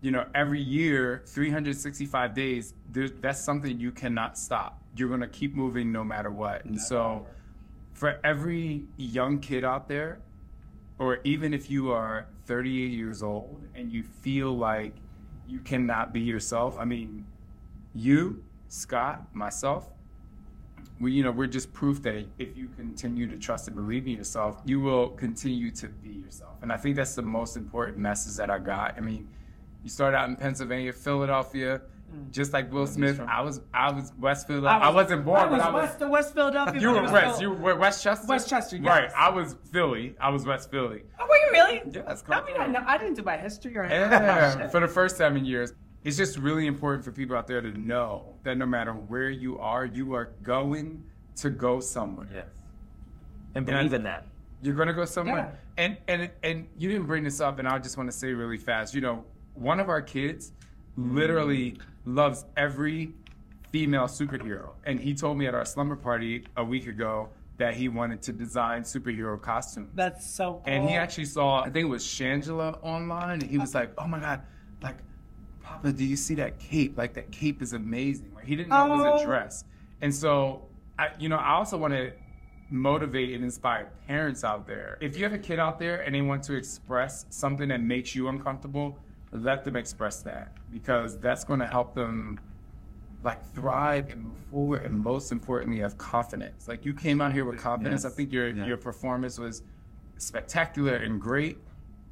you 0.00 0.10
know, 0.10 0.26
every 0.34 0.60
year, 0.60 1.22
365 1.26 2.34
days, 2.34 2.74
that's 2.90 3.40
something 3.40 3.78
you 3.78 3.92
cannot 3.92 4.36
stop. 4.36 4.82
You're 4.96 5.08
going 5.08 5.20
to 5.20 5.28
keep 5.28 5.54
moving 5.54 5.92
no 5.92 6.02
matter 6.02 6.30
what. 6.30 6.64
And 6.64 6.78
so, 6.78 7.24
for 7.92 8.18
every 8.24 8.82
young 8.96 9.38
kid 9.38 9.64
out 9.64 9.86
there, 9.88 10.18
or 10.98 11.20
even 11.22 11.54
if 11.54 11.70
you 11.70 11.92
are 11.92 12.26
38 12.46 12.90
years 12.90 13.22
old 13.22 13.62
and 13.76 13.92
you 13.92 14.02
feel 14.02 14.56
like 14.56 14.94
you 15.46 15.60
cannot 15.60 16.12
be 16.12 16.20
yourself, 16.20 16.76
I 16.78 16.84
mean, 16.84 17.24
you, 17.94 18.42
Scott, 18.68 19.32
myself, 19.32 19.90
we, 21.02 21.10
you 21.12 21.24
know, 21.24 21.32
we're 21.32 21.48
just 21.48 21.72
proof 21.72 22.00
that 22.02 22.24
if 22.38 22.56
you 22.56 22.68
continue 22.76 23.26
to 23.26 23.36
trust 23.36 23.66
and 23.66 23.74
believe 23.76 24.06
in 24.06 24.12
yourself, 24.12 24.62
you 24.64 24.80
will 24.80 25.08
continue 25.08 25.72
to 25.72 25.88
be 25.88 26.10
yourself. 26.10 26.56
And 26.62 26.72
I 26.72 26.76
think 26.76 26.94
that's 26.94 27.16
the 27.16 27.22
most 27.22 27.56
important 27.56 27.98
message 27.98 28.36
that 28.36 28.50
I 28.50 28.60
got. 28.60 28.96
I 28.96 29.00
mean, 29.00 29.28
you 29.82 29.90
started 29.90 30.16
out 30.16 30.28
in 30.28 30.36
Pennsylvania, 30.36 30.92
Philadelphia, 30.92 31.82
mm. 32.14 32.30
just 32.30 32.52
like 32.52 32.72
Will 32.72 32.86
Smith. 32.86 33.18
I 33.18 33.40
was, 33.40 33.60
I 33.74 33.90
was 33.90 34.12
West 34.16 34.46
Philadelphia. 34.46 34.88
I, 34.88 34.90
wasn't 34.90 35.24
born, 35.24 35.40
I 35.40 35.46
was 35.46 35.58
but 35.58 35.60
I 35.60 35.70
was. 35.72 35.90
West, 35.90 36.00
West 36.08 36.34
Philadelphia. 36.34 36.80
You 36.80 36.90
were 36.92 37.02
West. 37.02 37.40
You 37.40 37.50
were 37.50 37.74
Westchester. 37.74 38.26
Westchester, 38.28 38.76
yes. 38.76 38.86
Right. 38.86 39.10
I 39.16 39.28
was 39.28 39.56
Philly. 39.72 40.14
I 40.20 40.30
was 40.30 40.46
West 40.46 40.70
Philly. 40.70 41.02
Oh, 41.18 41.26
were 41.26 41.36
you 41.36 41.48
really? 41.50 41.82
Yes, 41.92 42.22
I 42.28 42.44
mean, 42.44 42.56
I, 42.60 42.68
know, 42.68 42.84
I 42.86 42.96
didn't 42.96 43.14
do 43.14 43.24
my 43.24 43.36
history 43.36 43.76
or 43.76 43.82
anything. 43.82 44.08
Yeah. 44.08 44.66
Oh, 44.66 44.68
for 44.68 44.78
the 44.78 44.88
first 44.88 45.16
seven 45.16 45.44
years, 45.44 45.72
it's 46.04 46.16
just 46.16 46.38
really 46.38 46.66
important 46.66 47.04
for 47.04 47.12
people 47.12 47.36
out 47.36 47.46
there 47.46 47.60
to 47.60 47.72
know 47.78 48.34
that 48.42 48.56
no 48.56 48.66
matter 48.66 48.92
where 48.92 49.30
you 49.30 49.58
are, 49.58 49.84
you 49.84 50.14
are 50.14 50.30
going 50.42 51.02
to 51.36 51.50
go 51.50 51.80
somewhere. 51.80 52.28
Yes. 52.32 52.46
And 53.54 53.66
Yeah. 53.66 53.76
believe 53.76 53.92
in 53.92 54.02
that. 54.04 54.26
You're 54.62 54.74
gonna 54.74 54.92
go 54.92 55.04
somewhere. 55.04 55.58
And 55.76 55.96
and 56.08 56.30
and 56.42 56.68
you 56.78 56.88
didn't 56.88 57.06
bring 57.06 57.24
this 57.24 57.40
up, 57.40 57.58
and 57.58 57.66
I 57.66 57.78
just 57.78 57.96
want 57.96 58.10
to 58.10 58.16
say 58.16 58.32
really 58.32 58.58
fast. 58.58 58.94
You 58.94 59.00
know, 59.00 59.24
one 59.54 59.80
of 59.80 59.88
our 59.88 60.00
kids 60.02 60.52
literally 60.96 61.78
loves 62.04 62.44
every 62.56 63.12
female 63.70 64.04
superhero, 64.04 64.70
and 64.84 65.00
he 65.00 65.14
told 65.14 65.36
me 65.38 65.46
at 65.46 65.54
our 65.54 65.64
slumber 65.64 65.96
party 65.96 66.44
a 66.56 66.64
week 66.64 66.86
ago 66.86 67.28
that 67.58 67.74
he 67.74 67.88
wanted 67.88 68.22
to 68.22 68.32
design 68.32 68.82
superhero 68.82 69.40
costumes. 69.40 69.90
That's 69.94 70.28
so 70.30 70.54
cool. 70.54 70.62
And 70.66 70.88
he 70.88 70.94
actually 70.94 71.24
saw, 71.26 71.60
I 71.62 71.70
think 71.70 71.84
it 71.86 71.88
was 71.90 72.04
Shangela 72.04 72.78
online, 72.82 73.40
and 73.40 73.50
he 73.50 73.58
was 73.58 73.74
like, 73.74 73.92
"Oh 73.98 74.06
my 74.06 74.20
god, 74.20 74.42
like, 74.82 74.96
Papa, 75.72 75.92
do 75.92 76.04
you 76.04 76.16
see 76.16 76.34
that 76.36 76.58
cape? 76.58 76.96
Like 76.96 77.14
that 77.14 77.30
cape 77.30 77.62
is 77.62 77.72
amazing." 77.72 78.32
Like 78.34 78.44
he 78.46 78.56
didn't 78.56 78.70
know 78.70 78.86
it 78.86 78.96
was 78.96 79.20
Oh. 79.20 79.22
a 79.22 79.24
dress, 79.26 79.64
and 80.00 80.14
so 80.14 80.62
I, 80.98 81.10
you 81.18 81.28
know, 81.28 81.36
I 81.36 81.52
also 81.52 81.76
want 81.78 81.94
to 81.94 82.12
motivate 82.70 83.34
and 83.34 83.44
inspire 83.44 83.90
parents 84.06 84.44
out 84.44 84.66
there. 84.66 84.96
If 85.00 85.16
you 85.16 85.24
have 85.24 85.32
a 85.32 85.38
kid 85.38 85.58
out 85.58 85.78
there 85.78 86.00
and 86.02 86.14
they 86.14 86.22
want 86.22 86.42
to 86.44 86.54
express 86.54 87.26
something 87.30 87.68
that 87.68 87.82
makes 87.82 88.14
you 88.14 88.28
uncomfortable, 88.28 88.98
let 89.32 89.64
them 89.64 89.76
express 89.76 90.22
that 90.22 90.52
because 90.72 91.18
that's 91.18 91.44
going 91.44 91.60
to 91.60 91.66
help 91.66 91.94
them 91.94 92.38
like 93.24 93.44
thrive 93.54 94.10
and 94.10 94.24
move 94.24 94.38
forward 94.50 94.82
and 94.84 94.98
most 94.98 95.30
importantly 95.32 95.78
have 95.80 95.96
confidence 95.96 96.66
like 96.66 96.84
you 96.84 96.92
came 96.92 97.20
out 97.20 97.32
here 97.32 97.44
with 97.44 97.56
confidence 97.56 98.02
Yes. 98.02 98.12
i 98.12 98.16
think 98.16 98.32
your 98.32 98.48
Yeah. 98.48 98.66
your 98.66 98.76
performance 98.76 99.38
was 99.38 99.62
spectacular 100.18 100.96
and 100.96 101.20
great 101.20 101.58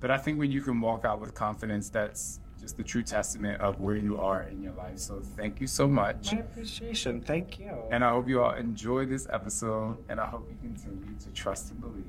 but 0.00 0.10
I 0.10 0.16
think 0.16 0.38
when 0.38 0.50
you 0.50 0.62
can 0.62 0.80
walk 0.80 1.04
out 1.04 1.20
with 1.20 1.34
confidence, 1.34 1.90
that's 1.90 2.39
just 2.60 2.76
the 2.76 2.82
true 2.82 3.02
testament 3.02 3.60
of 3.60 3.80
where 3.80 3.96
you 3.96 4.18
are 4.18 4.42
in 4.42 4.62
your 4.62 4.72
life. 4.74 4.98
So 4.98 5.20
thank 5.36 5.60
you 5.60 5.66
so 5.66 5.88
much. 5.88 6.32
My 6.32 6.40
appreciation. 6.40 7.20
Thank 7.20 7.58
you. 7.58 7.72
And 7.90 8.04
I 8.04 8.10
hope 8.10 8.28
you 8.28 8.42
all 8.42 8.52
enjoy 8.52 9.06
this 9.06 9.26
episode, 9.32 9.96
and 10.08 10.20
I 10.20 10.26
hope 10.26 10.48
you 10.50 10.56
continue 10.60 11.18
to 11.18 11.30
trust 11.30 11.70
and 11.70 11.80
believe 11.80 12.04